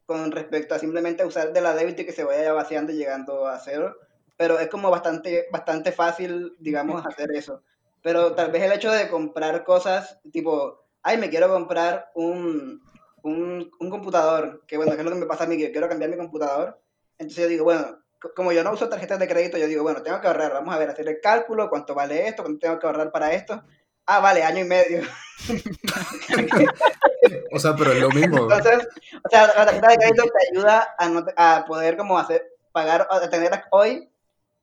con 0.06 0.30
respecto 0.30 0.74
a 0.74 0.78
simplemente 0.78 1.24
usar 1.24 1.52
de 1.52 1.60
la 1.60 1.74
débito 1.74 2.02
y 2.02 2.06
que 2.06 2.12
se 2.12 2.24
vaya 2.24 2.52
vaciando 2.52 2.92
y 2.92 2.96
llegando 2.96 3.46
a 3.46 3.58
cero. 3.58 3.96
Pero 4.36 4.58
es 4.58 4.68
como 4.68 4.90
bastante, 4.90 5.46
bastante 5.50 5.92
fácil, 5.92 6.54
digamos, 6.58 7.04
hacer 7.04 7.32
eso. 7.32 7.62
Pero 8.02 8.34
tal 8.34 8.52
vez 8.52 8.62
el 8.62 8.72
hecho 8.72 8.92
de 8.92 9.08
comprar 9.08 9.64
cosas 9.64 10.20
tipo, 10.32 10.84
ay, 11.02 11.18
me 11.18 11.28
quiero 11.28 11.48
comprar 11.48 12.10
un, 12.14 12.80
un, 13.22 13.70
un 13.80 13.90
computador, 13.90 14.62
que 14.66 14.76
bueno, 14.76 14.92
que 14.92 14.98
es 14.98 15.04
lo 15.04 15.10
que 15.10 15.18
me 15.18 15.26
pasa 15.26 15.44
a 15.44 15.46
mí, 15.46 15.56
que 15.56 15.64
yo 15.64 15.72
quiero 15.72 15.88
cambiar 15.88 16.10
mi 16.10 16.16
computador. 16.16 16.80
Entonces 17.18 17.44
yo 17.44 17.48
digo, 17.48 17.64
bueno, 17.64 17.98
como 18.34 18.52
yo 18.52 18.62
no 18.62 18.72
uso 18.72 18.88
tarjetas 18.88 19.18
de 19.18 19.28
crédito, 19.28 19.58
yo 19.58 19.66
digo, 19.66 19.82
bueno, 19.82 20.02
tengo 20.02 20.20
que 20.20 20.26
ahorrar, 20.26 20.52
vamos 20.52 20.74
a 20.74 20.78
ver, 20.78 20.90
hacer 20.90 21.08
el 21.08 21.20
cálculo, 21.20 21.68
cuánto 21.68 21.94
vale 21.94 22.28
esto, 22.28 22.42
cuánto 22.42 22.60
tengo 22.60 22.78
que 22.78 22.86
ahorrar 22.86 23.10
para 23.10 23.32
esto. 23.32 23.62
Ah, 24.06 24.20
vale, 24.20 24.44
año 24.44 24.60
y 24.60 24.68
medio. 24.68 25.02
o 27.52 27.58
sea, 27.58 27.74
pero 27.74 27.92
es 27.92 28.00
lo 28.00 28.10
mismo. 28.10 28.42
Entonces, 28.42 28.86
o 29.24 29.28
sea, 29.28 29.48
la 29.48 29.66
tarjeta 29.66 29.88
de 29.88 29.96
crédito 29.96 30.24
te 30.24 30.48
ayuda 30.52 30.94
a, 30.96 31.08
no, 31.08 31.26
a 31.36 31.64
poder 31.66 31.96
como 31.96 32.18
hacer, 32.18 32.44
pagar, 32.72 33.08
a 33.10 33.28
tener 33.28 33.64
hoy 33.72 34.08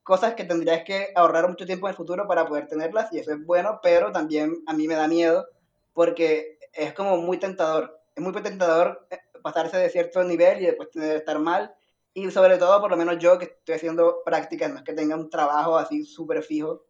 cosas 0.03 0.35
que 0.35 0.45
tendrías 0.45 0.83
que 0.83 1.11
ahorrar 1.15 1.47
mucho 1.47 1.65
tiempo 1.65 1.87
en 1.87 1.91
el 1.91 1.97
futuro 1.97 2.27
para 2.27 2.45
poder 2.45 2.67
tenerlas 2.67 3.11
y 3.11 3.19
eso 3.19 3.31
es 3.31 3.45
bueno, 3.45 3.79
pero 3.81 4.11
también 4.11 4.63
a 4.65 4.73
mí 4.73 4.87
me 4.87 4.95
da 4.95 5.07
miedo 5.07 5.47
porque 5.93 6.59
es 6.73 6.93
como 6.93 7.17
muy 7.17 7.37
tentador. 7.37 7.99
Es 8.15 8.23
muy 8.23 8.33
tentador 8.33 9.07
eh, 9.09 9.19
pasarse 9.41 9.77
de 9.77 9.89
cierto 9.89 10.23
nivel 10.23 10.61
y 10.61 10.67
después 10.67 10.89
tener, 10.91 11.17
estar 11.17 11.39
mal. 11.39 11.73
Y 12.13 12.29
sobre 12.31 12.57
todo, 12.57 12.79
por 12.79 12.91
lo 12.91 12.97
menos 12.97 13.17
yo 13.19 13.39
que 13.39 13.45
estoy 13.45 13.75
haciendo 13.75 14.21
prácticas, 14.23 14.71
no 14.71 14.77
es 14.77 14.83
que 14.83 14.93
tenga 14.93 15.15
un 15.15 15.29
trabajo 15.29 15.77
así 15.77 16.05
súper 16.05 16.43
fijo, 16.43 16.85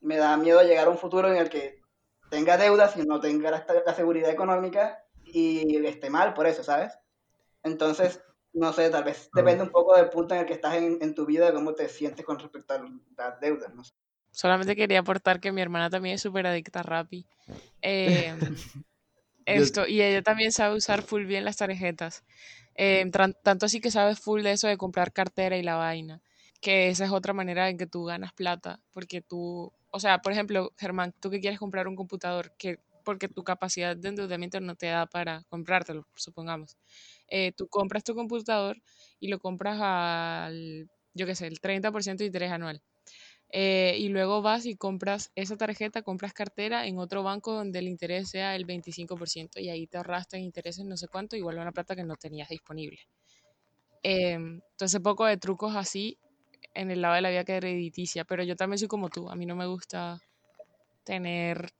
me 0.00 0.16
da 0.16 0.36
miedo 0.36 0.62
llegar 0.62 0.86
a 0.86 0.90
un 0.90 0.98
futuro 0.98 1.28
en 1.28 1.36
el 1.36 1.50
que 1.50 1.79
tenga 2.30 2.56
deudas 2.56 2.96
y 2.96 3.02
no 3.02 3.20
tenga 3.20 3.50
la, 3.50 3.66
la 3.84 3.94
seguridad 3.94 4.30
económica 4.30 5.04
y 5.24 5.84
esté 5.84 6.10
mal 6.10 6.34
por 6.34 6.46
eso, 6.46 6.64
¿sabes? 6.64 6.92
Entonces, 7.62 8.22
no 8.52 8.72
sé, 8.72 8.90
tal 8.90 9.04
vez 9.04 9.30
depende 9.34 9.62
un 9.62 9.70
poco 9.70 9.96
del 9.96 10.08
punto 10.08 10.34
en 10.34 10.40
el 10.40 10.46
que 10.46 10.54
estás 10.54 10.74
en, 10.74 10.98
en 11.00 11.14
tu 11.14 11.26
vida, 11.26 11.46
de 11.46 11.52
cómo 11.52 11.74
te 11.74 11.88
sientes 11.88 12.24
con 12.24 12.38
respecto 12.38 12.74
a 12.74 12.82
las 13.16 13.40
deudas, 13.40 13.74
no 13.74 13.84
sé. 13.84 13.92
Solamente 14.32 14.76
quería 14.76 15.00
aportar 15.00 15.40
que 15.40 15.52
mi 15.52 15.60
hermana 15.60 15.90
también 15.90 16.14
es 16.14 16.22
súper 16.22 16.46
adicta 16.46 16.80
a 16.80 16.82
Rappi. 16.84 17.26
Eh, 17.82 18.32
esto, 19.44 19.86
y 19.86 20.02
ella 20.02 20.22
también 20.22 20.52
sabe 20.52 20.76
usar 20.76 21.02
full 21.02 21.24
bien 21.24 21.44
las 21.44 21.56
tarjetas. 21.56 22.24
Eh, 22.76 23.10
tanto 23.42 23.66
así 23.66 23.80
que 23.80 23.90
sabe 23.90 24.14
full 24.14 24.42
de 24.42 24.52
eso 24.52 24.68
de 24.68 24.78
comprar 24.78 25.12
cartera 25.12 25.56
y 25.56 25.62
la 25.62 25.76
vaina. 25.76 26.22
Que 26.60 26.88
esa 26.88 27.04
es 27.04 27.10
otra 27.10 27.32
manera 27.32 27.68
en 27.68 27.76
que 27.76 27.86
tú 27.86 28.04
ganas 28.04 28.32
plata. 28.32 28.80
Porque 28.92 29.20
tú, 29.20 29.72
o 29.90 30.00
sea, 30.00 30.18
por 30.18 30.32
ejemplo, 30.32 30.72
Germán, 30.78 31.14
tú 31.20 31.30
que 31.30 31.40
quieres 31.40 31.58
comprar 31.58 31.88
un 31.88 31.96
computador, 31.96 32.52
que 32.58 32.78
porque 33.04 33.28
tu 33.28 33.42
capacidad 33.44 33.96
de 33.96 34.08
endeudamiento 34.08 34.60
no 34.60 34.74
te 34.76 34.86
da 34.86 35.06
para 35.06 35.42
comprártelo, 35.48 36.06
supongamos. 36.14 36.76
Eh, 37.28 37.52
tú 37.52 37.66
compras 37.68 38.04
tu 38.04 38.14
computador 38.14 38.80
y 39.18 39.28
lo 39.28 39.38
compras 39.38 39.78
al, 39.80 40.88
yo 41.14 41.26
qué 41.26 41.34
sé, 41.34 41.46
el 41.46 41.60
30% 41.60 42.18
de 42.18 42.26
interés 42.26 42.52
anual. 42.52 42.82
Eh, 43.52 43.96
y 43.98 44.08
luego 44.10 44.42
vas 44.42 44.64
y 44.66 44.76
compras 44.76 45.32
esa 45.34 45.56
tarjeta, 45.56 46.02
compras 46.02 46.32
cartera 46.32 46.86
en 46.86 46.98
otro 46.98 47.24
banco 47.24 47.52
donde 47.52 47.80
el 47.80 47.88
interés 47.88 48.30
sea 48.30 48.54
el 48.54 48.64
25% 48.64 49.58
y 49.60 49.70
ahí 49.70 49.88
te 49.88 49.96
ahorraste 49.96 50.36
en 50.36 50.44
intereses 50.44 50.84
no 50.84 50.96
sé 50.96 51.08
cuánto, 51.08 51.36
igual 51.36 51.58
una 51.58 51.72
plata 51.72 51.96
que 51.96 52.04
no 52.04 52.16
tenías 52.16 52.48
disponible. 52.48 53.00
Eh, 54.02 54.34
entonces, 54.34 55.00
poco 55.00 55.26
de 55.26 55.36
trucos 55.36 55.74
así 55.76 56.18
en 56.74 56.90
el 56.90 57.02
lado 57.02 57.14
de 57.14 57.20
la 57.22 57.30
vida 57.30 57.44
crediticia, 57.44 58.24
pero 58.24 58.42
yo 58.42 58.56
también 58.56 58.78
soy 58.78 58.88
como 58.88 59.08
tú, 59.08 59.30
a 59.30 59.36
mí 59.36 59.46
no 59.46 59.56
me 59.56 59.66
gusta 59.66 60.20
tener 61.04 61.70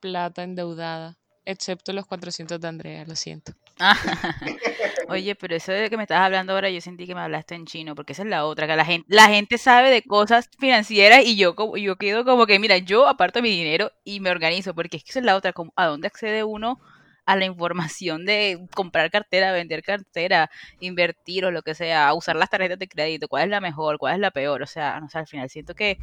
plata 0.00 0.42
endeudada, 0.42 1.18
excepto 1.44 1.92
los 1.92 2.06
400 2.06 2.60
de 2.60 2.68
Andrea, 2.68 3.04
lo 3.06 3.16
siento. 3.16 3.52
Oye, 5.08 5.34
pero 5.34 5.56
eso 5.56 5.72
de 5.72 5.90
que 5.90 5.96
me 5.96 6.04
estás 6.04 6.20
hablando 6.20 6.52
ahora, 6.52 6.70
yo 6.70 6.80
sentí 6.80 7.06
que 7.06 7.14
me 7.14 7.20
hablaste 7.22 7.54
en 7.54 7.66
chino, 7.66 7.94
porque 7.94 8.12
esa 8.12 8.22
es 8.22 8.28
la 8.28 8.44
otra, 8.44 8.66
que 8.66 8.76
la 8.76 8.84
gente, 8.84 9.06
la 9.08 9.28
gente 9.28 9.58
sabe 9.58 9.90
de 9.90 10.02
cosas 10.02 10.48
financieras 10.58 11.24
y 11.24 11.36
yo, 11.36 11.54
yo 11.76 11.96
quedo 11.96 12.24
como 12.24 12.46
que, 12.46 12.58
mira, 12.58 12.78
yo 12.78 13.08
aparto 13.08 13.42
mi 13.42 13.50
dinero 13.50 13.90
y 14.04 14.20
me 14.20 14.30
organizo, 14.30 14.74
porque 14.74 14.98
es 14.98 15.04
que 15.04 15.10
esa 15.10 15.18
es 15.18 15.24
la 15.24 15.36
otra, 15.36 15.52
como, 15.52 15.72
¿a 15.76 15.86
dónde 15.86 16.06
accede 16.06 16.44
uno 16.44 16.80
a 17.30 17.36
la 17.36 17.44
información 17.44 18.24
de 18.26 18.66
comprar 18.74 19.08
cartera, 19.08 19.52
vender 19.52 19.84
cartera, 19.84 20.50
invertir 20.80 21.44
o 21.44 21.52
lo 21.52 21.62
que 21.62 21.76
sea, 21.76 22.12
usar 22.12 22.34
las 22.34 22.50
tarjetas 22.50 22.78
de 22.78 22.88
crédito, 22.88 23.28
cuál 23.28 23.44
es 23.44 23.50
la 23.50 23.60
mejor, 23.60 23.98
cuál 23.98 24.14
es 24.14 24.20
la 24.20 24.32
peor? 24.32 24.62
O 24.62 24.66
sea, 24.66 24.98
no 24.98 25.08
sé, 25.08 25.18
al 25.18 25.28
final 25.28 25.48
siento 25.48 25.74
que... 25.74 25.98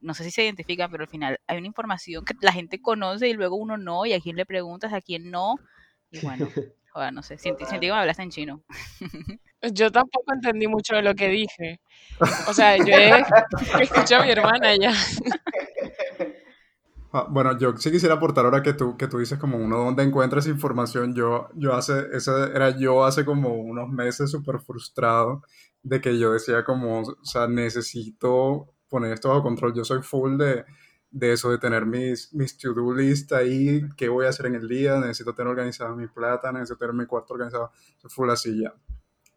No 0.00 0.14
sé 0.14 0.24
si 0.24 0.32
se 0.32 0.44
identifican, 0.44 0.90
pero 0.90 1.04
al 1.04 1.08
final 1.08 1.38
hay 1.46 1.58
una 1.58 1.66
información 1.68 2.24
que 2.24 2.34
la 2.40 2.52
gente 2.52 2.80
conoce 2.80 3.28
y 3.28 3.34
luego 3.34 3.56
uno 3.56 3.76
no, 3.76 4.04
y 4.04 4.12
a 4.12 4.20
quién 4.20 4.34
le 4.36 4.46
preguntas, 4.46 4.92
a 4.92 5.00
quién 5.00 5.30
no. 5.30 5.56
Y 6.10 6.20
bueno, 6.20 6.48
Joder, 6.92 7.12
no 7.12 7.22
sé, 7.22 7.38
sentí, 7.38 7.64
sentí 7.64 7.86
que 7.86 7.92
me 7.92 7.98
hablaste 7.98 8.22
en 8.22 8.30
chino. 8.30 8.62
Yo 9.72 9.90
tampoco 9.90 10.34
entendí 10.34 10.66
mucho 10.66 10.94
de 10.94 11.02
lo 11.02 11.14
que 11.14 11.28
dije. 11.28 11.80
O 12.46 12.52
sea, 12.52 12.76
yo 12.76 12.84
he 12.84 13.22
escuchado 13.82 14.22
a 14.22 14.26
mi 14.26 14.32
hermana 14.32 14.76
ya. 14.76 14.92
Ah, 17.14 17.26
bueno, 17.28 17.58
yo 17.58 17.76
sí 17.76 17.90
quisiera 17.90 18.14
aportar 18.14 18.46
ahora 18.46 18.62
que 18.62 18.72
tú, 18.72 18.96
que 18.96 19.06
tú 19.06 19.18
dices 19.18 19.38
como 19.38 19.58
uno 19.58 19.78
donde 19.78 20.02
encuentras 20.02 20.46
información. 20.46 21.14
Yo, 21.14 21.48
yo 21.54 21.74
hace, 21.74 22.06
ese 22.12 22.30
era 22.54 22.70
yo 22.78 23.04
hace 23.04 23.24
como 23.24 23.54
unos 23.54 23.90
meses 23.90 24.30
súper 24.30 24.60
frustrado 24.60 25.42
de 25.82 26.00
que 26.00 26.18
yo 26.18 26.32
decía 26.32 26.64
como, 26.64 27.00
o 27.02 27.24
sea, 27.24 27.46
necesito 27.48 28.74
poner 28.88 29.12
esto 29.12 29.28
bajo 29.28 29.42
control. 29.42 29.74
Yo 29.74 29.84
soy 29.84 30.00
full 30.02 30.38
de, 30.38 30.64
de 31.10 31.32
eso, 31.34 31.50
de 31.50 31.58
tener 31.58 31.84
mis, 31.84 32.32
mis 32.32 32.56
to-do 32.56 32.94
list 32.94 33.32
ahí, 33.34 33.82
qué 33.96 34.08
voy 34.08 34.24
a 34.24 34.30
hacer 34.30 34.46
en 34.46 34.54
el 34.54 34.66
día, 34.66 34.98
necesito 34.98 35.34
tener 35.34 35.50
organizada 35.50 35.94
mi 35.94 36.06
plata, 36.08 36.50
necesito 36.50 36.78
tener 36.78 36.94
mi 36.94 37.04
cuarto 37.06 37.34
organizado, 37.34 37.72
fue 38.08 38.26
la 38.26 38.36
silla. 38.36 38.74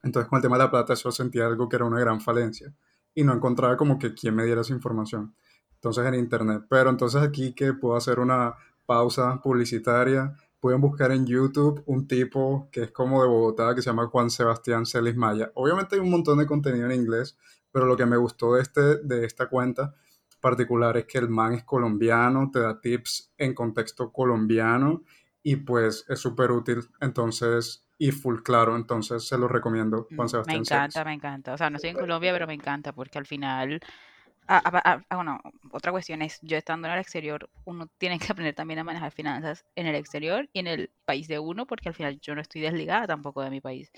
Entonces 0.01 0.29
con 0.29 0.37
el 0.37 0.43
tema 0.43 0.57
de 0.57 0.63
la 0.63 0.71
plata 0.71 0.93
yo 0.93 1.11
sentía 1.11 1.45
algo 1.45 1.67
que 1.67 1.75
era 1.75 1.85
una 1.85 1.99
gran 1.99 2.21
falencia 2.21 2.73
y 3.13 3.23
no 3.23 3.33
encontraba 3.33 3.75
como 3.75 3.99
que 3.99 4.13
quién 4.13 4.35
me 4.35 4.45
diera 4.45 4.61
esa 4.61 4.73
información. 4.73 5.35
Entonces 5.75 6.05
en 6.05 6.15
internet, 6.15 6.63
pero 6.69 6.89
entonces 6.89 7.21
aquí 7.21 7.53
que 7.53 7.73
puedo 7.73 7.95
hacer 7.95 8.19
una 8.19 8.55
pausa 8.85 9.41
publicitaria, 9.41 10.35
pueden 10.59 10.81
buscar 10.81 11.11
en 11.11 11.27
YouTube 11.27 11.83
un 11.85 12.07
tipo 12.07 12.69
que 12.71 12.83
es 12.83 12.91
como 12.91 13.21
de 13.21 13.27
Bogotá, 13.27 13.75
que 13.75 13.81
se 13.81 13.89
llama 13.89 14.07
Juan 14.07 14.29
Sebastián 14.29 14.85
Celis 14.85 15.15
Maya. 15.15 15.51
Obviamente 15.53 15.95
hay 15.95 16.01
un 16.01 16.09
montón 16.09 16.39
de 16.39 16.47
contenido 16.47 16.85
en 16.89 16.99
inglés, 16.99 17.37
pero 17.71 17.85
lo 17.85 17.95
que 17.95 18.05
me 18.05 18.17
gustó 18.17 18.55
de, 18.55 18.61
este, 18.61 18.81
de 19.03 19.25
esta 19.25 19.47
cuenta 19.47 19.93
particular 20.39 20.95
es 20.97 21.05
que 21.05 21.17
el 21.17 21.29
man 21.29 21.53
es 21.53 21.63
colombiano, 21.63 22.51
te 22.51 22.59
da 22.59 22.79
tips 22.79 23.33
en 23.37 23.55
contexto 23.55 24.11
colombiano 24.11 25.03
y 25.41 25.55
pues 25.55 26.05
es 26.07 26.19
súper 26.19 26.51
útil, 26.51 26.81
entonces, 27.01 27.83
y 27.97 28.11
full 28.11 28.41
claro, 28.43 28.75
entonces 28.75 29.27
se 29.27 29.37
lo 29.37 29.47
recomiendo, 29.47 30.07
Juan 30.15 30.27
Mm, 30.27 30.29
Sebastián. 30.29 30.57
Me 30.57 30.61
encanta, 30.61 31.03
me 31.03 31.13
encanta. 31.13 31.53
O 31.53 31.57
sea, 31.57 31.69
no 31.69 31.77
estoy 31.77 31.91
en 31.91 31.97
Colombia, 31.97 32.31
pero 32.31 32.47
me 32.47 32.53
encanta 32.53 32.93
porque 32.93 33.17
al 33.17 33.25
final, 33.25 33.79
ah, 34.47 34.61
ah, 34.65 34.81
ah, 34.83 35.01
ah, 35.09 35.15
bueno, 35.15 35.39
otra 35.71 35.91
cuestión 35.91 36.21
es, 36.21 36.39
yo 36.41 36.57
estando 36.57 36.87
en 36.87 36.93
el 36.93 36.99
exterior, 36.99 37.49
uno 37.65 37.87
tiene 37.97 38.19
que 38.19 38.31
aprender 38.31 38.55
también 38.55 38.79
a 38.79 38.83
manejar 38.83 39.11
finanzas 39.11 39.65
en 39.75 39.87
el 39.87 39.95
exterior 39.95 40.49
y 40.53 40.59
en 40.59 40.67
el 40.67 40.91
país 41.05 41.27
de 41.27 41.39
uno, 41.39 41.65
porque 41.65 41.89
al 41.89 41.95
final 41.95 42.19
yo 42.19 42.35
no 42.35 42.41
estoy 42.41 42.61
desligada 42.61 43.07
tampoco 43.07 43.41
de 43.41 43.49
mi 43.49 43.61
país. 43.61 43.91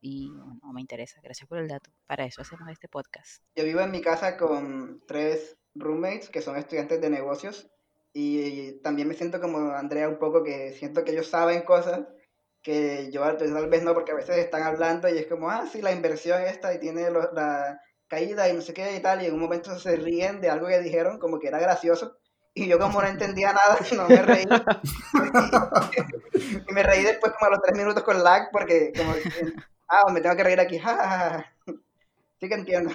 Y 0.00 0.30
no 0.62 0.72
me 0.74 0.82
interesa. 0.82 1.18
Gracias 1.22 1.48
por 1.48 1.56
el 1.56 1.66
dato. 1.66 1.90
Para 2.06 2.26
eso 2.26 2.42
hacemos 2.42 2.68
este 2.68 2.88
podcast. 2.88 3.42
Yo 3.56 3.64
vivo 3.64 3.80
en 3.80 3.90
mi 3.90 4.02
casa 4.02 4.36
con 4.36 5.02
tres 5.06 5.56
roommates 5.74 6.28
que 6.28 6.42
son 6.42 6.56
estudiantes 6.56 7.00
de 7.00 7.08
negocios 7.08 7.70
y 8.12 8.80
también 8.82 9.08
me 9.08 9.14
siento 9.14 9.40
como 9.40 9.72
Andrea 9.72 10.08
un 10.08 10.18
poco 10.18 10.44
que 10.44 10.72
siento 10.72 11.04
que 11.04 11.12
ellos 11.12 11.28
saben 11.28 11.62
cosas 11.62 12.06
que 12.62 13.10
yo 13.12 13.22
tal 13.36 13.68
vez 13.68 13.82
no 13.82 13.92
porque 13.92 14.12
a 14.12 14.16
veces 14.16 14.38
están 14.38 14.62
hablando 14.62 15.08
y 15.08 15.18
es 15.18 15.26
como, 15.26 15.50
ah, 15.50 15.66
sí, 15.70 15.82
la 15.82 15.92
inversión 15.92 16.42
esta 16.42 16.74
y 16.74 16.80
tiene 16.80 17.10
lo, 17.10 17.30
la 17.32 17.80
caída 18.14 18.48
y 18.48 18.52
no 18.52 18.60
sé 18.60 18.72
qué 18.72 18.96
y 18.96 19.00
tal 19.00 19.22
y 19.22 19.26
en 19.26 19.34
un 19.34 19.40
momento 19.40 19.76
se 19.78 19.96
ríen 19.96 20.40
de 20.40 20.50
algo 20.50 20.68
que 20.68 20.78
dijeron 20.80 21.18
como 21.18 21.38
que 21.40 21.48
era 21.48 21.58
gracioso 21.58 22.16
y 22.54 22.68
yo 22.68 22.78
como 22.78 23.02
no 23.02 23.08
entendía 23.08 23.52
nada, 23.52 23.78
no 23.96 24.08
me 24.08 24.22
reí. 24.22 24.44
y 26.68 26.72
me 26.72 26.82
reí 26.84 27.02
después 27.02 27.32
como 27.32 27.46
a 27.48 27.50
los 27.50 27.62
tres 27.62 27.76
minutos 27.76 28.04
con 28.04 28.22
lag 28.22 28.50
porque 28.52 28.92
como 28.96 29.12
ah, 29.88 30.12
me 30.12 30.20
tengo 30.20 30.36
que 30.36 30.44
reír 30.44 30.60
aquí, 30.60 30.80
Sí 32.40 32.48
que 32.48 32.54
entiendo. 32.54 32.94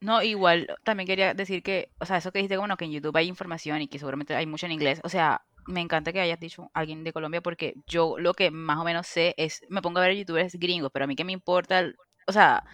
No, 0.00 0.22
igual, 0.22 0.68
también 0.84 1.06
quería 1.06 1.34
decir 1.34 1.62
que, 1.62 1.90
o 1.98 2.06
sea, 2.06 2.18
eso 2.18 2.30
que 2.30 2.38
dijiste, 2.38 2.56
bueno, 2.56 2.76
que 2.76 2.84
en 2.84 2.92
YouTube 2.92 3.16
hay 3.16 3.26
información 3.26 3.82
y 3.82 3.88
que 3.88 3.98
seguramente 3.98 4.34
hay 4.34 4.46
mucho 4.46 4.66
en 4.66 4.72
inglés, 4.72 5.00
o 5.02 5.08
sea, 5.08 5.42
me 5.66 5.80
encanta 5.80 6.12
que 6.12 6.20
hayas 6.20 6.40
dicho 6.40 6.70
alguien 6.72 7.04
de 7.04 7.12
Colombia 7.12 7.40
porque 7.42 7.74
yo 7.86 8.16
lo 8.18 8.32
que 8.32 8.50
más 8.50 8.78
o 8.78 8.84
menos 8.84 9.06
sé 9.06 9.34
es, 9.36 9.62
me 9.68 9.82
pongo 9.82 9.98
a 9.98 10.02
ver 10.02 10.16
youtubers 10.16 10.54
gringos, 10.54 10.90
pero 10.92 11.04
a 11.04 11.08
mí 11.08 11.16
que 11.16 11.24
me 11.24 11.32
importa, 11.32 11.84
o 12.26 12.32
sea, 12.32 12.64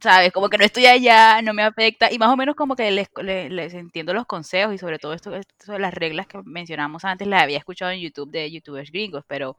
sabes, 0.00 0.32
como 0.32 0.48
que 0.48 0.58
no 0.58 0.64
estoy 0.64 0.86
allá, 0.86 1.40
no 1.42 1.54
me 1.54 1.62
afecta, 1.62 2.12
y 2.12 2.18
más 2.18 2.28
o 2.28 2.36
menos 2.36 2.54
como 2.54 2.76
que 2.76 2.90
les, 2.90 3.08
les, 3.22 3.50
les 3.50 3.74
entiendo 3.74 4.12
los 4.12 4.26
consejos 4.26 4.74
y 4.74 4.78
sobre 4.78 4.98
todo 4.98 5.14
esto, 5.14 5.34
esto, 5.34 5.78
las 5.78 5.94
reglas 5.94 6.26
que 6.26 6.38
mencionamos 6.44 7.04
antes, 7.04 7.26
las 7.26 7.42
había 7.42 7.58
escuchado 7.58 7.90
en 7.90 8.00
YouTube 8.00 8.30
de 8.30 8.50
youtubers 8.50 8.90
gringos, 8.90 9.24
pero 9.26 9.56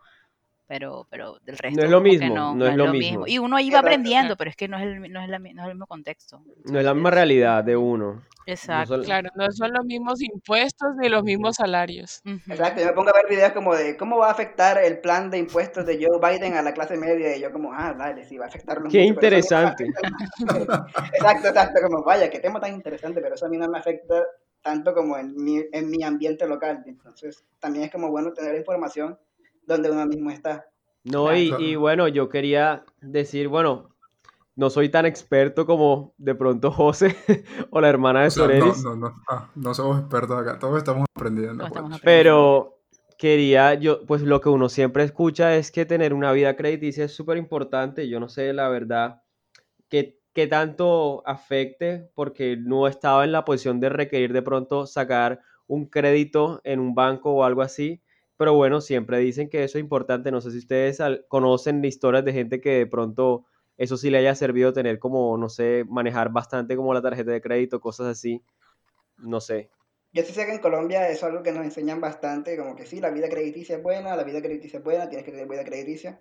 pero, 0.67 1.05
pero 1.11 1.38
del 1.43 1.55
No 1.55 1.61
resto 1.61 1.81
es 1.83 1.91
lo 1.91 2.01
mismo, 2.01 2.36
no, 2.36 2.55
no 2.55 2.65
es 2.65 2.75
lo 2.75 2.91
mismo. 2.91 3.27
Y 3.27 3.38
uno 3.38 3.55
ahí 3.55 3.69
va 3.69 3.79
Exacto, 3.79 3.88
aprendiendo, 3.88 4.36
pero 4.36 4.49
es 4.49 4.55
que 4.55 4.67
no 4.67 4.77
es 4.77 4.83
el, 4.83 5.13
no 5.13 5.21
es 5.21 5.29
la 5.29 5.38
no 5.38 5.45
es 5.45 5.67
el 5.67 5.73
mismo 5.75 5.86
contexto. 5.86 6.41
No 6.65 6.79
es 6.79 6.86
la 6.86 6.93
misma 6.93 7.11
realidad 7.11 7.63
de 7.63 7.77
uno. 7.77 8.23
No 8.47 8.53
exacto. 8.53 9.01
Claro, 9.01 9.29
no 9.35 9.51
son 9.51 9.71
los 9.73 9.85
mismos 9.85 10.21
impuestos 10.21 10.89
ni 10.97 11.09
los 11.09 11.23
mismos 11.23 11.55
salarios. 11.55 12.21
Exacto, 12.47 12.81
yo 12.81 12.87
me 12.87 12.93
pongo 12.93 13.09
a 13.09 13.13
ver 13.13 13.25
videos 13.27 13.53
como 13.53 13.75
de 13.75 13.97
cómo 13.97 14.17
va 14.19 14.27
a 14.27 14.31
afectar 14.31 14.77
el 14.83 14.99
plan 14.99 15.31
de 15.31 15.39
impuestos 15.39 15.85
de 15.85 15.97
Joe 15.97 16.19
Biden 16.19 16.53
a 16.53 16.61
la 16.61 16.73
clase 16.73 16.95
media 16.95 17.35
y 17.35 17.41
yo 17.41 17.51
como, 17.51 17.73
ah, 17.73 17.95
dale, 17.97 18.23
sí, 18.25 18.37
va 18.37 18.45
a 18.45 18.47
afectarlo 18.49 18.89
Qué 18.89 19.07
mucho, 19.07 19.19
pero 19.19 19.35
eso 19.37 19.57
a 19.57 19.61
mí 19.61 19.65
no 19.65 19.75
me 19.77 20.59
interesante. 20.59 20.85
Exacto, 21.13 21.47
exacto, 21.47 21.81
como, 21.81 22.03
vaya, 22.03 22.29
qué 22.29 22.39
tema 22.39 22.59
tan 22.59 22.73
interesante, 22.73 23.21
pero 23.21 23.35
eso 23.35 23.47
a 23.47 23.49
mí 23.49 23.57
no 23.57 23.67
me 23.67 23.79
afecta 23.79 24.23
tanto 24.61 24.93
como 24.93 25.17
en 25.17 25.35
mi, 25.35 25.63
en 25.71 25.89
mi 25.89 26.03
ambiente 26.03 26.47
local. 26.47 26.83
Entonces, 26.85 27.45
también 27.59 27.85
es 27.85 27.91
como 27.91 28.09
bueno 28.09 28.33
tener 28.33 28.55
información 28.55 29.17
donde 29.65 29.89
uno 29.89 30.05
mismo 30.05 30.29
está. 30.31 30.67
No, 31.03 31.25
Claro. 31.25 31.37
y, 31.37 31.49
Claro. 31.49 31.63
y 31.63 31.75
bueno, 31.75 32.07
yo 32.07 32.29
quería 32.29 32.83
decir, 33.01 33.47
bueno, 33.47 33.94
no 34.55 34.69
soy 34.69 34.89
tan 34.89 35.05
experto 35.05 35.65
como 35.65 36.13
de 36.17 36.35
pronto 36.35 36.71
José 36.71 37.15
o 37.69 37.81
la 37.81 37.89
hermana 37.89 38.21
de 38.21 38.27
O 38.27 38.31
sea, 38.31 38.47
no, 38.47 38.53
Sorelis, 38.53 38.83
no, 38.83 38.95
no, 38.95 39.23
ah, 39.29 39.51
no 39.55 39.73
somos 39.73 39.99
expertos 39.99 40.39
acá, 40.39 40.59
todos 40.59 40.77
estamos 40.77 41.05
aprendiendo. 41.15 41.57
Todos 41.57 41.67
estamos 41.67 41.89
pues. 41.89 42.01
aprendiendo. 42.01 42.03
pero 42.03 42.75
quería, 43.17 43.73
yo, 43.75 44.05
pues 44.05 44.21
lo 44.21 44.41
que 44.41 44.49
uno 44.49 44.69
siempre 44.69 45.03
escucha 45.03 45.55
es 45.55 45.71
que 45.71 45.85
tener 45.85 46.13
una 46.13 46.31
vida 46.31 46.55
crediticia 46.55 47.05
es 47.05 47.15
súper 47.15 47.37
importante. 47.37 48.07
Yo 48.09 48.19
no 48.19 48.29
sé 48.29 48.53
la 48.53 48.69
verdad 48.69 49.21
qué, 49.89 50.19
qué 50.33 50.47
tanto 50.47 51.23
afecte, 51.25 52.09
porque 52.13 52.57
no 52.57 52.87
estaba 52.87 53.23
en 53.23 53.31
la 53.31 53.45
posición 53.45 53.79
de 53.79 53.89
requerir 53.89 54.33
de 54.33 54.41
pronto 54.41 54.85
sacar 54.85 55.41
un 55.67 55.87
crédito 55.87 56.61
en 56.63 56.79
un 56.79 56.95
banco 56.95 57.31
o 57.31 57.43
algo 57.43 57.61
así. 57.61 58.01
Pero 58.37 58.53
bueno, 58.53 58.81
siempre 58.81 59.19
dicen 59.19 59.49
que 59.49 59.63
eso 59.63 59.77
es 59.77 59.83
importante. 59.83 60.31
No 60.31 60.41
sé 60.41 60.51
si 60.51 60.57
ustedes 60.57 60.99
conocen 61.29 61.83
historias 61.85 62.25
de 62.25 62.33
gente 62.33 62.59
que 62.59 62.71
de 62.71 62.85
pronto 62.85 63.45
eso 63.78 63.97
sí 63.97 64.09
le 64.09 64.19
haya 64.19 64.36
servido 64.36 64.73
tener 64.73 64.99
como, 64.99 65.38
no 65.38 65.49
sé, 65.49 65.86
manejar 65.88 66.32
bastante 66.32 66.76
como 66.76 66.93
la 66.93 67.01
tarjeta 67.01 67.32
de 67.32 67.41
crédito, 67.41 67.80
cosas 67.80 68.07
así. 68.07 68.41
No 69.17 69.41
sé. 69.41 69.69
Yo 70.13 70.23
sí 70.23 70.32
sé 70.32 70.45
que 70.45 70.53
en 70.53 70.59
Colombia 70.59 71.09
es 71.09 71.21
algo 71.23 71.43
que 71.43 71.51
nos 71.51 71.65
enseñan 71.65 71.99
bastante, 71.99 72.57
como 72.57 72.76
que 72.76 72.86
sí, 72.86 73.01
la 73.01 73.09
vida 73.09 73.28
crediticia 73.28 73.76
es 73.76 73.84
buena, 73.84 74.15
la 74.15 74.23
vida 74.23 74.41
crediticia 74.41 74.80
es 74.80 74.84
buena, 74.84 75.09
tienes 75.09 75.26
que 75.26 75.32
tener 75.32 75.47
vida 75.47 75.65
crediticia. 75.65 76.19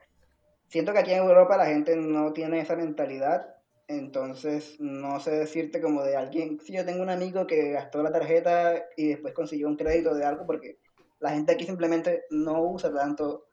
Siento 0.66 0.92
que 0.92 0.98
aquí 0.98 1.12
en 1.12 1.18
Europa 1.18 1.56
la 1.56 1.66
gente 1.66 1.94
no 1.94 2.32
tiene 2.32 2.60
esa 2.60 2.74
mentalidad, 2.74 3.54
entonces 3.86 4.76
no 4.80 5.20
sé 5.20 5.32
decirte 5.32 5.80
como 5.80 6.02
de 6.02 6.16
alguien, 6.16 6.58
si 6.58 6.72
yo 6.72 6.84
tengo 6.84 7.02
un 7.02 7.10
amigo 7.10 7.46
que 7.46 7.70
gastó 7.70 8.02
la 8.02 8.10
tarjeta 8.10 8.82
y 8.96 9.08
después 9.08 9.32
consiguió 9.32 9.68
un 9.68 9.76
crédito 9.76 10.12
de 10.14 10.24
algo, 10.24 10.44
porque 10.44 10.78
la 11.20 11.30
gente 11.30 11.52
aquí 11.52 11.64
simplemente 11.64 12.24
no 12.30 12.62
usa 12.62 12.92
tanto 12.92 13.46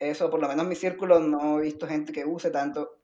eso, 0.00 0.28
por 0.28 0.40
lo 0.40 0.48
menos 0.48 0.64
en 0.64 0.70
mi 0.70 0.74
círculo 0.74 1.20
no 1.20 1.60
he 1.60 1.62
visto 1.62 1.86
gente 1.86 2.12
que 2.12 2.24
use 2.24 2.50
tanto 2.50 3.03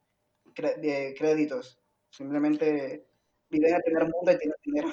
de 0.54 1.14
créditos, 1.16 1.78
simplemente 2.10 3.06
viven 3.50 3.70
en 3.70 3.76
el 3.76 3.82
primer 3.82 4.02
mundo 4.04 4.32
y 4.32 4.38
tienen 4.38 4.56
dinero. 4.64 4.88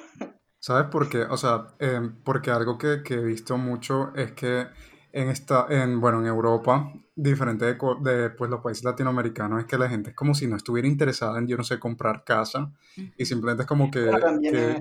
¿Sabes 0.60 0.88
por 0.90 1.10
qué? 1.10 1.22
O 1.22 1.38
sea, 1.38 1.68
em, 1.80 2.22
porque 2.24 2.52
algo 2.52 2.78
que, 2.78 3.04
que 3.04 3.16
he 3.16 3.24
visto 3.24 3.58
mucho 3.58 4.14
es 4.16 4.32
que 4.34 4.68
en 5.14 5.30
esta, 5.30 5.68
en, 5.70 6.02
bueno, 6.02 6.20
en 6.20 6.28
Europa, 6.28 6.92
diferente 7.16 7.66
de, 7.66 7.78
de, 8.02 8.30
pues, 8.32 8.52
los 8.52 8.62
países 8.62 8.84
latinoamericanos, 8.84 9.62
es 9.62 9.66
que 9.66 9.78
la 9.78 9.90
gente 9.90 10.12
es 10.12 10.16
como 10.16 10.36
si 10.36 10.48
no 10.48 10.56
estuviera 10.56 10.88
interesada 10.88 11.40
en, 11.40 11.48
yo 11.48 11.58
no 11.58 11.64
sé, 11.64 11.80
comprar 11.80 12.24
casa 12.24 12.72
y 13.18 13.26
simplemente 13.26 13.64
es 13.64 13.68
como 13.68 13.90
que, 13.90 14.12
que, 14.42 14.80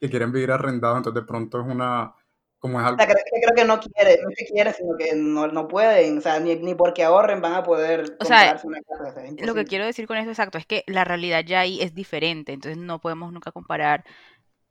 que 0.00 0.10
quieren 0.10 0.32
vivir 0.32 0.52
arrendados, 0.52 0.98
entonces 0.98 1.22
de 1.22 1.26
pronto 1.26 1.60
es 1.60 1.66
una, 1.66 2.14
como 2.62 2.78
es 2.78 2.84
O 2.84 2.88
algo, 2.90 2.98
sea, 2.98 3.06
creo, 3.06 3.24
que 3.24 3.40
creo 3.40 3.54
que 3.56 3.64
no 3.64 3.80
quiere, 3.80 4.22
no 4.22 4.30
es 4.30 4.36
que 4.38 4.44
quiere, 4.46 4.72
sino 4.72 4.96
que 4.96 5.16
no, 5.16 5.48
no 5.48 5.66
pueden, 5.66 6.18
o 6.18 6.20
sea, 6.20 6.38
ni, 6.38 6.54
ni 6.54 6.76
porque 6.76 7.02
ahorren 7.02 7.40
van 7.40 7.54
a 7.54 7.64
poder 7.64 8.16
O 8.20 8.24
sea, 8.24 8.56
una 8.62 8.80
casa, 8.82 9.08
o 9.08 9.12
sea, 9.12 9.46
lo 9.46 9.54
que 9.54 9.64
quiero 9.64 9.84
decir 9.84 10.06
con 10.06 10.16
eso 10.16 10.30
exacto 10.30 10.58
es 10.58 10.66
que 10.66 10.84
la 10.86 11.02
realidad 11.02 11.44
ya 11.44 11.58
ahí 11.58 11.82
es 11.82 11.92
diferente, 11.92 12.52
entonces 12.52 12.78
no 12.78 13.00
podemos 13.00 13.32
nunca 13.32 13.50
comparar 13.50 14.04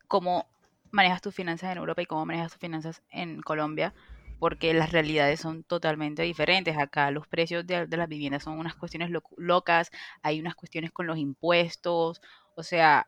cómo 0.08 0.48
manejas 0.89 1.22
tus 1.22 1.36
finanzas 1.36 1.70
en 1.70 1.80
Europa 1.80 2.02
y 2.02 2.06
cómo 2.06 2.26
manejas 2.26 2.54
tus 2.54 2.62
finanzas 2.62 3.02
en 3.12 3.42
Colombia, 3.42 3.94
porque 4.39 4.74
las 4.74 4.94
realidades 4.94 5.42
son 5.42 5.64
totalmente 5.64 6.24
diferentes. 6.24 6.78
Acá 6.78 7.12
los 7.12 7.28
precios 7.28 7.68
de, 7.68 7.88
de 7.88 7.98
las 7.98 8.08
viviendas 8.08 8.44
son 8.44 8.58
unas 8.58 8.76
cuestiones 8.76 9.10
locas, 9.36 9.92
hay 10.22 10.39
unas 10.39 10.56
cuestiones 10.56 10.92
con 10.92 11.08
los 11.08 11.18
impuestos, 11.18 12.22
o 12.56 12.64
sea, 12.64 13.06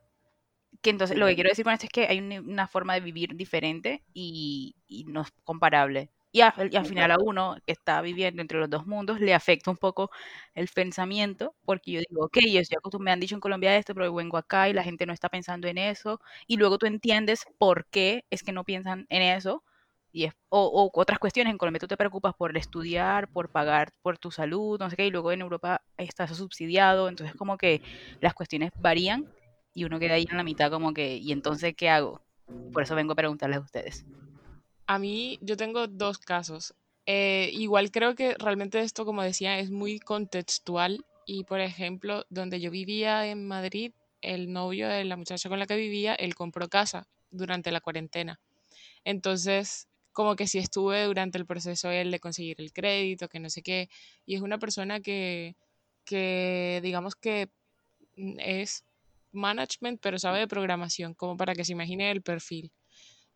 que 0.82 0.90
entonces 0.90 1.18
lo 1.18 1.26
que 1.28 1.36
quiero 1.36 1.50
decir 1.50 1.64
con 1.66 1.74
esto 1.74 1.86
es 1.86 1.92
que 1.92 2.08
hay 2.08 2.20
un- 2.20 2.50
una 2.50 2.68
forma 2.68 2.94
de 2.96 3.02
vivir 3.02 3.36
diferente 3.36 4.04
y, 4.14 4.76
y 4.88 5.06
no 5.06 5.22
es 5.22 5.30
comparable. 5.44 6.12
Y 6.32 6.42
al, 6.42 6.74
y 6.74 6.76
al 6.78 6.86
final 6.86 7.12
a 7.12 7.18
uno 7.20 7.58
que 7.66 7.74
está 7.74 8.02
viviendo 8.02 8.42
entre 8.42 8.58
los 8.60 8.68
dos 8.70 8.88
mundos 8.88 9.20
le 9.20 9.34
afecta 9.36 9.70
un 9.70 9.78
poco 9.78 10.10
el 10.56 10.68
pensamiento, 10.68 11.56
porque 11.66 11.92
yo 11.92 12.02
digo, 12.10 12.26
ok, 12.26 12.38
yo 12.52 12.60
estoy 12.60 12.78
acostumbrada, 12.78 13.12
me 13.12 13.14
han 13.14 13.20
dicho 13.20 13.36
en 13.36 13.42
Colombia 13.42 13.78
esto, 13.78 13.94
pero 13.94 14.08
yo 14.08 14.14
vengo 14.16 14.38
acá 14.38 14.68
y 14.70 14.74
la 14.74 14.84
gente 14.84 15.06
no 15.06 15.14
está 15.14 15.30
pensando 15.30 15.68
en 15.68 15.78
eso, 15.78 16.20
y 16.48 16.58
luego 16.58 16.78
tú 16.80 16.86
entiendes 16.88 17.46
por 17.60 17.86
qué 17.88 18.26
es 18.32 18.42
que 18.44 18.52
no 18.52 18.64
piensan 18.64 19.06
en 19.10 19.22
eso, 19.22 19.64
y 20.12 20.26
es, 20.26 20.34
o, 20.50 20.66
o 20.94 21.00
otras 21.00 21.20
cuestiones, 21.20 21.52
en 21.52 21.58
Colombia 21.58 21.80
tú 21.80 21.88
te 21.88 21.98
preocupas 21.98 22.34
por 22.36 22.56
estudiar, 22.58 23.30
por 23.30 23.50
pagar 23.50 23.92
por 24.02 24.18
tu 24.20 24.32
salud, 24.32 24.80
no 24.80 24.90
sé 24.90 24.96
qué, 24.96 25.08
y 25.08 25.12
luego 25.12 25.32
en 25.32 25.42
Europa 25.42 25.84
está 25.98 26.26
eso 26.26 26.36
subsidiado, 26.36 27.10
entonces 27.10 27.36
como 27.36 27.58
que 27.58 27.82
las 28.20 28.34
cuestiones 28.34 28.72
varían 28.76 29.26
y 29.74 29.86
uno 29.86 30.00
queda 30.00 30.16
ahí 30.16 30.26
en 30.30 30.38
la 30.38 30.44
mitad 30.44 30.72
como 30.72 30.94
que, 30.94 31.18
¿y 31.18 31.32
entonces 31.32 31.76
qué 31.76 31.90
hago? 31.90 32.22
Por 32.72 32.84
eso 32.84 32.96
vengo 32.96 33.14
a 33.14 33.16
preguntarles 33.16 33.58
a 33.58 33.62
ustedes. 33.62 34.06
A 34.86 35.00
mí, 35.00 35.40
yo 35.42 35.58
tengo 35.58 35.88
dos 35.88 36.18
casos. 36.18 36.74
Eh, 37.06 37.50
igual 37.54 37.92
creo 37.92 38.16
que 38.16 38.36
realmente 38.36 38.80
esto, 38.82 39.06
como 39.06 39.24
decía, 39.24 39.60
es 39.60 39.72
muy 39.72 40.00
contextual. 40.00 41.06
Y 41.26 41.46
por 41.46 41.62
ejemplo, 41.62 42.26
donde 42.30 42.60
yo 42.60 42.70
vivía 42.70 43.28
en 43.28 43.48
Madrid, 43.48 43.94
el 44.22 44.52
novio 44.52 44.88
de 44.88 45.04
la 45.06 45.18
muchacha 45.18 45.50
con 45.50 45.60
la 45.60 45.66
que 45.66 45.76
vivía, 45.76 46.16
él 46.16 46.36
compró 46.36 46.68
casa 46.68 47.08
durante 47.32 47.72
la 47.72 47.82
cuarentena. 47.82 48.40
Entonces, 49.06 49.88
como 50.12 50.36
que 50.36 50.48
sí 50.48 50.60
estuve 50.60 51.04
durante 51.06 51.38
el 51.38 51.46
proceso 51.46 51.90
él 51.90 52.12
de 52.12 52.20
conseguir 52.20 52.58
el 52.60 52.72
crédito, 52.72 53.30
que 53.30 53.40
no 53.40 53.50
sé 53.50 53.62
qué. 53.62 53.90
Y 54.26 54.36
es 54.36 54.42
una 54.42 54.60
persona 54.60 55.00
que, 55.00 55.56
que 56.06 56.80
digamos 56.84 57.16
que 57.16 57.50
es 58.16 58.86
management, 59.34 60.00
pero 60.02 60.20
sabe 60.20 60.40
de 60.40 60.48
programación, 60.48 61.14
como 61.16 61.38
para 61.38 61.54
que 61.56 61.66
se 61.66 61.74
imagine 61.74 62.12
el 62.12 62.22
perfil. 62.24 62.72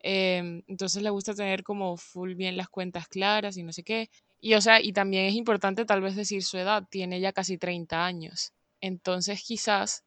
Em, 0.00 0.62
entonces 0.68 1.02
le 1.02 1.10
gusta 1.10 1.34
tener 1.34 1.62
como 1.64 1.96
full 1.96 2.34
bien 2.34 2.56
las 2.56 2.68
cuentas 2.68 3.08
claras 3.08 3.56
y 3.56 3.62
no 3.64 3.72
sé 3.72 3.82
qué. 3.82 4.10
Y 4.40 4.54
o 4.54 4.60
sea, 4.60 4.80
y 4.80 4.92
también 4.92 5.26
es 5.26 5.34
importante 5.34 5.84
tal 5.84 6.00
vez 6.00 6.14
decir 6.16 6.42
su 6.44 6.58
edad, 6.58 6.84
tiene 6.90 7.20
ya 7.20 7.32
casi 7.32 7.58
30 7.58 8.04
años. 8.06 8.52
Entonces 8.80 9.42
quizás, 9.44 10.04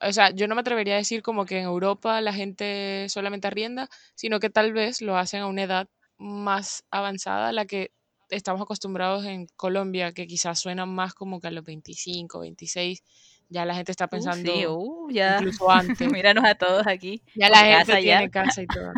o 0.00 0.12
sea, 0.12 0.30
yo 0.30 0.48
no 0.48 0.54
me 0.54 0.62
atrevería 0.62 0.94
a 0.94 0.98
decir 0.98 1.22
como 1.22 1.46
que 1.46 1.58
en 1.58 1.64
Europa 1.64 2.20
la 2.20 2.32
gente 2.32 3.06
solamente 3.08 3.48
arrienda, 3.48 3.88
sino 4.14 4.40
que 4.40 4.50
tal 4.50 4.72
vez 4.72 5.02
lo 5.02 5.16
hacen 5.16 5.40
a 5.42 5.46
una 5.46 5.62
edad 5.64 5.88
más 6.18 6.84
avanzada 6.90 7.48
a 7.48 7.52
la 7.52 7.66
que 7.66 7.92
estamos 8.30 8.62
acostumbrados 8.62 9.24
en 9.26 9.46
Colombia, 9.56 10.12
que 10.12 10.26
quizás 10.26 10.58
suena 10.60 10.86
más 10.86 11.14
como 11.14 11.40
que 11.40 11.48
a 11.48 11.50
los 11.50 11.64
25, 11.64 12.40
26, 12.40 13.02
ya 13.50 13.64
la 13.66 13.74
gente 13.74 13.92
está 13.92 14.08
Uh, 14.12 14.32
sí, 14.32 14.52
pensando 14.52 14.78
uh, 14.78 15.10
ya, 15.10 15.38
incluso 15.38 15.70
antes. 15.70 16.10
míranos 16.10 16.44
a 16.44 16.54
todos 16.56 16.86
aquí, 16.86 17.22
Ya 17.34 17.50
la 17.50 17.58
gente 17.58 17.92
casa 17.92 18.00
ya. 18.00 18.18
tiene 18.18 18.30
casa 18.30 18.62
y 18.62 18.66
todo. 18.66 18.92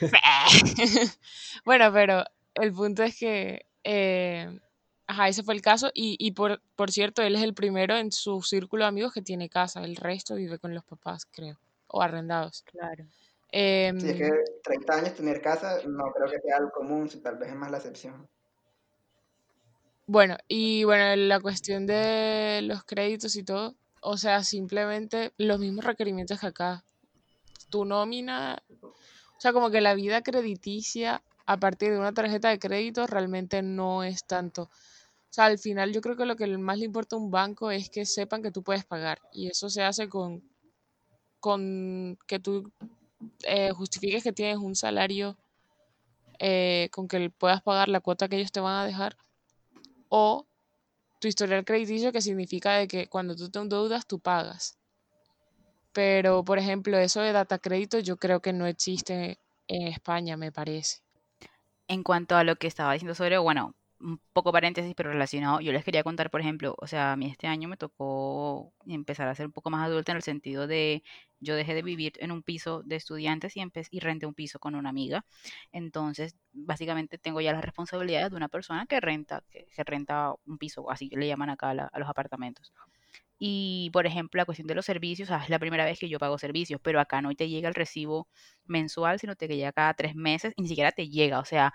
Bueno, 1.64 1.92
pero 1.92 2.24
el 2.54 2.72
punto 2.72 3.02
es 3.02 3.18
que, 3.18 3.66
eh, 3.84 4.58
ajá, 5.06 5.28
ese 5.28 5.42
fue 5.42 5.54
el 5.54 5.62
caso. 5.62 5.90
Y, 5.94 6.16
y 6.18 6.32
por, 6.32 6.62
por 6.76 6.90
cierto, 6.90 7.22
él 7.22 7.34
es 7.36 7.42
el 7.42 7.54
primero 7.54 7.96
en 7.96 8.12
su 8.12 8.42
círculo 8.42 8.84
de 8.84 8.88
amigos 8.88 9.12
que 9.12 9.22
tiene 9.22 9.48
casa. 9.48 9.80
El 9.84 9.96
resto 9.96 10.34
vive 10.36 10.58
con 10.58 10.74
los 10.74 10.84
papás, 10.84 11.26
creo, 11.26 11.58
o 11.88 12.02
arrendados. 12.02 12.62
Claro. 12.62 13.04
Si 13.04 14.08
es 14.10 14.16
que 14.16 14.26
Em, 14.26 14.32
30 14.62 14.94
años 14.94 15.14
tener 15.14 15.40
casa, 15.40 15.78
no 15.86 16.04
creo 16.12 16.30
que 16.30 16.38
sea 16.40 16.56
algo 16.58 16.70
común, 16.70 17.08
si 17.08 17.20
tal 17.20 17.36
vez 17.38 17.48
es 17.50 17.56
más 17.56 17.70
la 17.70 17.78
excepción. 17.78 18.28
Bueno, 20.08 20.38
y 20.48 20.84
bueno, 20.84 21.14
la 21.16 21.38
cuestión 21.38 21.86
de 21.86 22.60
los 22.62 22.82
créditos 22.82 23.36
y 23.36 23.44
todo, 23.44 23.76
o 24.00 24.16
sea, 24.16 24.42
simplemente 24.42 25.32
los 25.36 25.60
mismos 25.60 25.84
requerimientos 25.84 26.40
que 26.40 26.46
acá. 26.46 26.82
Tu 27.68 27.84
nómina, 27.84 28.62
o 28.82 28.94
sea, 29.38 29.52
como 29.52 29.70
que 29.70 29.82
la 29.82 29.94
vida 29.94 30.22
crediticia 30.22 31.22
a 31.44 31.58
partir 31.58 31.90
de 31.90 31.98
una 31.98 32.14
tarjeta 32.14 32.48
de 32.48 32.58
crédito 32.58 33.06
realmente 33.06 33.60
no 33.60 34.02
es 34.02 34.24
tanto. 34.24 34.62
O 34.62 34.70
sea, 35.28 35.44
al 35.44 35.58
final 35.58 35.92
yo 35.92 36.00
creo 36.00 36.16
que 36.16 36.24
lo 36.24 36.36
que 36.36 36.46
más 36.56 36.78
le 36.78 36.86
importa 36.86 37.16
a 37.16 37.18
un 37.18 37.30
banco 37.30 37.70
es 37.70 37.90
que 37.90 38.06
sepan 38.06 38.42
que 38.42 38.50
tú 38.50 38.62
puedes 38.62 38.86
pagar. 38.86 39.20
Y 39.30 39.48
eso 39.48 39.68
se 39.68 39.82
hace 39.82 40.08
con, 40.08 40.42
con 41.38 42.18
que 42.26 42.38
tú 42.38 42.72
eh, 43.42 43.72
justifiques 43.72 44.22
que 44.22 44.32
tienes 44.32 44.56
un 44.56 44.74
salario 44.74 45.36
eh, 46.38 46.88
con 46.92 47.08
que 47.08 47.28
puedas 47.28 47.62
pagar 47.62 47.90
la 47.90 48.00
cuota 48.00 48.26
que 48.26 48.36
ellos 48.36 48.52
te 48.52 48.60
van 48.60 48.76
a 48.76 48.86
dejar. 48.86 49.18
O 50.08 50.46
tu 51.20 51.28
historial 51.28 51.64
crediticio, 51.64 52.12
que 52.12 52.22
significa 52.22 52.74
de 52.74 52.88
que 52.88 53.08
cuando 53.08 53.34
tú 53.34 53.50
te 53.50 53.58
endeudas, 53.58 54.06
tú 54.06 54.20
pagas. 54.20 54.78
Pero, 55.92 56.44
por 56.44 56.58
ejemplo, 56.58 56.98
eso 56.98 57.20
de 57.20 57.32
data 57.32 57.58
crédito 57.58 57.98
yo 57.98 58.16
creo 58.18 58.40
que 58.40 58.52
no 58.52 58.66
existe 58.66 59.38
en 59.66 59.88
España, 59.88 60.36
me 60.36 60.52
parece. 60.52 60.98
En 61.88 62.02
cuanto 62.02 62.36
a 62.36 62.44
lo 62.44 62.56
que 62.56 62.66
estaba 62.66 62.92
diciendo 62.92 63.14
sobre, 63.14 63.38
bueno, 63.38 63.74
un 64.00 64.20
poco 64.32 64.52
paréntesis, 64.52 64.94
pero 64.96 65.10
relacionado, 65.10 65.60
yo 65.60 65.72
les 65.72 65.84
quería 65.84 66.02
contar, 66.02 66.30
por 66.30 66.40
ejemplo, 66.40 66.74
o 66.78 66.86
sea, 66.86 67.12
a 67.12 67.16
mí 67.16 67.26
este 67.26 67.46
año 67.46 67.68
me 67.68 67.76
tocó 67.76 68.72
empezar 68.86 69.28
a 69.28 69.34
ser 69.34 69.46
un 69.46 69.52
poco 69.52 69.70
más 69.70 69.84
adulta 69.86 70.12
en 70.12 70.16
el 70.16 70.22
sentido 70.22 70.66
de 70.66 71.02
yo 71.40 71.54
dejé 71.56 71.74
de 71.74 71.82
vivir 71.82 72.12
en 72.18 72.32
un 72.32 72.42
piso 72.42 72.82
de 72.84 72.96
estudiantes 72.96 73.56
y, 73.56 73.62
y 73.90 74.00
renté 74.00 74.26
un 74.26 74.34
piso 74.34 74.58
con 74.58 74.74
una 74.74 74.90
amiga. 74.90 75.24
Entonces, 75.72 76.36
básicamente 76.52 77.18
tengo 77.18 77.40
ya 77.40 77.52
las 77.52 77.64
responsabilidades 77.64 78.30
de 78.30 78.36
una 78.36 78.48
persona 78.48 78.86
que 78.86 79.00
renta, 79.00 79.42
que, 79.50 79.66
renta 79.84 80.34
un 80.46 80.58
piso, 80.58 80.90
así 80.90 81.10
le 81.10 81.26
llaman 81.26 81.50
acá 81.50 81.70
a, 81.70 81.98
los 81.98 82.08
apartamentos. 82.08 82.72
Y, 83.38 83.90
por 83.92 84.06
ejemplo, 84.06 84.38
la 84.38 84.44
cuestión 84.44 84.66
de 84.66 84.74
los 84.74 84.86
servicios, 84.86 85.30
es 85.30 85.48
la 85.48 85.58
primera 85.60 85.84
vez 85.84 85.98
que 85.98 86.08
yo 86.08 86.18
pago 86.18 86.38
servicios, 86.38 86.80
pero 86.82 87.00
acá 87.00 87.22
no 87.22 87.32
te 87.34 87.48
llega 87.48 87.68
el 87.68 87.74
recibo 87.74 88.28
mensual, 88.66 89.20
sino 89.20 89.36
te 89.36 89.46
llega 89.48 89.72
cada 89.72 89.94
tres 89.94 90.14
meses 90.16 90.52
y 90.56 90.62
ni 90.62 90.68
siquiera 90.68 90.92
te 90.92 91.08
llega. 91.08 91.38
O 91.38 91.44
sea, 91.44 91.72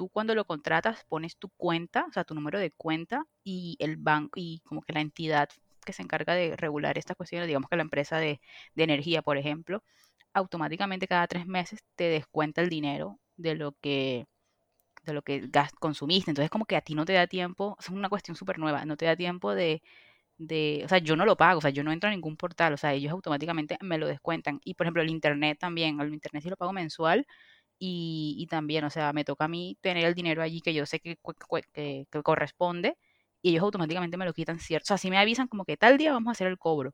tú 0.00 0.08
cuando 0.08 0.34
lo 0.34 0.46
contratas 0.46 1.04
pones 1.10 1.36
tu 1.36 1.50
cuenta, 1.50 2.06
o 2.08 2.12
sea, 2.12 2.24
tu 2.24 2.34
número 2.34 2.58
de 2.58 2.70
cuenta 2.70 3.26
y 3.44 3.76
el 3.80 3.98
banco 3.98 4.40
y 4.40 4.60
como 4.60 4.80
que 4.80 4.94
la 4.94 5.02
entidad 5.02 5.50
que 5.84 5.92
se 5.92 6.00
encarga 6.00 6.34
de 6.34 6.56
regular 6.56 6.96
estas 6.96 7.18
cuestiones, 7.18 7.46
digamos 7.48 7.68
que 7.68 7.76
la 7.76 7.82
empresa 7.82 8.16
de, 8.16 8.40
energía, 8.76 9.20
por 9.20 9.36
ejemplo, 9.36 9.84
automáticamente 10.32 11.06
cada 11.06 11.26
tres 11.26 11.46
meses 11.46 11.80
te 11.96 12.04
descuenta 12.04 12.62
el 12.62 12.70
dinero 12.70 13.20
de 13.36 13.54
lo 13.56 13.72
que 13.82 14.26
de 15.04 15.12
lo 15.14 15.22
que 15.22 15.40
gas 15.48 15.72
consumiste. 15.72 16.30
Entonces 16.30 16.50
como 16.50 16.64
que 16.66 16.76
a 16.76 16.82
ti 16.82 16.94
no 16.94 17.04
te 17.04 17.12
da 17.14 17.26
tiempo, 17.26 17.76
es 17.80 17.90
una 17.90 18.08
cuestión 18.08 18.36
súper 18.36 18.58
nueva, 18.58 18.86
no 18.86 18.96
te 18.96 19.06
da 19.06 19.16
tiempo 19.16 19.54
de, 19.54 19.82
de, 20.38 20.82
o 20.84 20.88
sea, 20.88 20.98
yo 20.98 21.16
no 21.16 21.26
lo 21.26 21.36
pago, 21.36 21.58
o 21.58 21.62
sea, 21.62 21.70
yo 21.70 21.84
no 21.84 21.92
entro 21.92 22.08
a 22.08 22.12
ningún 22.12 22.36
portal, 22.36 22.72
o 22.74 22.76
sea, 22.78 22.94
ellos 22.94 23.12
automáticamente 23.12 23.78
me 23.82 23.98
lo 23.98 24.08
descuentan. 24.08 24.60
Y 24.64 24.74
por 24.74 24.86
ejemplo, 24.86 25.02
el 25.02 25.10
internet 25.10 25.58
también, 25.60 26.00
el 26.00 26.14
internet 26.14 26.42
sí 26.44 26.50
lo 26.50 26.56
pago 26.56 26.72
mensual 26.72 27.26
y, 27.82 28.46
también, 28.50 28.84
o 28.84 28.90
sea, 28.90 29.12
me 29.14 29.24
toca 29.24 29.46
a 29.46 29.48
mí 29.48 29.78
tener 29.80 30.04
el 30.04 30.14
dinero 30.14 30.42
allí 30.42 30.60
que 30.60 30.74
yo 30.74 30.84
sé 30.84 31.00
que, 31.00 31.16
corresponde 32.22 32.98
y 33.40 33.50
ellos 33.50 33.62
automáticamente 33.62 34.18
me 34.18 34.26
lo 34.26 34.34
quitan, 34.34 34.58
¿cierto? 34.60 34.84
O 34.84 34.88
sea, 34.88 34.98
si 34.98 35.08
me 35.10 35.16
avisan 35.16 35.48
como 35.48 35.64
que 35.64 35.78
tal 35.78 35.96
día 35.96 36.12
vamos 36.12 36.28
a 36.28 36.32
hacer 36.32 36.46
el 36.46 36.58
cobro. 36.58 36.92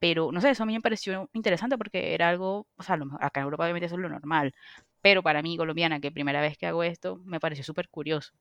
Pero, 0.00 0.32
no 0.32 0.40
sé, 0.40 0.50
eso 0.50 0.64
a 0.64 0.66
mí 0.66 0.74
me 0.74 0.80
pareció 0.80 1.30
interesante 1.32 1.78
porque 1.78 2.12
era 2.12 2.28
algo, 2.28 2.66
o 2.76 2.82
sea, 2.82 2.98
acá 3.20 3.40
en 3.40 3.44
Europa 3.44 3.64
obviamente 3.64 3.86
eso 3.86 3.94
es 3.94 4.00
lo 4.00 4.08
normal. 4.08 4.52
Pero 5.00 5.22
para 5.22 5.42
mí, 5.42 5.56
colombiana, 5.56 6.00
que 6.00 6.10
primera 6.10 6.40
vez 6.40 6.58
que 6.58 6.66
hago 6.66 6.82
esto, 6.82 7.20
me 7.24 7.38
pareció 7.38 7.64
súper 7.64 7.88
curioso. 7.88 8.32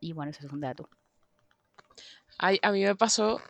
Y 0.00 0.12
bueno, 0.12 0.30
ese 0.30 0.46
es 0.46 0.52
un 0.52 0.60
dato. 0.60 0.88
A 2.38 2.70
mí 2.70 2.84
me 2.84 2.94
pasó, 2.94 3.40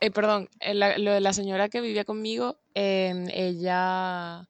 eh, 0.00 0.10
perdón, 0.10 0.48
eh, 0.60 0.74
lo 0.74 1.12
de 1.12 1.20
la 1.20 1.32
señora 1.32 1.70
que 1.70 1.80
vivía 1.80 2.04
conmigo, 2.04 2.58
ella 2.74 4.46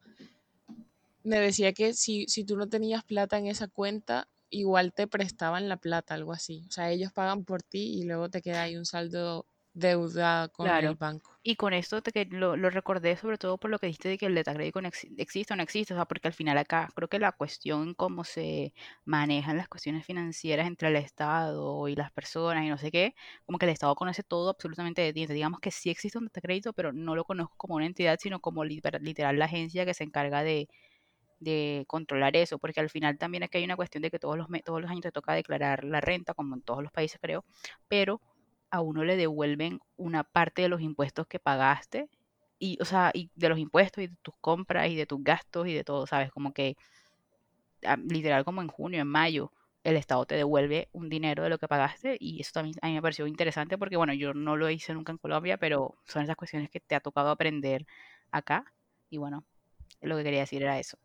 me 1.30 1.40
decía 1.40 1.72
que 1.72 1.94
si, 1.94 2.26
si 2.26 2.44
tú 2.44 2.56
no 2.56 2.68
tenías 2.68 3.04
plata 3.04 3.38
en 3.38 3.46
esa 3.46 3.68
cuenta, 3.68 4.28
igual 4.50 4.92
te 4.92 5.06
prestaban 5.06 5.68
la 5.68 5.78
plata, 5.78 6.14
algo 6.14 6.32
así. 6.32 6.64
O 6.68 6.72
sea, 6.72 6.90
ellos 6.90 7.12
pagan 7.12 7.44
por 7.44 7.62
ti 7.62 8.00
y 8.00 8.04
luego 8.04 8.28
te 8.28 8.42
queda 8.42 8.62
ahí 8.62 8.76
un 8.76 8.84
saldo 8.84 9.46
deuda 9.72 10.48
con 10.48 10.68
el 10.68 10.94
banco. 10.96 11.38
Y 11.42 11.54
con 11.56 11.72
esto 11.72 12.02
te, 12.02 12.12
que 12.12 12.24
lo, 12.26 12.56
lo, 12.56 12.70
recordé 12.70 13.16
sobre 13.16 13.38
todo 13.38 13.56
por 13.56 13.70
lo 13.70 13.78
que 13.78 13.86
dijiste 13.86 14.08
de 14.08 14.18
que 14.18 14.26
el 14.26 14.34
data 14.34 14.52
crédito 14.52 14.80
existe 15.16 15.54
o 15.54 15.56
no 15.56 15.62
existe, 15.62 15.94
o 15.94 15.96
sea, 15.96 16.04
porque 16.04 16.28
al 16.28 16.34
final 16.34 16.58
acá 16.58 16.88
creo 16.94 17.08
que 17.08 17.18
la 17.18 17.32
cuestión 17.32 17.94
cómo 17.94 18.24
se 18.24 18.74
manejan 19.04 19.56
las 19.56 19.68
cuestiones 19.68 20.04
financieras 20.04 20.66
entre 20.66 20.88
el 20.88 20.96
Estado 20.96 21.88
y 21.88 21.94
las 21.94 22.10
personas 22.10 22.64
y 22.64 22.68
no 22.68 22.78
sé 22.78 22.90
qué, 22.90 23.14
como 23.46 23.58
que 23.58 23.66
el 23.66 23.72
Estado 23.72 23.94
conoce 23.94 24.22
todo 24.22 24.50
absolutamente 24.50 25.02
de 25.02 25.12
ti. 25.12 25.26
Digamos 25.26 25.60
que 25.60 25.70
sí 25.70 25.88
existe 25.88 26.18
un 26.18 26.26
data 26.26 26.40
crédito, 26.40 26.72
pero 26.72 26.92
no 26.92 27.14
lo 27.14 27.24
conozco 27.24 27.54
como 27.56 27.76
una 27.76 27.86
entidad, 27.86 28.18
sino 28.20 28.40
como 28.40 28.64
literal 28.64 29.38
la 29.38 29.44
agencia 29.44 29.86
que 29.86 29.94
se 29.94 30.04
encarga 30.04 30.42
de, 30.42 30.68
de 31.40 31.84
controlar 31.88 32.36
eso, 32.36 32.58
porque 32.58 32.80
al 32.80 32.90
final 32.90 33.18
también 33.18 33.42
aquí 33.42 33.58
hay 33.58 33.64
una 33.64 33.76
cuestión 33.76 34.02
de 34.02 34.10
que 34.10 34.18
todos 34.18 34.36
los, 34.38 34.46
todos 34.64 34.80
los 34.80 34.90
años 34.90 35.02
te 35.02 35.12
toca 35.12 35.34
declarar 35.34 35.84
la 35.84 36.00
renta, 36.00 36.34
como 36.34 36.54
en 36.54 36.62
todos 36.62 36.82
los 36.82 36.92
países 36.92 37.18
creo, 37.20 37.44
pero 37.88 38.20
a 38.70 38.80
uno 38.82 39.04
le 39.04 39.16
devuelven 39.16 39.80
una 39.96 40.24
parte 40.24 40.62
de 40.62 40.68
los 40.68 40.80
impuestos 40.80 41.26
que 41.26 41.40
pagaste, 41.40 42.08
y, 42.60 42.78
o 42.80 42.84
sea, 42.84 43.10
y 43.14 43.30
de 43.34 43.48
los 43.48 43.58
impuestos 43.58 44.04
y 44.04 44.08
de 44.08 44.16
tus 44.22 44.34
compras 44.40 44.90
y 44.90 44.96
de 44.96 45.06
tus 45.06 45.24
gastos 45.24 45.66
y 45.66 45.74
de 45.74 45.82
todo, 45.84 46.06
¿sabes? 46.06 46.30
Como 46.30 46.52
que 46.52 46.76
ah, 47.84 47.96
literal 47.96 48.44
como 48.44 48.62
en 48.62 48.68
junio, 48.68 49.00
en 49.00 49.08
mayo, 49.08 49.52
el 49.84 49.96
Estado 49.96 50.26
te 50.26 50.34
devuelve 50.36 50.88
un 50.92 51.08
dinero 51.08 51.42
de 51.42 51.48
lo 51.50 51.58
que 51.58 51.68
pagaste 51.68 52.16
y 52.20 52.40
eso 52.40 52.52
también 52.54 52.76
a 52.82 52.88
mí 52.88 52.94
me 52.94 53.02
pareció 53.02 53.26
interesante 53.26 53.78
porque, 53.78 53.96
bueno, 53.96 54.12
yo 54.12 54.34
no 54.34 54.56
lo 54.56 54.68
hice 54.70 54.92
nunca 54.94 55.12
en 55.12 55.18
Colombia, 55.18 55.56
pero 55.56 55.96
son 56.04 56.22
esas 56.22 56.36
cuestiones 56.36 56.70
que 56.70 56.80
te 56.80 56.94
ha 56.94 57.00
tocado 57.00 57.30
aprender 57.30 57.86
acá 58.30 58.64
y 59.08 59.18
bueno, 59.18 59.44
lo 60.02 60.16
que 60.16 60.24
quería 60.24 60.40
decir 60.40 60.62
era 60.62 60.78
eso. 60.78 60.98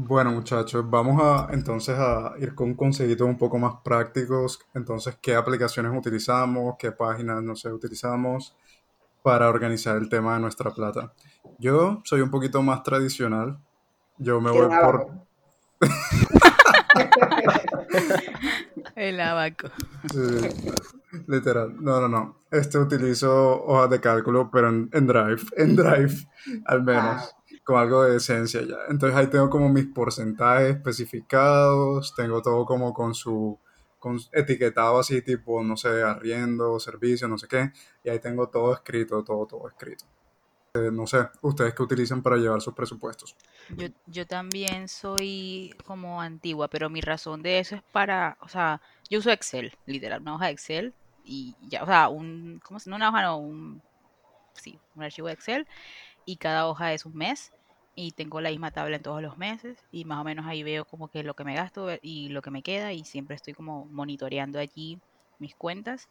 Bueno, 0.00 0.30
muchachos, 0.30 0.88
vamos 0.88 1.20
a 1.20 1.52
entonces 1.52 1.98
a 1.98 2.34
ir 2.38 2.54
con 2.54 2.74
consejitos 2.74 3.26
un 3.26 3.36
poco 3.36 3.58
más 3.58 3.80
prácticos. 3.82 4.60
Entonces, 4.72 5.18
¿qué 5.20 5.34
aplicaciones 5.34 5.90
utilizamos? 5.92 6.76
¿Qué 6.78 6.92
páginas, 6.92 7.42
no 7.42 7.56
sé, 7.56 7.72
utilizamos 7.72 8.54
para 9.24 9.48
organizar 9.48 9.96
el 9.96 10.08
tema 10.08 10.34
de 10.34 10.40
nuestra 10.40 10.70
plata? 10.70 11.12
Yo 11.58 12.00
soy 12.04 12.20
un 12.20 12.30
poquito 12.30 12.62
más 12.62 12.84
tradicional. 12.84 13.58
Yo 14.18 14.40
me 14.40 14.52
voy 14.52 14.68
por... 14.68 15.10
El 18.94 19.20
abaco. 19.20 19.68
Literal. 21.28 21.76
No, 21.80 22.00
no, 22.00 22.08
no. 22.08 22.36
Este 22.50 22.78
utilizo 22.78 23.62
hojas 23.64 23.90
de 23.90 24.00
cálculo, 24.00 24.50
pero 24.50 24.68
en, 24.68 24.88
Drive. 25.06 25.42
En 25.56 25.76
Drive, 25.76 26.26
al 26.64 26.82
menos. 26.82 27.04
Ah. 27.04 27.28
Con 27.64 27.76
algo 27.78 28.02
de 28.02 28.16
esencia 28.16 28.62
ya. 28.62 28.76
Entonces 28.88 29.16
ahí 29.16 29.26
tengo 29.26 29.50
como 29.50 29.68
mis 29.68 29.86
porcentajes 29.86 30.76
especificados. 30.76 32.14
Tengo 32.16 32.40
todo 32.40 32.64
como 32.64 32.94
con 32.94 33.14
su 33.14 33.58
con 33.98 34.16
etiquetado 34.32 35.00
así 35.00 35.22
tipo, 35.22 35.62
no 35.62 35.76
sé, 35.76 36.02
arriendo, 36.02 36.78
servicio, 36.78 37.28
no 37.28 37.36
sé 37.36 37.46
qué. 37.46 37.72
Y 38.04 38.08
ahí 38.08 38.20
tengo 38.20 38.48
todo 38.48 38.72
escrito, 38.72 39.22
todo, 39.22 39.44
todo 39.46 39.68
escrito. 39.68 40.06
Eh, 40.74 40.90
no 40.92 41.06
sé, 41.06 41.28
ustedes 41.42 41.74
qué 41.74 41.82
utilizan 41.82 42.22
para 42.22 42.36
llevar 42.36 42.62
sus 42.62 42.74
presupuestos. 42.74 43.36
Yo, 43.76 43.88
yo 44.06 44.26
también 44.26 44.88
soy 44.88 45.74
como 45.84 46.22
antigua, 46.22 46.68
pero 46.68 46.88
mi 46.88 47.00
razón 47.00 47.42
de 47.42 47.58
eso 47.58 47.74
es 47.74 47.82
para, 47.92 48.38
o 48.40 48.48
sea, 48.48 48.80
yo 49.10 49.18
uso 49.18 49.30
Excel, 49.30 49.72
literal, 49.84 50.22
una 50.22 50.36
hoja 50.36 50.46
de 50.46 50.52
Excel 50.52 50.94
y 51.28 51.54
ya, 51.68 51.82
o 51.82 51.86
sea, 51.86 52.08
un, 52.08 52.60
¿cómo 52.64 52.80
se 52.80 52.88
No 52.90 52.96
una 52.96 53.10
hoja, 53.10 53.22
no, 53.22 53.36
un, 53.38 53.82
sí, 54.54 54.78
un 54.96 55.02
archivo 55.04 55.28
de 55.28 55.34
Excel 55.34 55.66
y 56.24 56.36
cada 56.36 56.66
hoja 56.68 56.92
es 56.92 57.06
un 57.06 57.16
mes 57.16 57.52
y 57.94 58.12
tengo 58.12 58.40
la 58.40 58.50
misma 58.50 58.70
tabla 58.70 58.96
en 58.96 59.02
todos 59.02 59.22
los 59.22 59.38
meses 59.38 59.78
y 59.92 60.04
más 60.04 60.20
o 60.20 60.24
menos 60.24 60.46
ahí 60.46 60.62
veo 60.62 60.84
como 60.84 61.08
que 61.08 61.22
lo 61.24 61.34
que 61.34 61.44
me 61.44 61.54
gasto 61.54 61.88
y 62.02 62.28
lo 62.30 62.42
que 62.42 62.50
me 62.50 62.62
queda 62.62 62.92
y 62.92 63.04
siempre 63.04 63.36
estoy 63.36 63.54
como 63.54 63.86
monitoreando 63.86 64.58
allí 64.58 65.00
mis 65.38 65.54
cuentas. 65.56 66.08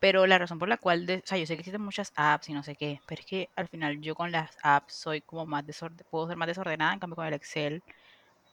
Pero 0.00 0.26
la 0.26 0.38
razón 0.38 0.58
por 0.58 0.68
la 0.68 0.78
cual, 0.78 1.04
o 1.04 1.26
sea, 1.26 1.38
yo 1.38 1.46
sé 1.46 1.54
que 1.54 1.60
existen 1.60 1.82
muchas 1.82 2.12
apps 2.16 2.48
y 2.50 2.54
no 2.54 2.62
sé 2.62 2.76
qué, 2.76 3.00
pero 3.06 3.20
es 3.20 3.26
que 3.26 3.50
al 3.56 3.68
final 3.68 4.00
yo 4.02 4.14
con 4.14 4.32
las 4.32 4.56
apps 4.62 4.94
soy 4.94 5.22
como 5.22 5.46
más 5.46 5.66
desordenada, 5.66 6.08
puedo 6.10 6.28
ser 6.28 6.36
más 6.36 6.48
desordenada, 6.48 6.92
en 6.94 7.00
cambio 7.00 7.16
con 7.16 7.26
el 7.26 7.34
Excel, 7.34 7.82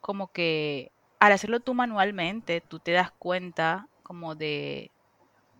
como 0.02 0.32
que 0.32 0.92
al 1.20 1.34
hacerlo 1.34 1.60
tú 1.62 1.74
manualmente, 1.74 2.62
tú 2.62 2.80
te 2.80 2.92
das 2.92 3.12
cuenta 3.12 3.88
como 4.04 4.36
de, 4.36 4.92
de 4.92 4.93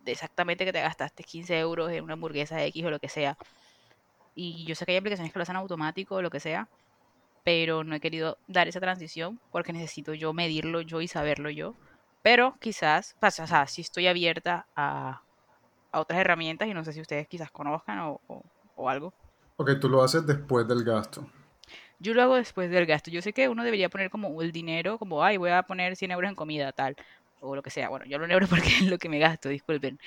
exactamente 0.06 0.64
que 0.64 0.72
te 0.72 0.80
gastaste 0.80 1.22
15 1.24 1.58
euros 1.58 1.90
en 1.90 2.04
una 2.04 2.14
hamburguesa 2.14 2.62
X 2.64 2.84
o 2.84 2.90
lo 2.90 2.98
que 2.98 3.08
sea. 3.08 3.36
Y 4.34 4.64
yo 4.64 4.74
sé 4.74 4.84
que 4.84 4.92
hay 4.92 4.98
aplicaciones 4.98 5.32
que 5.32 5.38
lo 5.38 5.44
hacen 5.44 5.56
automático 5.56 6.16
o 6.16 6.22
lo 6.22 6.30
que 6.30 6.40
sea, 6.40 6.68
pero 7.44 7.84
no 7.84 7.94
he 7.94 8.00
querido 8.00 8.38
dar 8.48 8.68
esa 8.68 8.80
transición 8.80 9.40
porque 9.52 9.72
necesito 9.72 10.14
yo 10.14 10.32
medirlo 10.32 10.80
yo 10.80 11.00
y 11.00 11.08
saberlo 11.08 11.50
yo. 11.50 11.74
Pero 12.22 12.56
quizás, 12.60 13.16
o 13.20 13.30
sea, 13.30 13.66
si 13.66 13.82
estoy 13.82 14.06
abierta 14.06 14.66
a, 14.74 15.20
a 15.92 16.00
otras 16.00 16.20
herramientas 16.20 16.68
y 16.68 16.74
no 16.74 16.84
sé 16.84 16.92
si 16.92 17.00
ustedes 17.00 17.28
quizás 17.28 17.50
conozcan 17.50 17.98
o, 18.00 18.20
o, 18.76 18.88
algo. 18.88 19.12
Ok, 19.56 19.78
tú 19.80 19.88
lo 19.88 20.02
haces 20.02 20.26
después 20.26 20.66
del 20.66 20.82
gasto. 20.82 21.26
Yo 22.00 22.12
lo 22.14 22.22
hago 22.22 22.34
después 22.34 22.70
del 22.70 22.86
gasto. 22.86 23.10
Yo 23.10 23.22
sé 23.22 23.32
que 23.32 23.48
uno 23.48 23.62
debería 23.62 23.88
poner 23.88 24.10
como 24.10 24.42
el 24.42 24.50
dinero, 24.50 24.98
como, 24.98 25.22
ay, 25.22 25.36
voy 25.36 25.50
a 25.50 25.62
poner 25.62 25.96
100 25.96 26.10
euros 26.10 26.28
en 26.28 26.34
comida, 26.34 26.72
tal, 26.72 26.96
o 27.44 27.56
lo 27.56 27.62
que 27.62 27.70
sea. 27.70 27.88
Bueno, 27.88 28.06
yo 28.06 28.18
lo 28.18 28.24
en 28.24 28.32
euros 28.32 28.48
porque 28.50 28.68
es 28.68 28.82
lo 28.82 28.98
que 28.98 29.08
me 29.08 29.18
gasto, 29.18 29.48
disculpen. 29.48 29.98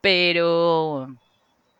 Pero, 0.00 1.08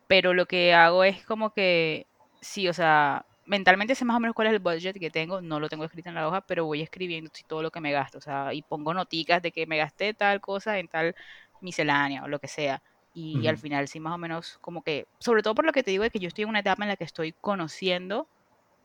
pero 0.09 0.35
lo 0.35 0.47
que 0.47 0.75
hago 0.75 1.05
es 1.05 1.25
como 1.25 1.53
que, 1.53 2.07
sí, 2.41 2.69
o 2.69 2.75
sea, 2.75 3.25
mentalmente 3.47 3.95
sé 3.95 4.05
más 4.05 4.17
o 4.17 4.21
menos 4.21 4.35
cuál 4.35 4.49
es 4.49 4.55
el 4.55 4.61
budget 4.61 4.99
que 4.99 5.11
tengo, 5.11 5.41
no 5.41 5.61
lo 5.61 5.69
tengo 5.69 5.85
escrito 5.85 6.09
en 6.09 6.17
la 6.17 6.29
hoja, 6.29 6.41
pero 6.43 6.67
voy 6.67 6.83
escribiendo 6.83 7.31
todo 7.47 7.63
lo 7.63 7.71
que 7.71 7.81
me 7.81 7.93
gasto, 7.93 8.19
o 8.19 8.21
sea, 8.21 8.53
y 8.55 8.63
pongo 8.63 8.95
noticas 8.95 9.43
de 9.43 9.53
que 9.53 9.67
me 9.67 9.79
gasté 9.79 10.15
tal 10.15 10.41
cosa 10.41 10.79
en 10.79 10.89
tal 10.89 11.15
miscelánea 11.61 12.25
o 12.25 12.29
lo 12.29 12.39
que 12.39 12.49
sea 12.49 12.83
y 13.19 13.49
al 13.49 13.59
final 13.59 13.89
sí 13.89 13.99
más 14.01 14.15
o 14.15 14.19
menos 14.19 14.59
como 14.61 14.83
que, 14.83 15.07
sobre 15.19 15.43
todo 15.43 15.55
por 15.55 15.65
lo 15.65 15.73
que 15.73 15.83
te 15.83 15.91
digo 15.91 16.05
es 16.05 16.13
que 16.13 16.21
yo 16.21 16.29
estoy 16.29 16.45
en 16.45 16.51
una 16.51 16.61
etapa 16.61 16.85
en 16.85 16.89
la 16.89 16.97
que 16.97 17.05
estoy 17.05 17.33
conociendo 17.33 18.29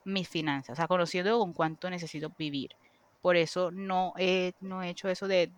mis 0.05 0.27
finanzas, 0.27 0.73
o 0.73 0.75
sea, 0.75 0.87
conociendo 0.87 1.37
con 1.39 1.53
cuánto 1.53 1.89
necesito 1.89 2.31
vivir. 2.37 2.71
Por 3.21 3.37
eso 3.37 3.71
no 3.71 4.13
he, 4.17 4.53
no 4.59 4.81
he 4.81 4.89
hecho 4.89 5.07
eso 5.07 5.27
de 5.27 5.51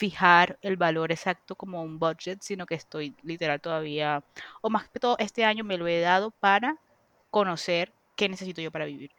fijar 0.00 0.58
el 0.62 0.76
valor 0.76 1.12
exacto 1.12 1.56
como 1.56 1.82
un 1.82 1.98
budget, 1.98 2.38
sino 2.42 2.66
que 2.66 2.74
estoy 2.76 3.16
literal 3.22 3.60
todavía, 3.60 4.24
o 4.62 4.70
más 4.70 4.88
que 4.90 5.00
todo 5.00 5.16
este 5.18 5.44
año 5.44 5.64
me 5.64 5.78
lo 5.78 5.86
he 5.88 6.00
dado 6.00 6.30
para 6.32 6.76
conocer 7.30 7.92
qué 8.16 8.28
necesito 8.28 8.60
yo 8.62 8.70
para 8.72 8.86
vivir. 8.86 9.12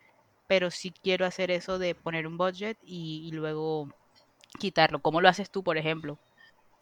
pero 0.48 0.72
sí 0.72 0.92
quiero 1.04 1.26
hacer 1.26 1.52
eso 1.52 1.80
de 1.80 1.96
poner 1.96 2.28
un 2.28 2.38
budget 2.38 2.78
y, 2.84 3.28
y 3.28 3.32
luego 3.34 3.90
quitarlo. 4.60 5.02
¿Cómo 5.02 5.22
lo 5.22 5.30
haces 5.30 5.50
tú, 5.52 5.64
por 5.64 5.78
ejemplo? 5.78 6.20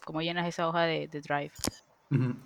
¿Cómo 0.06 0.22
llenas 0.22 0.48
esa 0.48 0.68
hoja 0.70 0.84
de, 0.84 1.08
de 1.10 1.22
Drive? 1.22 1.54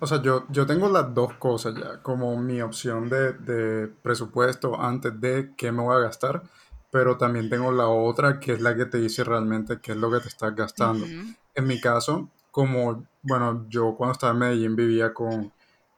O 0.00 0.06
sea, 0.06 0.20
yo, 0.22 0.46
yo 0.50 0.66
tengo 0.66 0.88
las 0.90 1.14
dos 1.14 1.34
cosas 1.38 1.74
ya, 1.74 2.02
como 2.02 2.36
mi 2.36 2.60
opción 2.60 3.08
de, 3.08 3.32
de 3.32 3.88
presupuesto 3.88 4.78
antes 4.80 5.18
de 5.20 5.54
qué 5.56 5.72
me 5.72 5.82
voy 5.82 5.96
a 5.96 6.00
gastar, 6.00 6.42
pero 6.90 7.16
también 7.16 7.48
tengo 7.48 7.72
la 7.72 7.88
otra 7.88 8.40
que 8.40 8.52
es 8.52 8.60
la 8.60 8.76
que 8.76 8.84
te 8.86 8.98
dice 8.98 9.24
realmente 9.24 9.80
qué 9.80 9.92
es 9.92 9.98
lo 9.98 10.10
que 10.10 10.20
te 10.20 10.28
estás 10.28 10.54
gastando. 10.54 11.14
En 11.54 11.66
mi 11.66 11.80
caso, 11.80 12.30
como, 12.50 13.06
bueno, 13.22 13.66
yo 13.68 13.94
cuando 13.96 14.12
estaba 14.12 14.32
en 14.32 14.38
Medellín 14.38 14.76
vivía 14.76 15.12
con, 15.12 15.52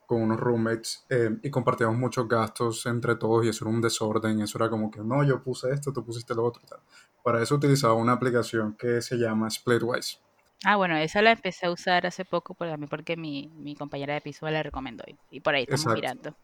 con 0.06 0.22
unos 0.22 0.38
roommates 0.38 1.04
eh, 1.10 1.36
y 1.42 1.50
compartíamos 1.50 1.96
muchos 1.96 2.28
gastos 2.28 2.86
entre 2.86 3.16
todos 3.16 3.44
y 3.44 3.48
eso 3.48 3.64
era 3.64 3.74
un 3.74 3.80
desorden, 3.80 4.40
eso 4.40 4.58
era 4.58 4.70
como 4.70 4.90
que, 4.90 5.00
no, 5.00 5.24
yo 5.24 5.42
puse 5.42 5.70
esto, 5.70 5.92
tú 5.92 6.04
pusiste 6.04 6.34
lo 6.34 6.44
otro, 6.44 6.62
y 6.64 6.68
tal. 6.68 6.80
Para 7.22 7.42
eso 7.42 7.56
utilizaba 7.56 7.94
una 7.94 8.12
aplicación 8.12 8.74
que 8.74 9.02
se 9.02 9.16
llama 9.16 9.50
Splitwise. 9.50 10.20
Ah, 10.64 10.76
bueno, 10.76 10.96
esa 10.96 11.20
la 11.22 11.32
empecé 11.32 11.66
a 11.66 11.70
usar 11.70 12.06
hace 12.06 12.24
poco 12.24 12.54
por, 12.54 12.68
también 12.68 12.88
porque 12.88 13.16
mi, 13.16 13.50
mi 13.56 13.74
compañera 13.74 14.14
de 14.14 14.20
piso 14.20 14.48
la 14.48 14.62
recomendó 14.62 15.04
y, 15.06 15.16
y 15.30 15.40
por 15.40 15.54
ahí 15.54 15.64
estamos 15.64 15.82
Exacto. 15.82 16.00
mirando. 16.00 16.36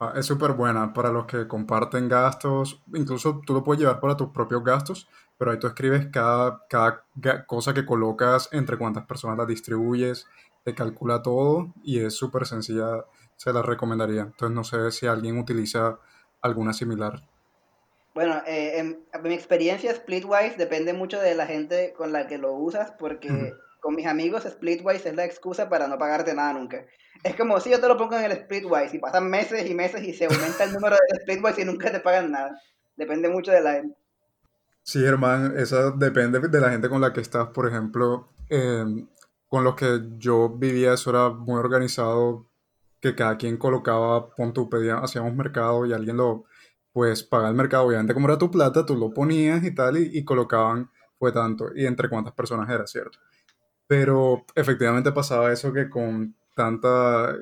Ah, 0.00 0.12
es 0.16 0.26
súper 0.26 0.52
buena 0.52 0.92
para 0.92 1.10
los 1.10 1.26
que 1.26 1.48
comparten 1.48 2.08
gastos. 2.08 2.82
Incluso 2.94 3.40
tú 3.44 3.52
lo 3.52 3.64
puedes 3.64 3.80
llevar 3.80 3.98
para 4.00 4.16
tus 4.16 4.30
propios 4.30 4.62
gastos, 4.62 5.08
pero 5.36 5.50
ahí 5.50 5.58
tú 5.58 5.66
escribes 5.66 6.06
cada, 6.12 6.64
cada 6.68 7.04
cosa 7.46 7.74
que 7.74 7.84
colocas, 7.84 8.48
entre 8.52 8.78
cuántas 8.78 9.06
personas 9.06 9.38
la 9.38 9.46
distribuyes, 9.46 10.26
te 10.64 10.74
calcula 10.74 11.22
todo 11.22 11.74
y 11.82 11.98
es 11.98 12.14
súper 12.14 12.46
sencilla. 12.46 13.06
Se 13.36 13.52
la 13.52 13.62
recomendaría. 13.62 14.22
Entonces 14.22 14.54
no 14.54 14.64
sé 14.64 14.90
si 14.92 15.06
alguien 15.06 15.38
utiliza 15.38 15.98
alguna 16.42 16.72
similar. 16.72 17.22
Bueno, 18.14 18.42
eh, 18.46 18.78
en, 18.78 19.04
en 19.12 19.22
mi 19.22 19.34
experiencia 19.34 19.94
Splitwise 19.94 20.56
depende 20.56 20.92
mucho 20.92 21.20
de 21.20 21.34
la 21.34 21.46
gente 21.46 21.92
con 21.96 22.12
la 22.12 22.26
que 22.26 22.38
lo 22.38 22.52
usas, 22.52 22.92
porque 22.98 23.54
con 23.80 23.94
mis 23.94 24.06
amigos 24.06 24.44
Splitwise 24.44 25.06
es 25.06 25.14
la 25.14 25.24
excusa 25.24 25.68
para 25.68 25.86
no 25.86 25.98
pagarte 25.98 26.34
nada 26.34 26.52
nunca. 26.52 26.84
Es 27.22 27.34
como 27.34 27.58
si 27.60 27.70
yo 27.70 27.80
te 27.80 27.88
lo 27.88 27.96
pongo 27.96 28.16
en 28.16 28.24
el 28.24 28.32
Splitwise 28.32 28.94
y 28.94 28.98
pasan 28.98 29.28
meses 29.28 29.68
y 29.68 29.74
meses 29.74 30.02
y 30.02 30.12
se 30.12 30.26
aumenta 30.26 30.64
el 30.64 30.72
número 30.72 30.96
de 30.96 31.20
Splitwise 31.20 31.58
y 31.58 31.64
nunca 31.64 31.90
te 31.90 32.00
pagan 32.00 32.30
nada. 32.30 32.60
Depende 32.96 33.28
mucho 33.28 33.50
de 33.50 33.60
la 33.60 33.72
gente. 33.74 33.96
Sí, 34.82 35.00
Germán, 35.00 35.54
eso 35.56 35.90
depende 35.92 36.40
de 36.40 36.60
la 36.60 36.70
gente 36.70 36.88
con 36.88 37.00
la 37.00 37.12
que 37.12 37.20
estás. 37.20 37.48
Por 37.48 37.68
ejemplo, 37.68 38.28
eh, 38.48 38.84
con 39.48 39.64
los 39.64 39.74
que 39.74 40.00
yo 40.18 40.48
vivía, 40.48 40.94
eso 40.94 41.10
era 41.10 41.28
muy 41.30 41.58
organizado, 41.58 42.46
que 43.00 43.14
cada 43.14 43.36
quien 43.36 43.56
colocaba, 43.56 44.30
pon 44.30 44.52
tú, 44.52 44.68
pedía, 44.70 44.98
hacíamos 44.98 45.34
mercado 45.34 45.84
y 45.86 45.92
alguien 45.92 46.16
lo, 46.16 46.44
pues, 46.92 47.22
paga 47.22 47.48
el 47.48 47.54
mercado. 47.54 47.84
Obviamente, 47.86 48.14
como 48.14 48.28
era 48.28 48.38
tu 48.38 48.50
plata, 48.50 48.86
tú 48.86 48.96
lo 48.96 49.12
ponías 49.12 49.62
y 49.64 49.74
tal, 49.74 49.98
y, 49.98 50.18
y 50.18 50.24
colocaban, 50.24 50.90
fue 51.18 51.32
tanto, 51.32 51.70
y 51.74 51.84
entre 51.86 52.08
cuántas 52.08 52.32
personas 52.32 52.68
era, 52.70 52.86
¿cierto? 52.86 53.18
Pero 53.86 54.44
efectivamente 54.54 55.12
pasaba 55.12 55.52
eso 55.52 55.72
que 55.72 55.88
con 55.90 56.34
tanta, 56.58 57.34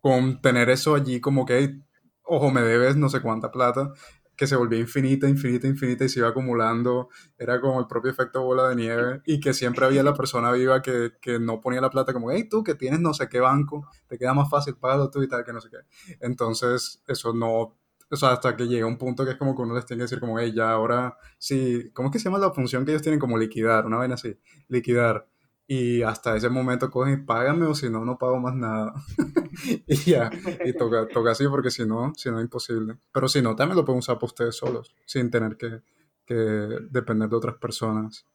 con 0.00 0.40
tener 0.42 0.70
eso 0.70 0.96
allí 0.96 1.20
como 1.20 1.46
que, 1.46 1.58
"Hey, 1.60 1.82
ojo, 2.24 2.50
me 2.50 2.62
debes 2.62 2.96
no 2.96 3.08
sé 3.10 3.20
cuánta 3.22 3.52
plata, 3.52 3.92
que 4.36 4.46
se 4.48 4.56
volvía 4.56 4.80
infinita, 4.80 5.28
infinita, 5.28 5.68
infinita 5.68 6.04
y 6.04 6.08
se 6.08 6.20
iba 6.20 6.28
acumulando, 6.28 7.08
era 7.38 7.60
como 7.60 7.78
el 7.80 7.86
propio 7.86 8.10
efecto 8.10 8.42
bola 8.42 8.68
de 8.70 8.76
nieve 8.76 9.20
y 9.26 9.40
que 9.40 9.52
siempre 9.54 9.84
había 9.86 10.02
la 10.02 10.14
persona 10.14 10.50
viva 10.52 10.82
que, 10.82 11.12
que 11.20 11.38
no 11.38 11.60
ponía 11.60 11.80
la 11.82 11.90
plata 11.90 12.12
como, 12.12 12.32
hey, 12.32 12.48
tú 12.48 12.64
que 12.64 12.74
tienes 12.74 13.00
no 13.00 13.14
sé 13.14 13.28
qué 13.28 13.40
banco, 13.40 13.86
te 14.08 14.18
queda 14.18 14.34
más 14.34 14.50
fácil, 14.50 14.76
págalo 14.76 15.10
tú 15.10 15.22
y 15.22 15.28
tal, 15.28 15.44
que 15.44 15.52
no 15.52 15.60
sé 15.60 15.68
qué. 15.70 16.16
Entonces, 16.20 17.02
eso 17.06 17.32
no... 17.34 17.78
O 18.10 18.16
sea, 18.16 18.32
hasta 18.32 18.56
que 18.56 18.66
llega 18.68 18.86
un 18.86 18.98
punto 18.98 19.24
que 19.24 19.32
es 19.32 19.36
como 19.38 19.56
que 19.56 19.62
uno 19.62 19.74
les 19.74 19.86
tiene 19.86 20.00
que 20.00 20.04
decir 20.04 20.20
como, 20.20 20.38
hey, 20.38 20.52
ya 20.54 20.70
ahora 20.72 21.16
sí, 21.38 21.90
¿cómo 21.94 22.08
es 22.08 22.12
que 22.12 22.18
se 22.18 22.24
llama 22.26 22.38
la 22.38 22.52
función 22.52 22.84
que 22.84 22.90
ellos 22.92 23.02
tienen? 23.02 23.18
Como 23.20 23.38
liquidar, 23.38 23.86
una 23.86 23.96
vaina 23.98 24.14
así, 24.16 24.38
liquidar. 24.68 25.28
Y 25.74 26.02
hasta 26.02 26.36
ese 26.36 26.50
momento 26.50 26.90
cogen 26.90 27.14
y 27.14 27.24
págame 27.24 27.64
o 27.64 27.74
si 27.74 27.88
no, 27.88 28.04
no 28.04 28.18
pago 28.18 28.38
más 28.38 28.54
nada. 28.54 28.92
y 29.86 29.96
ya, 30.10 30.30
y 30.66 30.74
toca, 30.74 31.08
toca 31.08 31.30
así 31.30 31.48
porque 31.48 31.70
si 31.70 31.86
no, 31.86 32.12
si 32.14 32.30
no 32.30 32.40
es 32.40 32.44
imposible. 32.44 32.96
Pero 33.10 33.26
si 33.26 33.40
no, 33.40 33.56
también 33.56 33.78
lo 33.78 33.84
pueden 33.86 34.00
usar 34.00 34.16
para 34.16 34.26
ustedes 34.26 34.54
solos, 34.54 34.94
sin 35.06 35.30
tener 35.30 35.56
que, 35.56 35.80
que 36.26 36.34
depender 36.34 37.30
de 37.30 37.36
otras 37.36 37.56
personas. 37.56 38.26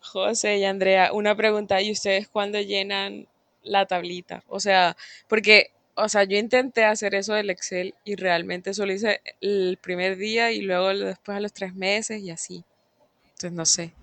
José 0.00 0.58
y 0.58 0.64
Andrea, 0.66 1.14
una 1.14 1.34
pregunta, 1.34 1.80
¿y 1.80 1.90
ustedes 1.90 2.28
cuándo 2.28 2.60
llenan 2.60 3.28
la 3.62 3.86
tablita? 3.86 4.44
O 4.46 4.60
sea, 4.60 4.94
porque, 5.28 5.70
o 5.94 6.10
sea, 6.10 6.24
yo 6.24 6.36
intenté 6.36 6.84
hacer 6.84 7.14
eso 7.14 7.32
del 7.32 7.48
Excel 7.48 7.94
y 8.04 8.16
realmente 8.16 8.74
solo 8.74 8.92
hice 8.92 9.22
el 9.40 9.78
primer 9.80 10.18
día 10.18 10.52
y 10.52 10.60
luego 10.60 10.88
después 10.88 11.34
a 11.34 11.40
los 11.40 11.54
tres 11.54 11.74
meses 11.74 12.20
y 12.20 12.30
así. 12.30 12.62
Entonces, 13.36 13.52
no 13.52 13.64
sé, 13.64 13.94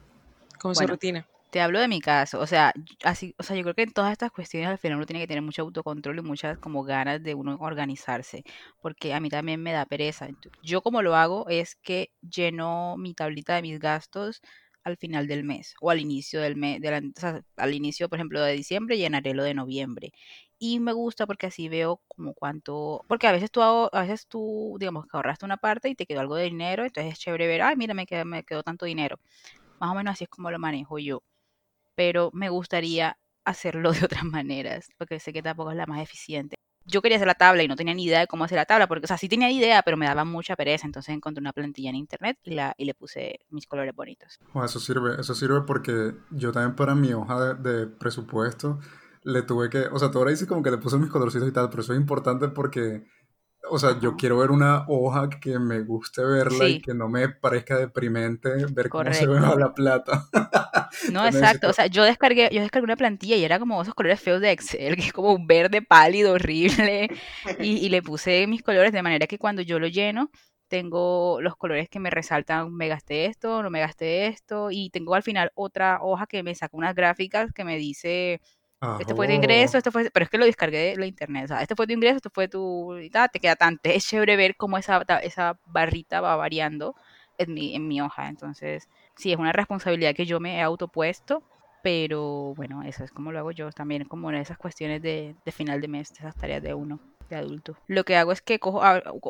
¿cómo 0.57 0.71
es 0.71 0.79
su 0.79 0.81
Bueno, 0.81 0.93
rutina? 0.93 1.27
Te 1.51 1.61
hablo 1.61 1.79
de 1.79 1.87
mi 1.87 1.99
caso, 2.01 2.39
o 2.39 2.47
sea, 2.47 2.71
así, 3.03 3.33
o 3.39 3.43
sea, 3.43 3.55
yo 3.55 3.63
creo 3.63 3.75
que 3.75 3.81
en 3.83 3.91
todas 3.93 4.11
estas 4.11 4.31
cuestiones 4.31 4.69
al 4.69 4.77
final 4.77 4.97
uno 4.97 5.05
tiene 5.05 5.21
que 5.21 5.27
tener 5.27 5.41
mucho 5.43 5.63
autocontrol 5.63 6.19
y 6.19 6.21
muchas 6.21 6.57
como 6.59 6.83
ganas 6.83 7.23
de 7.23 7.33
uno 7.35 7.57
organizarse, 7.59 8.43
porque 8.81 9.13
a 9.13 9.19
mí 9.19 9.29
también 9.29 9.61
me 9.63 9.71
da 9.73 9.85
pereza. 9.85 10.27
Yo 10.61 10.81
como 10.81 11.01
lo 11.01 11.15
hago 11.15 11.47
es 11.49 11.75
que 11.75 12.11
lleno 12.21 12.97
mi 12.97 13.13
tablita 13.15 13.55
de 13.55 13.61
mis 13.63 13.79
gastos 13.79 14.41
al 14.83 14.97
final 14.97 15.27
del 15.27 15.43
mes 15.43 15.73
o 15.81 15.89
al 15.91 15.99
inicio 15.99 16.39
del 16.41 16.55
mes, 16.55 16.79
o 17.17 17.19
sea, 17.19 17.41
al 17.57 17.73
inicio, 17.73 18.09
por 18.09 18.17
ejemplo, 18.19 18.41
de 18.41 18.53
diciembre 18.53 18.97
llenaré 18.97 19.33
lo 19.33 19.43
de 19.43 19.53
noviembre. 19.53 20.11
Y 20.59 20.79
me 20.79 20.93
gusta 20.93 21.25
porque 21.25 21.47
así 21.47 21.69
veo 21.69 22.01
como 22.07 22.33
cuánto, 22.33 23.05
porque 23.07 23.27
a 23.27 23.31
veces 23.31 23.49
tú, 23.51 23.61
aho- 23.61 23.89
a 23.93 24.01
veces 24.01 24.27
tú, 24.27 24.75
digamos, 24.79 25.05
que 25.05 25.15
ahorraste 25.17 25.45
una 25.45 25.57
parte 25.57 25.89
y 25.89 25.95
te 25.95 26.05
quedó 26.05 26.19
algo 26.21 26.35
de 26.35 26.43
dinero, 26.45 26.83
entonces 26.85 27.13
es 27.13 27.19
chévere 27.19 27.47
ver, 27.47 27.61
ay, 27.61 27.75
mira, 27.77 27.93
me 27.93 28.05
quedó, 28.05 28.25
me 28.25 28.43
quedó 28.43 28.61
tanto 28.63 28.85
dinero. 28.85 29.19
Más 29.79 29.91
o 29.91 29.95
menos 29.95 30.13
así 30.13 30.25
es 30.25 30.29
como 30.29 30.51
lo 30.51 30.59
manejo 30.59 30.99
yo 30.99 31.21
pero 31.99 32.29
me 32.31 32.47
gustaría 32.47 33.17
hacerlo 33.43 33.91
de 33.91 34.05
otras 34.05 34.23
maneras, 34.23 34.87
porque 34.97 35.19
sé 35.19 35.33
que 35.33 35.43
tampoco 35.43 35.71
es 35.71 35.75
la 35.75 35.85
más 35.85 36.01
eficiente. 36.01 36.55
Yo 36.85 37.01
quería 37.01 37.17
hacer 37.17 37.27
la 37.27 37.35
tabla 37.35 37.61
y 37.61 37.67
no 37.67 37.75
tenía 37.75 37.93
ni 37.93 38.05
idea 38.05 38.21
de 38.21 38.27
cómo 38.27 38.45
hacer 38.45 38.55
la 38.55 38.63
tabla, 38.63 38.87
porque, 38.87 39.03
o 39.03 39.07
sea, 39.07 39.17
sí 39.17 39.27
tenía 39.27 39.51
idea, 39.51 39.81
pero 39.83 39.97
me 39.97 40.05
daba 40.05 40.23
mucha 40.23 40.55
pereza, 40.55 40.87
entonces 40.87 41.13
encontré 41.13 41.41
una 41.41 41.51
plantilla 41.51 41.89
en 41.89 41.97
internet 41.97 42.37
y, 42.41 42.51
la, 42.51 42.73
y 42.77 42.85
le 42.85 42.93
puse 42.93 43.41
mis 43.49 43.67
colores 43.67 43.93
bonitos. 43.93 44.39
Eso 44.63 44.79
sirve, 44.79 45.19
eso 45.19 45.35
sirve 45.35 45.63
porque 45.67 46.13
yo 46.31 46.53
también 46.53 46.77
para 46.77 46.95
mi 46.95 47.11
hoja 47.11 47.53
de, 47.53 47.69
de 47.69 47.87
presupuesto 47.87 48.79
le 49.23 49.41
tuve 49.41 49.69
que, 49.69 49.79
o 49.91 49.99
sea, 49.99 50.09
tú 50.09 50.19
ahora 50.19 50.31
dices 50.31 50.47
como 50.47 50.63
que 50.63 50.71
le 50.71 50.77
puse 50.77 50.97
mis 50.97 51.09
colorcitos 51.09 51.49
y 51.49 51.51
tal, 51.51 51.69
pero 51.69 51.81
eso 51.81 51.91
es 51.91 51.99
importante 51.99 52.47
porque, 52.47 53.03
o 53.69 53.77
sea, 53.77 53.99
yo 53.99 54.15
quiero 54.15 54.37
ver 54.37 54.51
una 54.51 54.85
hoja 54.87 55.29
que 55.29 55.59
me 55.59 55.81
guste 55.81 56.23
verla 56.23 56.69
y 56.69 56.79
que 56.79 56.93
no 56.93 57.09
me 57.09 57.27
parezca 57.27 57.77
deprimente 57.77 58.51
ver 58.71 58.87
cómo 58.87 59.13
se 59.13 59.27
ve 59.27 59.41
la 59.41 59.73
plata. 59.73 60.29
No, 61.11 61.25
exacto. 61.25 61.69
O 61.69 61.73
sea, 61.73 61.87
yo 61.87 62.03
descargué, 62.03 62.49
yo 62.51 62.61
descargué 62.61 62.85
una 62.85 62.95
plantilla 62.95 63.35
y 63.35 63.43
era 63.43 63.59
como 63.59 63.81
esos 63.81 63.93
colores 63.93 64.19
feos 64.19 64.41
de 64.41 64.51
Excel, 64.51 64.95
que 64.97 65.03
es 65.03 65.13
como 65.13 65.33
un 65.33 65.47
verde 65.47 65.81
pálido, 65.81 66.33
horrible. 66.33 67.09
Y, 67.59 67.77
y 67.85 67.89
le 67.89 68.01
puse 68.01 68.47
mis 68.47 68.63
colores 68.63 68.91
de 68.91 69.01
manera 69.01 69.27
que 69.27 69.37
cuando 69.37 69.61
yo 69.61 69.79
lo 69.79 69.87
lleno, 69.87 70.29
tengo 70.67 71.41
los 71.41 71.55
colores 71.55 71.89
que 71.89 71.99
me 71.99 72.09
resaltan, 72.09 72.73
me 72.73 72.87
gasté 72.87 73.25
esto, 73.25 73.63
no 73.63 73.69
me 73.69 73.79
gasté 73.79 74.27
esto. 74.27 74.69
Y 74.71 74.89
tengo 74.91 75.15
al 75.15 75.23
final 75.23 75.51
otra 75.55 75.99
hoja 76.01 76.27
que 76.27 76.43
me 76.43 76.55
saca 76.55 76.77
unas 76.77 76.95
gráficas 76.95 77.51
que 77.53 77.63
me 77.63 77.77
dice, 77.77 78.41
este 78.99 79.13
fue 79.13 79.27
tu 79.27 79.33
ingreso, 79.33 79.71
ajo, 79.71 79.77
este 79.79 79.91
fue, 79.91 80.09
pero 80.09 80.23
es 80.23 80.29
que 80.29 80.37
lo 80.37 80.45
descargué 80.45 80.91
de 80.91 80.95
la 80.95 81.05
internet. 81.05 81.45
O 81.45 81.47
sea, 81.49 81.61
este 81.61 81.75
fue 81.75 81.85
tu 81.85 81.93
ingreso, 81.93 82.17
este 82.17 82.29
fue 82.29 82.47
tu, 82.47 82.97
y 82.97 83.09
tal, 83.09 83.29
te 83.29 83.39
queda 83.39 83.55
tanto. 83.57 83.81
Es 83.89 84.07
chévere 84.07 84.37
ver 84.37 84.55
cómo 84.55 84.77
esa, 84.77 85.01
esa 85.21 85.59
barrita 85.65 86.21
va 86.21 86.37
variando 86.37 86.95
en 87.37 87.53
mi, 87.53 87.75
en 87.75 87.87
mi 87.87 87.99
hoja. 88.01 88.29
Entonces, 88.29 88.87
sí, 89.19 89.31
es 89.33 89.37
una 89.39 89.51
responsabilidad 89.51 90.15
que 90.15 90.25
yo 90.25 90.39
me 90.39 90.57
he 90.57 90.61
autopuesto, 90.61 91.43
pero 91.81 92.53
bueno, 92.55 92.83
eso 92.83 93.03
es 93.03 93.11
como 93.11 93.31
lo 93.31 93.39
hago 93.39 93.51
yo 93.51 93.69
también, 93.71 94.05
como 94.05 94.29
en 94.31 94.37
esas 94.37 94.57
cuestiones 94.57 95.01
de, 95.01 95.35
de 95.45 95.51
final 95.51 95.81
de 95.81 95.87
mes, 95.89 96.13
de 96.13 96.19
esas 96.19 96.35
tareas 96.35 96.61
de 96.63 96.73
uno, 96.73 97.01
de 97.29 97.35
adulto. 97.35 97.77
Lo 97.87 98.03
que 98.03 98.15
hago 98.15 98.31
es 98.31 98.41
que 98.41 98.59
cojo, 98.59 98.81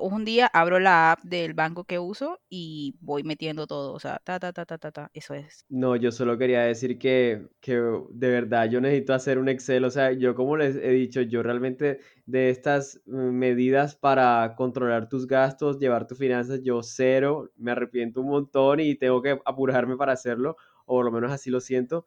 un 0.02 0.26
día, 0.26 0.48
abro 0.48 0.80
la 0.80 1.12
app 1.12 1.20
del 1.24 1.54
banco 1.54 1.84
que 1.84 2.00
uso 2.00 2.40
y 2.50 2.96
voy 3.02 3.24
metiendo 3.24 3.68
todo, 3.68 3.94
o 3.94 4.00
sea, 4.00 4.20
ta, 4.24 4.40
ta, 4.40 4.54
ta, 4.54 4.66
ta, 4.66 4.78
ta, 4.78 4.92
ta, 4.92 5.12
eso 5.14 5.34
es. 5.34 5.66
No, 5.70 5.96
yo 5.96 6.12
solo 6.12 6.38
quería 6.38 6.62
decir 6.62 6.98
que, 6.98 7.48
que 7.60 7.76
de 7.76 8.30
verdad 8.30 8.70
yo 8.70 8.82
necesito 8.82 9.14
hacer 9.14 9.38
un 9.38 9.50
Excel, 9.50 9.84
o 9.86 9.92
sea, 9.92 10.12
yo 10.14 10.34
como 10.36 10.58
les 10.58 10.76
he 10.76 10.90
dicho, 10.90 11.22
yo 11.22 11.44
realmente 11.44 12.00
de 12.26 12.50
estas 12.50 13.02
mm, 13.06 13.32
medidas 13.32 13.96
para 13.96 14.56
controlar 14.56 15.10
tus 15.10 15.28
gastos, 15.28 15.80
llevar 15.80 16.08
tus 16.08 16.18
finanzas, 16.18 16.62
yo 16.64 16.82
cero, 16.84 17.52
me 17.58 17.72
arrepiento 17.72 18.22
un 18.22 18.30
montón 18.30 18.80
y 18.80 18.96
tengo 18.96 19.22
que 19.22 19.40
apurarme 19.46 19.98
para 19.98 20.14
hacerlo, 20.14 20.56
o 20.86 20.96
por 20.96 21.06
lo 21.06 21.12
menos 21.12 21.32
así 21.32 21.50
lo 21.50 21.60
siento. 21.60 22.06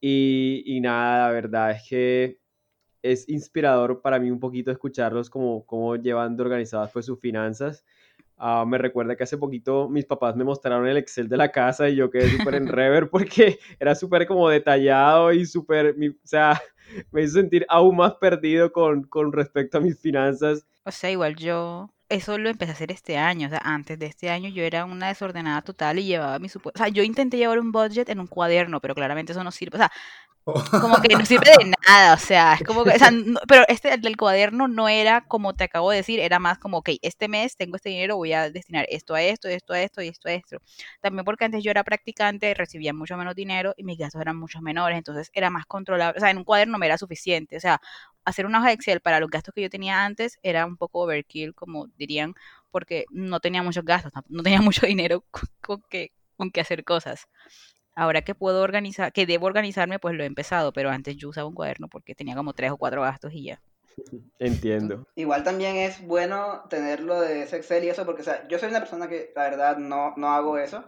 Y, 0.00 0.62
y 0.66 0.80
nada, 0.80 1.26
la 1.28 1.32
verdad 1.32 1.70
es 1.72 1.82
que 1.88 2.41
es 3.02 3.28
inspirador 3.28 4.00
para 4.00 4.18
mí 4.18 4.30
un 4.30 4.40
poquito 4.40 4.70
escucharlos 4.70 5.28
como, 5.28 5.66
como 5.66 5.96
llevan 5.96 6.36
de 6.36 6.42
organizadas 6.42 6.90
pues 6.92 7.06
sus 7.06 7.18
finanzas. 7.20 7.84
Ah, 8.38 8.64
me 8.66 8.78
recuerda 8.78 9.14
que 9.14 9.22
hace 9.22 9.38
poquito 9.38 9.88
mis 9.88 10.04
papás 10.04 10.34
me 10.34 10.44
mostraron 10.44 10.86
el 10.88 10.96
Excel 10.96 11.28
de 11.28 11.36
la 11.36 11.52
casa 11.52 11.88
y 11.88 11.96
yo 11.96 12.10
quedé 12.10 12.28
súper 12.30 12.54
en 12.56 12.66
rever 12.68 13.08
porque 13.10 13.58
era 13.80 13.94
súper 13.94 14.26
como 14.26 14.48
detallado 14.48 15.32
y 15.32 15.46
súper, 15.46 15.94
o 15.96 16.26
sea, 16.26 16.60
me 17.12 17.22
hizo 17.22 17.34
sentir 17.34 17.64
aún 17.68 17.96
más 17.96 18.14
perdido 18.14 18.72
con, 18.72 19.04
con 19.04 19.32
respecto 19.32 19.78
a 19.78 19.80
mis 19.80 19.98
finanzas. 19.98 20.66
O 20.84 20.90
sea, 20.90 21.10
igual 21.10 21.36
yo, 21.36 21.90
eso 22.08 22.36
lo 22.38 22.50
empecé 22.50 22.72
a 22.72 22.74
hacer 22.74 22.92
este 22.92 23.16
año. 23.16 23.46
O 23.46 23.50
sea, 23.50 23.60
antes 23.62 23.98
de 23.98 24.06
este 24.06 24.28
año 24.28 24.48
yo 24.48 24.62
era 24.62 24.84
una 24.84 25.08
desordenada 25.08 25.62
total 25.62 25.98
y 25.98 26.04
llevaba 26.04 26.38
mi 26.38 26.48
supuesto. 26.48 26.78
O 26.78 26.84
sea, 26.84 26.92
yo 26.92 27.02
intenté 27.02 27.36
llevar 27.36 27.58
un 27.58 27.72
budget 27.72 28.08
en 28.08 28.20
un 28.20 28.26
cuaderno, 28.26 28.80
pero 28.80 28.94
claramente 28.94 29.32
eso 29.32 29.44
no 29.44 29.52
sirve. 29.52 29.76
O 29.76 29.78
sea, 29.78 29.92
como 30.78 31.00
que 31.00 31.10
no 31.10 31.24
sirve 31.24 31.50
de 31.58 31.72
nada, 31.86 32.14
o 32.14 32.18
sea, 32.18 32.54
es 32.54 32.62
como 32.64 32.84
que, 32.84 32.90
o 32.90 32.98
sea, 32.98 33.10
no- 33.12 33.40
pero 33.46 33.64
este 33.68 33.94
el 33.94 34.00
del 34.00 34.16
cuaderno 34.16 34.66
no 34.68 34.88
era 34.88 35.22
como 35.28 35.54
te 35.54 35.64
acabo 35.64 35.90
de 35.90 35.98
decir, 35.98 36.18
era 36.20 36.38
más 36.40 36.58
como, 36.58 36.78
ok, 36.78 36.90
este 37.02 37.28
mes 37.28 37.56
tengo 37.56 37.76
este 37.76 37.90
dinero, 37.90 38.16
voy 38.16 38.32
a 38.32 38.50
destinar 38.50 38.86
esto 38.90 39.14
a 39.14 39.22
esto, 39.22 39.48
esto 39.48 39.74
a 39.74 39.80
esto 39.80 40.02
y 40.02 40.08
esto 40.08 40.28
a 40.28 40.32
esto. 40.32 40.58
También 41.00 41.24
porque 41.24 41.44
antes 41.44 41.62
yo 41.62 41.70
era 41.70 41.84
practicante, 41.84 42.54
recibía 42.54 42.92
mucho 42.92 43.16
menos 43.16 43.34
dinero 43.34 43.74
y 43.76 43.84
mis 43.84 43.98
gastos 43.98 44.20
eran 44.20 44.36
mucho 44.36 44.60
menores, 44.60 44.98
entonces 44.98 45.30
era 45.34 45.50
más 45.50 45.66
controlable, 45.66 46.18
o 46.18 46.20
sea, 46.20 46.30
en 46.30 46.38
un 46.38 46.44
cuaderno 46.44 46.78
me 46.78 46.86
era 46.86 46.98
suficiente, 46.98 47.56
o 47.56 47.60
sea, 47.60 47.80
hacer 48.24 48.46
una 48.46 48.58
hoja 48.58 48.68
de 48.68 48.74
Excel 48.74 49.00
para 49.00 49.20
los 49.20 49.30
gastos 49.30 49.54
que 49.54 49.62
yo 49.62 49.70
tenía 49.70 50.04
antes 50.04 50.38
era 50.42 50.66
un 50.66 50.76
poco 50.76 51.00
overkill, 51.00 51.54
como 51.54 51.86
dirían, 51.96 52.34
porque 52.70 53.04
no 53.10 53.40
tenía 53.40 53.62
muchos 53.62 53.84
gastos, 53.84 54.12
no 54.28 54.42
tenía 54.42 54.60
mucho 54.62 54.86
dinero 54.86 55.24
con, 55.30 55.42
con 55.60 55.82
que, 55.90 56.12
con 56.36 56.50
que 56.50 56.60
hacer 56.60 56.84
cosas. 56.84 57.26
Ahora 57.94 58.22
que 58.22 58.34
puedo 58.34 58.62
organizar, 58.62 59.12
que 59.12 59.26
debo 59.26 59.46
organizarme, 59.46 59.98
pues 59.98 60.14
lo 60.14 60.22
he 60.22 60.26
empezado, 60.26 60.72
pero 60.72 60.90
antes 60.90 61.16
yo 61.16 61.28
usaba 61.28 61.48
un 61.48 61.54
cuaderno 61.54 61.88
porque 61.88 62.14
tenía 62.14 62.34
como 62.34 62.54
tres 62.54 62.70
o 62.70 62.76
cuatro 62.76 63.02
gastos 63.02 63.32
y 63.34 63.44
ya. 63.44 63.60
Entiendo. 64.38 65.06
Igual 65.14 65.44
también 65.44 65.76
es 65.76 66.04
bueno 66.06 66.64
tenerlo 66.70 67.20
de 67.20 67.42
ese 67.42 67.56
Excel 67.56 67.84
y 67.84 67.90
eso, 67.90 68.06
porque, 68.06 68.22
o 68.22 68.24
sea, 68.24 68.48
yo 68.48 68.58
soy 68.58 68.70
una 68.70 68.80
persona 68.80 69.08
que 69.08 69.32
la 69.36 69.42
verdad 69.42 69.76
no, 69.76 70.14
no 70.16 70.28
hago 70.28 70.58
eso 70.58 70.84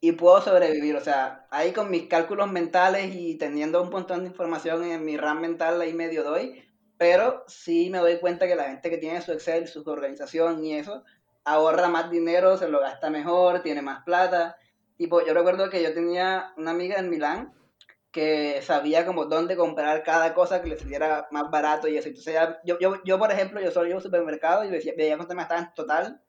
y 0.00 0.12
puedo 0.12 0.40
sobrevivir, 0.40 0.96
o 0.96 1.00
sea, 1.00 1.46
ahí 1.50 1.72
con 1.72 1.90
mis 1.90 2.06
cálculos 2.08 2.50
mentales 2.50 3.14
y 3.14 3.36
teniendo 3.36 3.82
un 3.82 3.90
montón 3.90 4.20
de 4.20 4.28
información 4.28 4.84
en 4.84 5.04
mi 5.04 5.16
RAM 5.16 5.40
mental 5.40 5.80
ahí 5.80 5.92
medio 5.92 6.22
doy, 6.22 6.62
pero 6.96 7.44
sí 7.48 7.90
me 7.90 7.98
doy 7.98 8.18
cuenta 8.18 8.46
que 8.46 8.56
la 8.56 8.64
gente 8.64 8.90
que 8.90 8.98
tiene 8.98 9.20
su 9.22 9.32
Excel, 9.32 9.66
su 9.66 9.82
organización 9.88 10.64
y 10.64 10.74
eso, 10.74 11.04
ahorra 11.44 11.88
más 11.88 12.10
dinero, 12.10 12.56
se 12.56 12.68
lo 12.68 12.80
gasta 12.80 13.10
mejor, 13.10 13.62
tiene 13.62 13.82
más 13.82 14.04
plata. 14.04 14.56
Tipo, 14.98 15.24
yo 15.24 15.32
recuerdo 15.32 15.70
que 15.70 15.82
yo 15.82 15.94
tenía 15.94 16.52
una 16.58 16.72
amiga 16.72 16.98
en 16.98 17.08
Milán 17.08 17.54
que 18.10 18.60
sabía 18.62 19.06
como 19.06 19.26
dónde 19.26 19.56
comprar 19.56 20.02
cada 20.02 20.34
cosa 20.34 20.60
que 20.60 20.68
le 20.70 20.78
saliera 20.78 21.28
más 21.30 21.50
barato 21.50 21.88
y 21.88 21.96
eso. 21.96 22.08
Entonces, 22.08 22.34
ya- 22.34 22.58
yo, 22.64 22.78
yo, 22.80 23.02
yo, 23.04 23.18
por 23.18 23.30
ejemplo, 23.32 23.60
yo 23.60 23.70
solo 23.70 23.86
iba 23.88 23.96
al 23.96 24.02
supermercado 24.02 24.64
y 24.64 24.70
decía, 24.70 24.92
veía 24.96 25.16
cuánto 25.16 25.34
me 25.34 25.42
estaba 25.42 25.60
en 25.60 25.74
total 25.74 26.20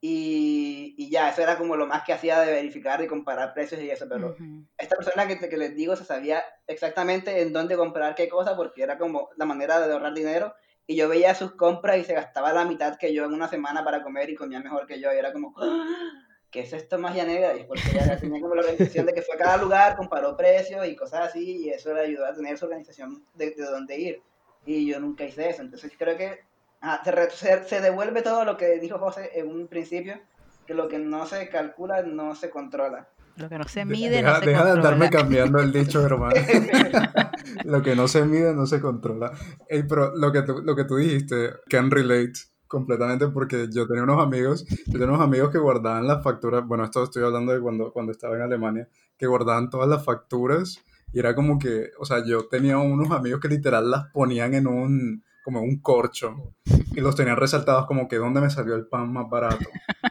y, 0.00 0.94
y 0.98 1.10
ya, 1.10 1.30
eso 1.30 1.42
era 1.42 1.58
como 1.58 1.76
lo 1.76 1.86
más 1.86 2.04
que 2.04 2.12
hacía 2.12 2.40
de 2.40 2.52
verificar 2.52 3.02
y 3.02 3.06
comparar 3.08 3.54
precios 3.54 3.80
y 3.80 3.90
eso, 3.90 4.06
pero 4.08 4.32
Ujú. 4.32 4.66
esta 4.78 4.96
persona 4.96 5.26
que, 5.26 5.38
que 5.48 5.56
les 5.56 5.74
digo 5.74 5.96
se 5.96 6.04
sabía 6.04 6.44
exactamente 6.66 7.40
en 7.42 7.52
dónde 7.52 7.76
comprar 7.76 8.14
qué 8.14 8.28
cosa 8.28 8.56
porque 8.56 8.82
era 8.82 8.98
como 8.98 9.30
la 9.36 9.46
manera 9.46 9.80
de 9.86 9.92
ahorrar 9.92 10.14
dinero 10.14 10.54
y 10.86 10.96
yo 10.96 11.08
veía 11.08 11.34
sus 11.34 11.56
compras 11.56 11.98
y 11.98 12.04
se 12.04 12.14
gastaba 12.14 12.52
la 12.52 12.64
mitad 12.66 12.96
que 12.98 13.12
yo 13.14 13.24
en 13.24 13.32
una 13.32 13.48
semana 13.48 13.84
para 13.84 14.02
comer 14.02 14.30
y 14.30 14.36
comía 14.36 14.60
mejor 14.60 14.86
que 14.86 15.00
yo 15.00 15.12
y 15.12 15.16
era 15.16 15.32
como 15.32 15.54
¡Ah! 15.56 16.25
¿Qué 16.50 16.60
es 16.60 16.72
esto 16.72 16.98
magia 16.98 17.24
negra? 17.24 17.54
y 17.56 17.60
es 17.60 17.64
porque 17.66 17.82
ella 17.92 18.16
tenía 18.20 18.40
como 18.40 18.54
la 18.54 18.62
organización 18.62 19.06
de 19.06 19.12
que 19.12 19.22
fue 19.22 19.34
a 19.34 19.38
cada 19.38 19.56
lugar, 19.58 19.96
comparó 19.96 20.36
precios 20.36 20.86
y 20.86 20.96
cosas 20.96 21.28
así 21.28 21.64
y 21.64 21.70
eso 21.70 21.92
le 21.94 22.00
ayudó 22.00 22.26
a 22.26 22.34
tener 22.34 22.56
su 22.58 22.64
organización 22.66 23.24
de, 23.34 23.50
de 23.50 23.64
dónde 23.64 23.98
ir 23.98 24.22
y 24.64 24.86
yo 24.86 24.98
nunca 25.00 25.24
hice 25.24 25.48
eso, 25.50 25.62
entonces 25.62 25.92
creo 25.98 26.16
que 26.16 26.40
ajá, 26.80 27.02
se, 27.04 27.30
se- 27.30 27.64
se 27.64 27.80
devuelve 27.80 28.22
todo 28.22 28.44
lo 28.44 28.56
que 28.56 28.78
dijo 28.78 28.98
José 28.98 29.30
en 29.34 29.48
un 29.48 29.66
principio 29.68 30.18
que 30.66 30.74
lo 30.74 30.88
que 30.88 30.98
no 30.98 31.26
se 31.26 31.48
calcula 31.48 32.02
no 32.02 32.34
se 32.34 32.50
controla. 32.50 33.08
Lo 33.36 33.48
que 33.48 33.58
no 33.58 33.64
se 33.68 33.80
De- 33.80 33.84
mide 33.84 34.16
deja, 34.16 34.32
no 34.32 34.40
se 34.40 34.46
deja 34.46 34.64
de 34.64 34.70
andarme 34.72 35.04
controla. 35.10 35.22
cambiando 35.24 35.58
el 35.60 35.72
dicho, 35.72 36.04
hermano. 36.04 36.34
lo 37.64 37.82
que 37.82 37.94
no 37.94 38.08
se 38.08 38.24
mide 38.24 38.52
no 38.54 38.66
se 38.66 38.80
controla. 38.80 39.30
Ey, 39.68 39.84
pero 39.84 40.16
lo 40.16 40.32
que, 40.32 40.42
tú, 40.42 40.62
lo 40.64 40.74
que 40.74 40.84
tú 40.84 40.96
dijiste, 40.96 41.50
can 41.68 41.90
relate 41.90 42.32
completamente 42.76 43.28
porque 43.28 43.68
yo 43.72 43.86
tenía 43.86 44.02
unos 44.02 44.22
amigos, 44.22 44.66
yo 44.68 44.92
tenía 44.92 45.08
unos 45.08 45.22
amigos 45.22 45.50
que 45.50 45.56
guardaban 45.56 46.06
las 46.06 46.22
facturas, 46.22 46.66
bueno, 46.66 46.84
esto 46.84 47.04
estoy 47.04 47.24
hablando 47.24 47.54
de 47.54 47.60
cuando, 47.62 47.90
cuando 47.90 48.12
estaba 48.12 48.36
en 48.36 48.42
Alemania, 48.42 48.86
que 49.16 49.26
guardaban 49.26 49.70
todas 49.70 49.88
las 49.88 50.04
facturas 50.04 50.84
y 51.10 51.18
era 51.18 51.34
como 51.34 51.58
que, 51.58 51.88
o 51.98 52.04
sea, 52.04 52.22
yo 52.22 52.48
tenía 52.48 52.76
unos 52.76 53.10
amigos 53.12 53.40
que 53.40 53.48
literal 53.48 53.90
las 53.90 54.08
ponían 54.12 54.52
en 54.52 54.66
un, 54.66 55.24
como 55.42 55.62
un 55.62 55.80
corcho 55.80 56.52
y 56.94 57.00
los 57.00 57.16
tenían 57.16 57.38
resaltados 57.38 57.86
como 57.86 58.08
que 58.08 58.16
dónde 58.16 58.42
me 58.42 58.50
salió 58.50 58.74
el 58.74 58.86
pan 58.86 59.10
más 59.10 59.30
barato, 59.30 59.64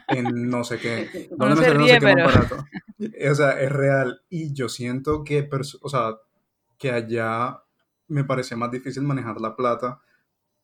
en 0.08 0.50
no 0.50 0.64
sé 0.64 0.80
qué, 0.80 1.28
dónde 1.38 1.54
me 1.54 1.62
salió 1.62 1.74
no 1.74 1.84
ríe, 1.84 1.92
sé 1.92 2.00
qué 2.00 2.06
pero 2.06 2.24
más 2.24 2.34
barato. 2.34 2.64
O 3.30 3.34
sea, 3.36 3.60
es 3.60 3.70
real. 3.70 4.22
Y 4.28 4.52
yo 4.54 4.68
siento 4.68 5.22
que, 5.22 5.48
o 5.82 5.88
sea, 5.88 6.16
que 6.78 6.90
allá 6.90 7.62
me 8.08 8.24
parecía 8.24 8.56
más 8.56 8.72
difícil 8.72 9.04
manejar 9.04 9.40
la 9.40 9.54
plata 9.54 10.00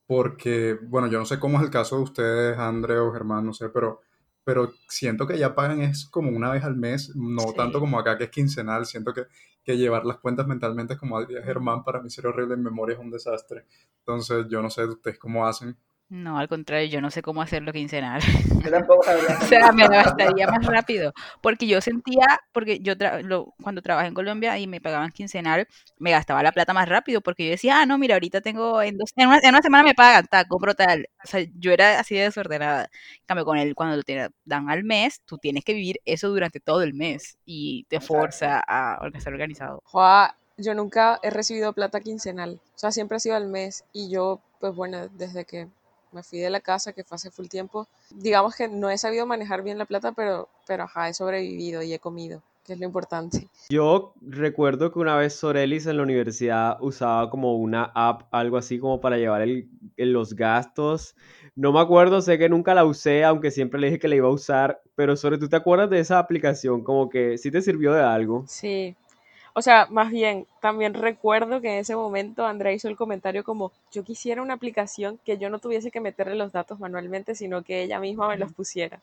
porque, 0.07 0.77
bueno, 0.83 1.07
yo 1.07 1.19
no 1.19 1.25
sé 1.25 1.39
cómo 1.39 1.57
es 1.57 1.63
el 1.63 1.69
caso 1.69 1.97
de 1.97 2.03
ustedes, 2.03 2.57
André 2.57 2.99
o 2.99 3.11
Germán, 3.11 3.45
no 3.45 3.53
sé, 3.53 3.69
pero, 3.69 4.01
pero 4.43 4.73
siento 4.87 5.25
que 5.27 5.37
ya 5.37 5.55
pagan 5.55 5.81
es 5.81 6.05
como 6.05 6.29
una 6.29 6.51
vez 6.51 6.63
al 6.63 6.75
mes, 6.75 7.15
no 7.15 7.53
tanto 7.53 7.79
como 7.79 7.97
acá 7.99 8.17
que 8.17 8.25
es 8.25 8.29
quincenal, 8.29 8.85
siento 8.85 9.13
que, 9.13 9.27
que 9.63 9.77
llevar 9.77 10.05
las 10.05 10.17
cuentas 10.17 10.47
mentalmente 10.47 10.93
es 10.93 10.99
como 10.99 11.19
diría 11.21 11.43
Germán, 11.43 11.83
para 11.83 12.01
mí 12.01 12.09
sería 12.09 12.31
horrible, 12.31 12.55
en 12.55 12.63
memoria 12.63 12.95
es 12.95 12.99
un 12.99 13.11
desastre. 13.11 13.65
Entonces, 13.99 14.45
yo 14.49 14.61
no 14.61 14.69
sé 14.69 14.85
ustedes 14.85 15.17
cómo 15.17 15.47
hacen. 15.47 15.77
No, 16.09 16.37
al 16.37 16.47
contrario, 16.47 16.87
yo 16.89 17.01
no 17.01 17.09
sé 17.09 17.23
cómo 17.23 17.41
hacerlo 17.41 17.73
quincenal. 17.73 18.21
Yo 18.63 18.69
tampoco 18.69 19.03
sabría 19.03 19.35
O 19.41 19.45
sea, 19.47 19.71
me 19.71 19.87
gastaría 19.87 20.45
más 20.47 20.63
rápido. 20.67 21.11
Porque 21.41 21.65
yo 21.65 21.81
sentía, 21.81 22.25
porque 22.51 22.79
yo 22.81 22.95
tra- 22.95 23.21
lo- 23.23 23.55
cuando 23.63 23.81
trabajé 23.81 24.09
en 24.09 24.13
Colombia 24.13 24.59
y 24.59 24.67
me 24.67 24.79
pagaban 24.79 25.09
quincenal, 25.11 25.67
me 25.97 26.11
gastaba 26.11 26.43
la 26.43 26.51
plata 26.51 26.71
más 26.73 26.87
rápido. 26.87 27.21
Porque 27.21 27.45
yo 27.45 27.51
decía, 27.51 27.81
ah, 27.81 27.85
no, 27.87 27.97
mira, 27.97 28.13
ahorita 28.15 28.41
tengo, 28.41 28.79
en, 28.83 28.97
dos, 28.99 29.09
en, 29.15 29.27
una, 29.27 29.39
en 29.39 29.49
una 29.49 29.61
semana 29.63 29.83
me 29.83 29.95
pagan, 29.95 30.27
tal, 30.27 30.47
compro 30.47 30.75
tal. 30.75 31.07
O 31.23 31.27
sea, 31.27 31.41
yo 31.55 31.71
era 31.71 31.99
así 31.99 32.13
de 32.15 32.23
desordenada. 32.23 32.83
En 33.21 33.25
cambio, 33.25 33.45
con 33.45 33.57
el, 33.57 33.73
cuando 33.73 34.03
te 34.03 34.29
dan 34.45 34.69
al 34.69 34.83
mes, 34.83 35.21
tú 35.25 35.39
tienes 35.39 35.63
que 35.65 35.73
vivir 35.73 35.99
eso 36.05 36.29
durante 36.29 36.59
todo 36.59 36.83
el 36.83 36.93
mes 36.93 37.37
y 37.43 37.85
te 37.89 37.99
forza 37.99 38.63
a 38.67 38.99
estar 39.15 39.33
organizado. 39.33 39.81
Joa, 39.85 40.35
yo 40.57 40.73
nunca 40.75 41.19
he 41.23 41.29
recibido 41.29 41.73
plata 41.73 41.99
quincenal. 42.01 42.59
O 42.75 42.77
sea, 42.77 42.91
siempre 42.91 43.17
ha 43.17 43.19
sido 43.19 43.35
al 43.35 43.47
mes. 43.47 43.85
Y 43.93 44.09
yo, 44.09 44.41
pues 44.59 44.75
bueno, 44.75 45.07
desde 45.09 45.45
que 45.45 45.67
me 46.13 46.23
fui 46.23 46.39
de 46.39 46.49
la 46.49 46.61
casa, 46.61 46.93
que 46.93 47.03
fue 47.03 47.15
hace 47.15 47.31
full 47.31 47.47
tiempo, 47.47 47.87
digamos 48.11 48.55
que 48.55 48.67
no 48.67 48.89
he 48.89 48.97
sabido 48.97 49.25
manejar 49.25 49.63
bien 49.63 49.77
la 49.77 49.85
plata, 49.85 50.11
pero, 50.11 50.49
pero 50.67 50.83
ajá, 50.83 51.09
he 51.09 51.13
sobrevivido 51.13 51.81
y 51.81 51.93
he 51.93 51.99
comido, 51.99 52.41
que 52.65 52.73
es 52.73 52.79
lo 52.79 52.85
importante. 52.85 53.47
Yo 53.69 54.13
recuerdo 54.21 54.91
que 54.91 54.99
una 54.99 55.15
vez 55.15 55.33
Sorelis 55.35 55.85
en 55.87 55.97
la 55.97 56.03
universidad 56.03 56.77
usaba 56.81 57.29
como 57.29 57.55
una 57.55 57.91
app, 57.95 58.23
algo 58.31 58.57
así 58.57 58.79
como 58.79 59.01
para 59.01 59.17
llevar 59.17 59.41
el, 59.41 59.69
los 59.97 60.35
gastos. 60.35 61.15
No 61.55 61.71
me 61.71 61.79
acuerdo, 61.79 62.21
sé 62.21 62.37
que 62.37 62.49
nunca 62.49 62.73
la 62.73 62.85
usé, 62.85 63.23
aunque 63.23 63.51
siempre 63.51 63.79
le 63.79 63.87
dije 63.87 63.99
que 63.99 64.07
la 64.07 64.15
iba 64.15 64.27
a 64.27 64.31
usar. 64.31 64.81
Pero 64.95 65.15
Sore, 65.15 65.37
¿tú 65.37 65.49
te 65.49 65.55
acuerdas 65.55 65.89
de 65.89 65.99
esa 65.99 66.19
aplicación? 66.19 66.83
Como 66.83 67.09
que 67.09 67.37
sí 67.37 67.51
te 67.51 67.61
sirvió 67.61 67.93
de 67.93 68.01
algo. 68.01 68.43
Sí. 68.47 68.95
O 69.55 69.61
sea, 69.61 69.87
más 69.89 70.09
bien, 70.11 70.47
también 70.61 70.93
recuerdo 70.95 71.61
que 71.61 71.69
en 71.73 71.79
ese 71.79 71.95
momento 71.95 72.45
Andrea 72.45 72.73
hizo 72.73 72.87
el 72.89 72.95
comentario 72.97 73.43
como, 73.43 73.71
yo 73.91 74.03
quisiera 74.03 74.41
una 74.41 74.55
aplicación 74.55 75.19
que 75.23 75.37
yo 75.37 75.49
no 75.49 75.59
tuviese 75.59 75.91
que 75.91 76.01
meterle 76.01 76.35
los 76.35 76.51
datos 76.51 76.79
manualmente, 76.79 77.35
sino 77.35 77.63
que 77.63 77.83
ella 77.83 77.99
misma 77.99 78.27
me 78.29 78.37
los 78.37 78.51
pusiera. 78.51 78.99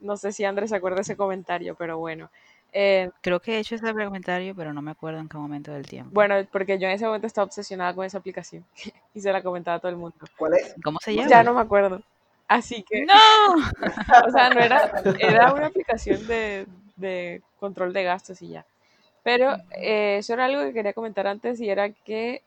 No 0.00 0.16
sé 0.16 0.32
si 0.32 0.44
Andrés 0.44 0.70
se 0.70 0.76
acuerda 0.76 0.96
de 0.96 1.02
ese 1.02 1.16
comentario, 1.16 1.74
pero 1.76 1.98
bueno. 1.98 2.28
Eh, 2.72 3.10
Creo 3.20 3.40
que 3.40 3.56
he 3.56 3.58
hecho 3.58 3.74
ese 3.74 3.92
comentario, 3.92 4.54
pero 4.54 4.72
no 4.72 4.82
me 4.82 4.90
acuerdo 4.90 5.20
en 5.20 5.28
qué 5.28 5.36
momento 5.36 5.72
del 5.72 5.86
tiempo. 5.86 6.10
bueno, 6.12 6.34
porque 6.50 6.78
yo 6.78 6.88
en 6.88 6.94
ese 6.94 7.04
momento 7.06 7.26
estaba 7.26 7.44
obsesionada 7.44 7.94
con 7.94 8.04
esa 8.04 8.18
aplicación 8.18 8.64
y 9.14 9.20
se 9.20 9.32
la 9.32 9.42
comentaba 9.42 9.76
a 9.76 9.80
todo 9.80 9.90
el 9.90 9.96
mundo. 9.98 10.16
¿Cuál 10.36 10.54
es? 10.54 10.74
¿Cómo 10.82 10.98
se 11.00 11.14
Ya 11.14 11.22
llama? 11.22 11.30
Ya 11.30 11.42
no 11.44 11.54
me 11.54 11.60
acuerdo. 11.60 12.02
Así 12.48 12.82
que, 12.82 13.04
¡No! 13.06 13.14
o 14.26 14.30
sea, 14.30 14.50
no 14.50 14.60
era, 14.60 14.90
era 15.18 15.52
una 15.52 15.66
aplicación 15.66 16.26
de, 16.26 16.66
de 16.96 17.42
control 17.60 17.92
de 17.92 18.04
gastos 18.04 18.42
y 18.42 18.48
ya. 18.48 18.66
Pero 19.22 19.56
eh, 19.76 20.16
eso 20.18 20.32
era 20.34 20.46
algo 20.46 20.62
que 20.62 20.72
quería 20.72 20.92
comentar 20.92 21.26
antes 21.26 21.60
y 21.60 21.68
era 21.70 21.90
que 21.90 22.42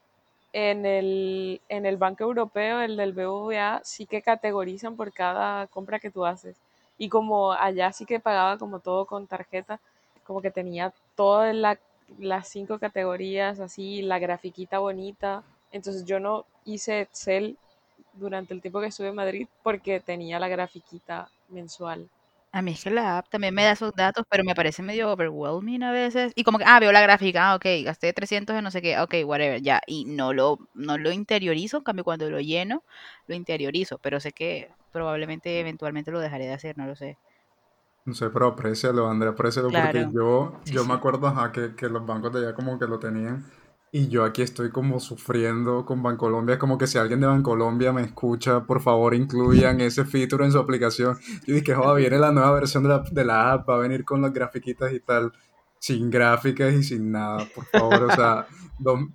en 0.53 0.85
el, 0.85 1.61
en 1.69 1.85
el 1.85 1.97
Banco 1.97 2.23
Europeo, 2.23 2.81
el 2.81 2.97
del 2.97 3.13
BBVA, 3.13 3.81
sí 3.83 4.05
que 4.05 4.21
categorizan 4.21 4.95
por 4.95 5.11
cada 5.13 5.67
compra 5.67 5.99
que 5.99 6.11
tú 6.11 6.25
haces. 6.25 6.57
Y 6.97 7.09
como 7.09 7.51
allá 7.53 7.91
sí 7.91 8.05
que 8.05 8.19
pagaba 8.19 8.57
como 8.57 8.79
todo 8.79 9.05
con 9.05 9.27
tarjeta, 9.27 9.79
como 10.25 10.41
que 10.41 10.51
tenía 10.51 10.93
todas 11.15 11.53
la- 11.55 11.79
las 12.19 12.47
cinco 12.49 12.79
categorías, 12.79 13.59
así, 13.59 14.01
la 14.01 14.19
grafiquita 14.19 14.79
bonita. 14.79 15.43
Entonces 15.71 16.05
yo 16.05 16.19
no 16.19 16.45
hice 16.65 17.01
Excel 17.01 17.57
durante 18.13 18.53
el 18.53 18.61
tiempo 18.61 18.79
que 18.81 18.87
estuve 18.87 19.09
en 19.09 19.15
Madrid 19.15 19.47
porque 19.63 19.99
tenía 19.99 20.39
la 20.39 20.47
grafiquita 20.47 21.29
mensual. 21.49 22.09
A 22.55 22.61
mí 22.61 22.71
es 22.71 22.83
que 22.83 22.89
la 22.89 23.17
app 23.17 23.27
también 23.29 23.53
me 23.53 23.63
da 23.65 23.73
esos 23.73 23.93
datos, 23.95 24.23
pero 24.29 24.43
me 24.45 24.55
parece 24.55 24.81
medio 24.81 25.11
overwhelming 25.11 25.83
a 25.83 25.91
veces. 25.91 26.31
Y 26.35 26.43
como 26.45 26.57
que, 26.57 26.63
ah, 26.65 26.79
veo 26.79 26.91
la 26.93 27.01
gráfica, 27.01 27.51
ah, 27.51 27.55
ok, 27.55 27.65
gasté 27.83 28.13
300 28.13 28.55
en 28.55 28.63
no 28.63 28.71
sé 28.71 28.81
qué, 28.81 28.97
ok, 28.99 29.13
whatever, 29.25 29.61
ya. 29.61 29.81
Y 29.87 30.05
no 30.05 30.31
lo, 30.33 30.59
no 30.73 30.97
lo 30.97 31.11
interiorizo, 31.11 31.77
en 31.77 31.83
cambio 31.83 32.05
cuando 32.05 32.29
lo 32.29 32.39
lleno, 32.39 32.83
lo 33.27 33.35
interiorizo. 33.35 33.99
Pero 33.99 34.19
sé 34.21 34.31
que 34.31 34.73
probablemente 34.91 35.59
eventualmente 35.59 36.11
lo 36.11 36.19
dejaré 36.21 36.45
de 36.47 36.53
hacer, 36.53 36.77
no 36.77 36.85
lo 36.87 36.95
sé. 36.95 37.19
No 38.05 38.13
sé, 38.13 38.29
pero 38.29 38.47
aprécialo, 38.47 39.07
Andrea, 39.09 39.31
aprécialo, 39.31 39.73
porque 39.73 39.97
Claro. 39.97 40.13
yo, 40.13 40.59
Sí, 40.65 40.75
yo 40.75 40.85
me 40.85 40.93
acuerdo 40.93 41.27
ajá, 41.27 41.51
que, 41.51 41.75
que 41.75 41.89
los 41.89 42.05
bancos 42.05 42.31
de 42.33 42.39
allá 42.39 42.53
como 42.55 42.77
que 42.77 42.85
lo 42.87 42.99
tenían 42.99 43.45
Y 43.97 44.09
yo 44.09 44.25
aquí 44.25 44.41
estoy 44.41 44.71
como 44.71 44.99
sufriendo 44.99 45.85
con 45.85 46.03
Bancolombia, 46.03 46.59
como 46.59 46.77
que 46.77 46.85
si 46.85 46.97
alguien 46.97 47.21
de 47.21 47.27
Bancolombia 47.27 47.93
me 47.93 48.01
escucha, 48.01 48.65
por 48.65 48.81
favor 48.81 49.15
incluyan 49.15 49.79
ese 49.79 50.03
feature 50.03 50.43
en 50.43 50.51
su 50.51 50.59
aplicación. 50.59 51.17
Yo 51.47 51.55
dije, 51.55 51.73
joder, 51.73 52.01
viene 52.01 52.19
la 52.19 52.33
nueva 52.33 52.51
versión 52.51 52.83
de 52.83 52.89
la, 52.89 53.05
de 53.09 53.23
la 53.23 53.53
app, 53.53 53.69
va 53.69 53.75
a 53.75 53.77
venir 53.77 54.03
con 54.03 54.21
las 54.21 54.33
grafiquitas 54.33 54.91
y 54.91 54.99
tal, 54.99 55.31
sin 55.79 56.11
gráficas 56.11 56.73
y 56.73 56.83
sin 56.83 57.09
nada, 57.13 57.45
por 57.55 57.63
favor, 57.67 58.03
o 58.03 58.11
sea... 58.11 58.45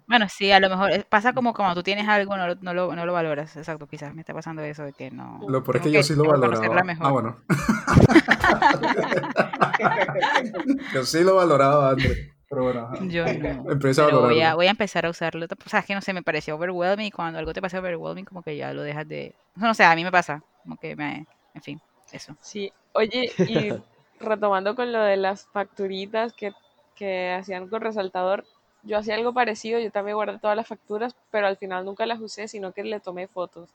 Bueno, 0.07 0.27
sí, 0.31 0.51
a 0.51 0.59
lo 0.59 0.71
mejor 0.71 0.91
eh, 0.93 1.05
pasa 1.07 1.35
como 1.35 1.53
cuando 1.53 1.75
tú 1.75 1.83
tienes 1.83 2.09
algo, 2.09 2.35
no, 2.39 2.47
lo- 2.49 2.55
no, 2.63 2.73
lo, 2.73 2.97
no 2.97 3.05
lo 3.05 3.13
valoras. 3.13 3.55
Exacto, 3.59 3.87
quizás 3.87 4.15
me 4.15 4.23
está 4.23 4.33
pasando 4.33 4.63
eso 4.63 4.85
de 4.85 4.95
que 4.95 5.11
no. 5.11 5.41
Lo 5.47 5.63
peor 5.63 5.77
es 5.77 5.83
que 5.83 5.93
yo 5.93 6.03
sí 6.03 6.15
lo 6.15 6.25
valoraba. 6.25 6.83
mejor. 6.85 7.07
Ah, 7.07 7.11
bueno. 7.11 7.37
yo 10.95 11.05
sí 11.05 11.23
lo 11.23 11.35
valoraba 11.37 11.91
antes, 11.91 12.30
pero 12.51 12.65
bueno. 12.65 12.91
Yo 13.09 13.25
no. 13.65 13.71
Empieza 13.71 14.03
a 14.03 14.07
Pero 14.07 14.21
voy 14.21 14.41
a, 14.43 14.55
voy 14.57 14.67
a 14.67 14.71
empezar 14.71 15.07
a 15.07 15.11
usarlo. 15.11 15.47
O 15.47 15.69
sea, 15.69 15.81
es 15.81 15.87
que 15.87 15.95
no 15.95 16.03
sé, 16.03 16.13
me 16.13 16.23
pareció 16.23 16.57
overwhelming 16.57 17.07
y 17.07 17.11
cuando 17.11 17.39
algo 17.39 17.53
te 17.55 17.63
pasa 17.63 17.79
overwhelming, 17.79 18.25
como 18.25 18.43
que 18.43 18.57
ya 18.57 18.73
lo 18.75 18.83
dejas 18.83 19.09
de. 19.09 19.35
No 19.55 19.73
sé, 19.73 19.85
a 19.85 19.95
mí 19.95 20.05
me 20.05 20.11
pasa. 20.11 20.43
Como 20.65 20.77
que 20.77 20.97
me. 20.97 21.27
En 21.55 21.63
fin, 21.63 21.81
eso. 22.13 22.37
Sí, 22.43 22.73
oye, 22.93 23.31
y 23.47 23.73
retomando 24.21 24.75
con 24.75 24.93
lo 24.93 25.01
de 25.01 25.17
las 25.17 25.47
facturitas 25.47 26.33
que, 26.33 26.53
que 26.97 27.33
hacían 27.33 27.69
con 27.69 27.81
resaltador, 27.81 28.45
yo 28.83 28.99
hacía 28.99 29.15
algo 29.15 29.33
parecido, 29.33 29.79
yo 29.79 29.91
también 29.91 30.17
guardé 30.17 30.39
todas 30.39 30.57
las 30.57 30.67
facturas, 30.67 31.15
pero 31.31 31.47
al 31.47 31.57
final 31.57 31.85
nunca 31.85 32.05
las 32.07 32.21
usé, 32.21 32.49
sino 32.49 32.73
que 32.73 32.83
le 32.85 33.01
tomé 33.01 33.29
fotos. 33.29 33.71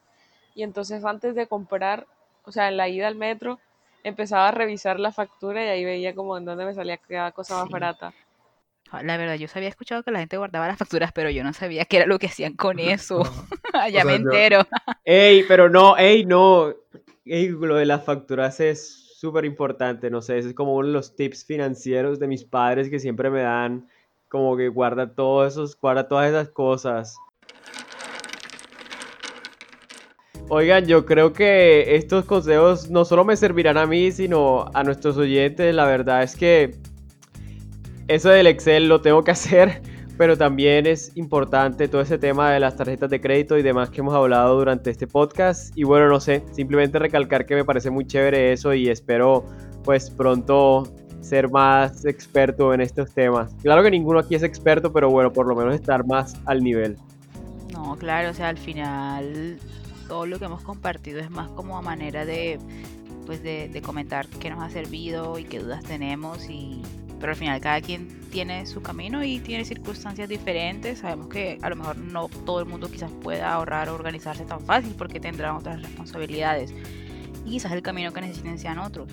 Y 0.54 0.64
entonces 0.64 1.04
antes 1.06 1.36
de 1.36 1.48
comprar, 1.48 2.06
o 2.44 2.52
sea, 2.52 2.68
en 2.68 2.78
la 2.78 2.88
ida 2.90 3.08
al 3.08 3.16
metro, 3.16 3.60
empezaba 4.04 4.48
a 4.50 4.52
revisar 4.52 5.00
la 5.00 5.12
factura 5.12 5.66
y 5.66 5.68
ahí 5.68 5.86
veía 5.86 6.14
como 6.14 6.38
en 6.38 6.46
dónde 6.46 6.66
me 6.66 6.74
salía 6.74 6.98
cada 6.98 7.32
cosa 7.32 7.56
más 7.56 7.68
Sí. 7.68 7.74
barata. 7.74 8.14
La 9.04 9.18
verdad, 9.18 9.36
yo 9.36 9.48
había 9.54 9.70
escuchado 9.70 10.04
que 10.04 10.12
la 10.12 10.20
gente 10.20 10.38
guardaba 10.38 10.68
las 10.68 10.78
facturas, 10.78 11.12
pero 11.14 11.30
yo 11.30 11.44
no 11.44 11.54
sabía 11.54 11.86
qué 11.86 11.98
era 11.98 12.06
lo 12.06 12.20
que 12.20 12.28
hacían 12.28 12.54
con 12.54 12.80
eso. 12.80 13.24
ya 13.92 14.04
O 14.04 14.06
me 14.06 14.12
sea, 14.12 14.16
entero. 14.16 14.68
Ey, 15.04 15.44
pero 15.48 15.70
no, 15.70 15.98
ey, 15.98 16.26
no. 16.26 16.74
Ey, 17.26 17.50
lo 17.50 17.76
de 17.76 17.86
las 17.86 18.04
facturas 18.04 18.60
es 18.60 19.06
súper 19.18 19.46
importante, 19.46 20.10
no 20.12 20.22
sé, 20.22 20.38
ese 20.38 20.50
es 20.50 20.54
como 20.54 20.76
uno 20.76 20.88
de 20.88 20.94
los 20.94 21.16
tips 21.16 21.46
financieros 21.46 22.20
de 22.20 22.28
mis 22.28 22.44
padres 22.44 22.90
que 22.90 23.00
siempre 23.00 23.30
me 23.32 23.42
dan, 23.42 23.88
como 24.28 24.56
que 24.56 24.68
guarda 24.68 25.16
todos 25.16 25.54
esos, 25.54 25.80
guarda 25.80 26.08
todas 26.08 26.30
esas 26.30 26.50
cosas. 26.50 27.18
Oigan, 30.48 30.86
yo 30.86 31.08
creo 31.08 31.34
que 31.34 31.96
estos 31.96 32.26
consejos 32.26 32.92
no 32.92 33.04
solo 33.04 33.26
me 33.26 33.36
servirán 33.36 33.78
a 33.78 33.88
mí, 33.88 34.12
sino 34.12 34.70
a 34.76 34.84
nuestros 34.84 35.18
oyentes. 35.18 35.74
La 35.74 35.86
verdad 35.86 36.22
es 36.22 36.36
que 36.36 36.76
eso 38.08 38.30
del 38.30 38.48
Excel 38.48 38.88
lo 38.88 39.02
tengo 39.02 39.24
que 39.24 39.32
hacer, 39.32 39.82
pero 40.18 40.38
también 40.38 40.86
es 40.86 41.12
importante 41.16 41.88
todo 41.88 42.02
ese 42.02 42.18
tema 42.18 42.52
de 42.52 42.60
las 42.60 42.76
tarjetas 42.76 43.10
de 43.10 43.20
crédito 43.20 43.58
y 43.58 43.64
demás 43.64 43.90
que 43.90 44.02
hemos 44.02 44.14
hablado 44.14 44.58
durante 44.58 44.90
este 44.90 45.08
podcast. 45.08 45.78
Y 45.78 45.84
bueno, 45.84 46.08
no 46.08 46.20
sé, 46.20 46.44
simplemente 46.52 47.00
recalcar 47.00 47.46
que 47.46 47.56
me 47.56 47.66
parece 47.66 47.90
muy 47.90 48.06
chévere 48.06 48.54
eso 48.54 48.74
y 48.74 48.90
espero 48.90 49.46
pues 49.84 50.10
pronto 50.10 50.84
ser 51.22 51.50
más 51.50 52.06
experto 52.06 52.74
en 52.74 52.82
estos 52.82 53.14
temas. 53.14 53.54
Claro 53.62 53.84
que 53.84 53.92
ninguno 53.92 54.20
aquí 54.20 54.36
es 54.36 54.44
experto, 54.44 54.94
pero 54.94 55.10
bueno, 55.10 55.34
por 55.34 55.48
lo 55.48 55.56
menos 55.56 55.74
estar 55.74 56.06
más 56.06 56.36
al 56.46 56.64
nivel. 56.64 56.98
No, 57.74 57.96
claro, 57.98 58.30
o 58.30 58.34
sea, 58.34 58.50
al 58.50 58.58
final 58.58 59.58
todo 60.08 60.28
lo 60.28 60.38
que 60.38 60.46
hemos 60.46 60.62
compartido 60.62 61.20
es 61.20 61.32
más 61.32 61.50
como 61.50 61.78
a 61.78 61.82
manera 61.82 62.26
de, 62.26 62.60
pues 63.26 63.42
de, 63.42 63.70
de 63.70 63.82
comentar 63.82 64.28
qué 64.28 64.52
nos 64.52 64.64
ha 64.64 64.70
servido 64.70 65.40
y 65.40 65.46
qué 65.46 65.60
dudas 65.60 65.84
tenemos 65.84 66.48
y 66.48 66.84
pero 67.20 67.32
al 67.32 67.38
final 67.38 67.60
cada 67.62 67.82
quien 67.82 68.08
tiene 68.30 68.66
su 68.66 68.82
camino 68.82 69.24
y 69.24 69.40
tiene 69.40 69.66
circunstancias 69.66 70.28
diferentes. 70.28 71.00
Sabemos 71.00 71.28
que 71.28 71.58
a 71.62 71.70
lo 71.70 71.76
mejor 71.76 71.98
no 71.98 72.28
todo 72.46 72.60
el 72.60 72.66
mundo 72.66 72.90
quizás 72.90 73.12
pueda 73.24 73.54
ahorrar 73.54 73.90
o 73.90 73.96
organizarse 73.96 74.46
tan 74.46 74.62
fácil 74.62 74.94
porque 74.98 75.20
tendrán 75.20 75.56
otras 75.56 75.82
responsabilidades 75.82 76.74
y 77.46 77.52
quizás 77.52 77.72
el 77.72 77.82
camino 77.82 78.12
que 78.12 78.22
necesiten 78.22 78.58
sean 78.60 78.80
otros. 78.80 79.08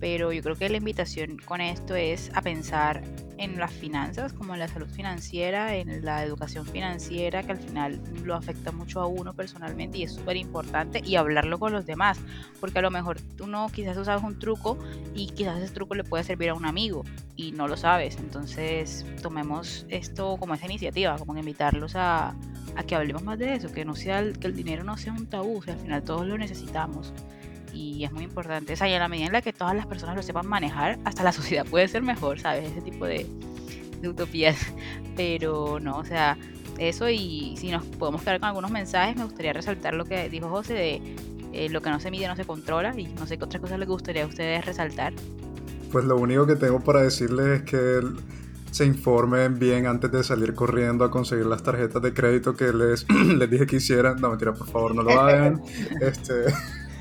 Pero 0.00 0.32
yo 0.32 0.42
creo 0.42 0.56
que 0.56 0.68
la 0.68 0.76
invitación 0.76 1.38
con 1.38 1.60
esto 1.60 1.94
es 1.94 2.30
a 2.34 2.42
pensar 2.42 3.02
en 3.38 3.58
las 3.58 3.72
finanzas, 3.72 4.32
como 4.32 4.54
en 4.54 4.60
la 4.60 4.68
salud 4.68 4.88
financiera, 4.88 5.76
en 5.76 6.04
la 6.04 6.24
educación 6.24 6.66
financiera, 6.66 7.42
que 7.42 7.52
al 7.52 7.58
final 7.58 8.00
lo 8.24 8.34
afecta 8.34 8.72
mucho 8.72 9.00
a 9.00 9.06
uno 9.06 9.32
personalmente 9.34 9.98
y 9.98 10.02
es 10.02 10.12
súper 10.12 10.36
importante, 10.36 11.00
y 11.04 11.16
hablarlo 11.16 11.58
con 11.58 11.72
los 11.72 11.86
demás, 11.86 12.18
porque 12.60 12.80
a 12.80 12.82
lo 12.82 12.90
mejor 12.90 13.20
tú 13.20 13.46
no, 13.46 13.68
quizás 13.68 13.96
tú 13.96 14.04
sabes 14.04 14.24
un 14.24 14.38
truco 14.38 14.76
y 15.14 15.28
quizás 15.28 15.62
ese 15.62 15.72
truco 15.72 15.94
le 15.94 16.04
puede 16.04 16.24
servir 16.24 16.50
a 16.50 16.54
un 16.54 16.66
amigo 16.66 17.04
y 17.36 17.52
no 17.52 17.68
lo 17.68 17.76
sabes. 17.76 18.16
Entonces 18.18 19.06
tomemos 19.22 19.86
esto 19.88 20.36
como 20.36 20.54
esa 20.54 20.66
iniciativa, 20.66 21.16
como 21.16 21.36
invitarlos 21.38 21.94
a, 21.94 22.34
que 22.86 22.94
hablemos 22.94 23.22
más 23.24 23.38
de 23.38 23.54
eso, 23.54 23.72
que 23.72 23.84
no 23.84 23.96
sea 23.96 24.32
que 24.32 24.46
el 24.46 24.54
dinero 24.54 24.84
no 24.84 24.96
sea 24.96 25.12
un 25.12 25.26
tabú, 25.26 25.58
o 25.58 25.70
al 25.70 25.78
final 25.78 26.02
todos 26.02 26.26
lo 26.26 26.38
necesitamos 26.38 27.12
y 27.78 28.04
es 28.04 28.12
muy 28.12 28.24
importante. 28.24 28.72
O 28.72 28.76
sea, 28.76 28.88
y 28.88 28.92
en 28.92 29.00
la 29.00 29.08
medida 29.08 29.26
en 29.26 29.32
la 29.32 29.42
que 29.42 29.52
todas 29.52 29.74
las 29.74 29.86
personas 29.86 30.16
lo 30.16 30.22
sepan 30.22 30.46
manejar, 30.46 30.98
hasta 31.04 31.22
la 31.22 31.32
sociedad 31.40 31.64
puede 31.64 31.88
ser 31.88 32.02
mejor, 32.02 32.40
¿sabes? 32.40 32.70
Ese 32.70 32.80
tipo 32.80 33.06
de, 33.06 33.26
de 34.00 34.08
utopías. 34.08 34.56
Pero 35.16 35.80
no, 35.80 35.98
o 35.98 36.04
sea, 36.04 36.36
eso 36.78 37.08
y 37.08 37.54
si 37.56 37.70
nos 37.70 37.84
podemos 37.84 38.22
quedar 38.22 38.40
con 38.40 38.48
algunos 38.48 38.70
mensajes, 38.70 39.16
me 39.16 39.24
gustaría 39.24 39.52
resaltar 39.52 39.94
lo 39.94 40.04
que 40.04 40.28
dijo 40.28 40.48
José 40.48 40.74
de 40.74 41.16
eh, 41.52 41.68
lo 41.70 41.80
que 41.80 41.90
no 41.90 41.98
se 41.98 42.10
mide 42.10 42.28
no 42.28 42.36
se 42.36 42.44
controla 42.44 42.94
y 42.96 43.06
no 43.06 43.26
sé 43.26 43.38
qué 43.38 43.44
otras 43.44 43.60
cosas 43.60 43.78
les 43.78 43.88
gustaría 43.88 44.24
a 44.24 44.26
ustedes 44.26 44.64
resaltar. 44.64 45.12
Pues 45.90 46.04
lo 46.04 46.16
único 46.16 46.46
que 46.46 46.56
tengo 46.56 46.80
para 46.80 47.02
decirles 47.02 47.60
es 47.60 47.62
que 47.62 48.00
se 48.70 48.84
informen 48.84 49.58
bien 49.58 49.86
antes 49.86 50.12
de 50.12 50.22
salir 50.22 50.54
corriendo 50.54 51.04
a 51.04 51.10
conseguir 51.10 51.46
las 51.46 51.62
tarjetas 51.62 52.02
de 52.02 52.12
crédito 52.12 52.54
que 52.54 52.72
les, 52.72 53.06
les 53.38 53.50
dije 53.50 53.66
que 53.66 53.76
hicieran. 53.76 54.20
No, 54.20 54.30
mentira, 54.30 54.52
por 54.52 54.68
favor, 54.68 54.94
no 54.94 55.02
lo 55.02 55.18
hagan. 55.18 55.62
Este, 56.00 56.44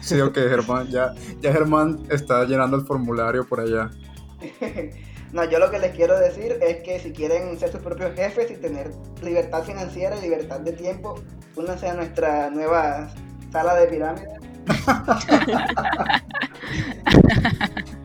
sí, 0.07 0.21
ok, 0.21 0.35
Germán, 0.35 0.87
ya, 0.87 1.13
ya 1.41 1.51
Germán 1.51 1.99
está 2.09 2.45
llenando 2.45 2.77
el 2.77 2.85
formulario 2.85 3.45
por 3.45 3.59
allá. 3.59 3.91
No, 5.33 5.43
yo 5.43 5.59
lo 5.59 5.69
que 5.69 5.77
les 5.77 5.93
quiero 5.93 6.17
decir 6.17 6.57
es 6.61 6.77
que 6.83 7.01
si 7.01 7.11
quieren 7.11 7.59
ser 7.59 7.69
sus 7.69 7.81
propios 7.81 8.15
jefes 8.15 8.49
y 8.49 8.55
tener 8.55 8.91
libertad 9.21 9.61
financiera 9.63 10.15
y 10.15 10.21
libertad 10.21 10.61
de 10.61 10.71
tiempo, 10.71 11.15
únanse 11.57 11.89
a 11.89 11.95
nuestra 11.95 12.49
nueva 12.49 13.09
sala 13.51 13.75
de 13.75 13.87
pirámide. 13.87 14.39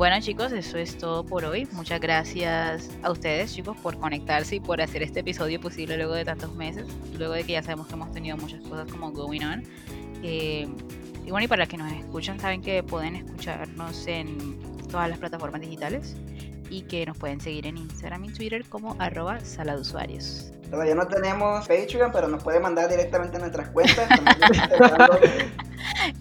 Bueno 0.00 0.18
chicos, 0.18 0.50
eso 0.52 0.78
es 0.78 0.96
todo 0.96 1.26
por 1.26 1.44
hoy. 1.44 1.68
Muchas 1.72 2.00
gracias 2.00 2.88
a 3.02 3.10
ustedes 3.10 3.54
chicos 3.54 3.76
por 3.82 3.98
conectarse 3.98 4.56
y 4.56 4.60
por 4.60 4.80
hacer 4.80 5.02
este 5.02 5.20
episodio 5.20 5.60
posible 5.60 5.98
luego 5.98 6.14
de 6.14 6.24
tantos 6.24 6.54
meses, 6.54 6.86
luego 7.18 7.34
de 7.34 7.44
que 7.44 7.52
ya 7.52 7.62
sabemos 7.62 7.86
que 7.86 7.92
hemos 7.92 8.10
tenido 8.10 8.38
muchas 8.38 8.62
cosas 8.62 8.90
como 8.90 9.12
going 9.12 9.42
on. 9.42 9.62
Eh, 10.22 10.66
y 11.26 11.30
bueno, 11.30 11.44
y 11.44 11.48
para 11.48 11.64
los 11.64 11.68
que 11.68 11.76
nos 11.76 11.92
escuchan, 11.92 12.40
saben 12.40 12.62
que 12.62 12.82
pueden 12.82 13.14
escucharnos 13.14 14.06
en 14.06 14.58
todas 14.88 15.10
las 15.10 15.18
plataformas 15.18 15.60
digitales 15.60 16.16
y 16.70 16.82
que 16.82 17.04
nos 17.04 17.18
pueden 17.18 17.40
seguir 17.40 17.66
en 17.66 17.76
Instagram 17.76 18.24
y 18.24 18.32
Twitter 18.32 18.64
como 18.68 18.96
arroba 18.98 19.40
sala 19.40 19.74
de 19.74 19.82
usuarios. 19.82 20.52
Todavía 20.70 20.94
no 20.94 21.06
tenemos 21.08 21.66
Patreon, 21.66 22.12
pero 22.12 22.28
nos 22.28 22.44
puede 22.44 22.60
mandar 22.60 22.88
directamente 22.88 23.36
a 23.36 23.40
nuestras 23.40 23.68
cuentas. 23.70 24.08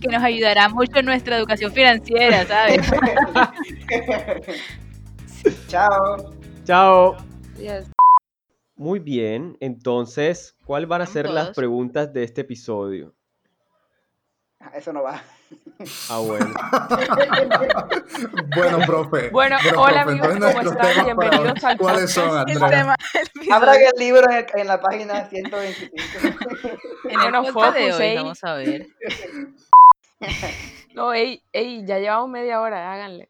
Que 0.02 0.08
nos 0.08 0.24
ayudará 0.24 0.70
mucho 0.70 1.00
en 1.00 1.06
nuestra 1.06 1.38
educación 1.38 1.72
financiera, 1.72 2.45
¿sabes? 2.45 2.82
Chao. 5.68 6.34
Chao. 6.64 7.18
Yes. 7.58 7.89
Muy 8.76 9.00
bien, 9.00 9.58
entonces, 9.60 10.56
¿cuáles 10.66 10.88
van 10.88 11.02
a 11.02 11.06
ser 11.06 11.30
las 11.30 11.52
preguntas 11.52 12.14
de 12.14 12.24
este 12.24 12.41
episodio? 12.41 13.14
Ah, 14.60 14.72
Eso 14.76 14.93
no 14.93 15.04
va. 15.04 15.22
Ah, 16.09 16.19
bueno. 16.19 16.53
Bueno, 18.55 18.80
profe. 18.86 19.30
Bueno, 19.30 19.57
bueno, 19.63 19.82
hola, 19.82 20.03
profe, 20.03 20.19
amigos, 20.19 20.34
entonces 20.34 20.55
¿cómo 20.55 20.71
están? 20.71 21.05
Bienvenidos 21.05 21.63
al 21.63 21.77
¿Cuáles 21.77 22.11
son, 22.11 22.38
Andrea? 22.38 22.95
episodio. 23.13 23.89
el 23.93 23.99
libro 23.99 24.32
en, 24.32 24.45
en 24.55 24.67
la 24.67 24.82
página 24.82 25.30
125. 25.30 25.95
En 27.09 27.21
el 27.21 27.43
de 27.43 27.51
focus, 27.53 27.95
hoy 27.97 28.03
ey. 28.03 28.15
vamos 28.17 28.43
a 28.43 28.53
ver. 28.55 28.88
No, 30.93 31.13
ey, 31.13 31.41
ey, 31.53 31.86
ya 31.86 31.99
llevamos 31.99 32.30
media 32.30 32.59
hora, 32.59 32.91
háganle. 32.91 33.30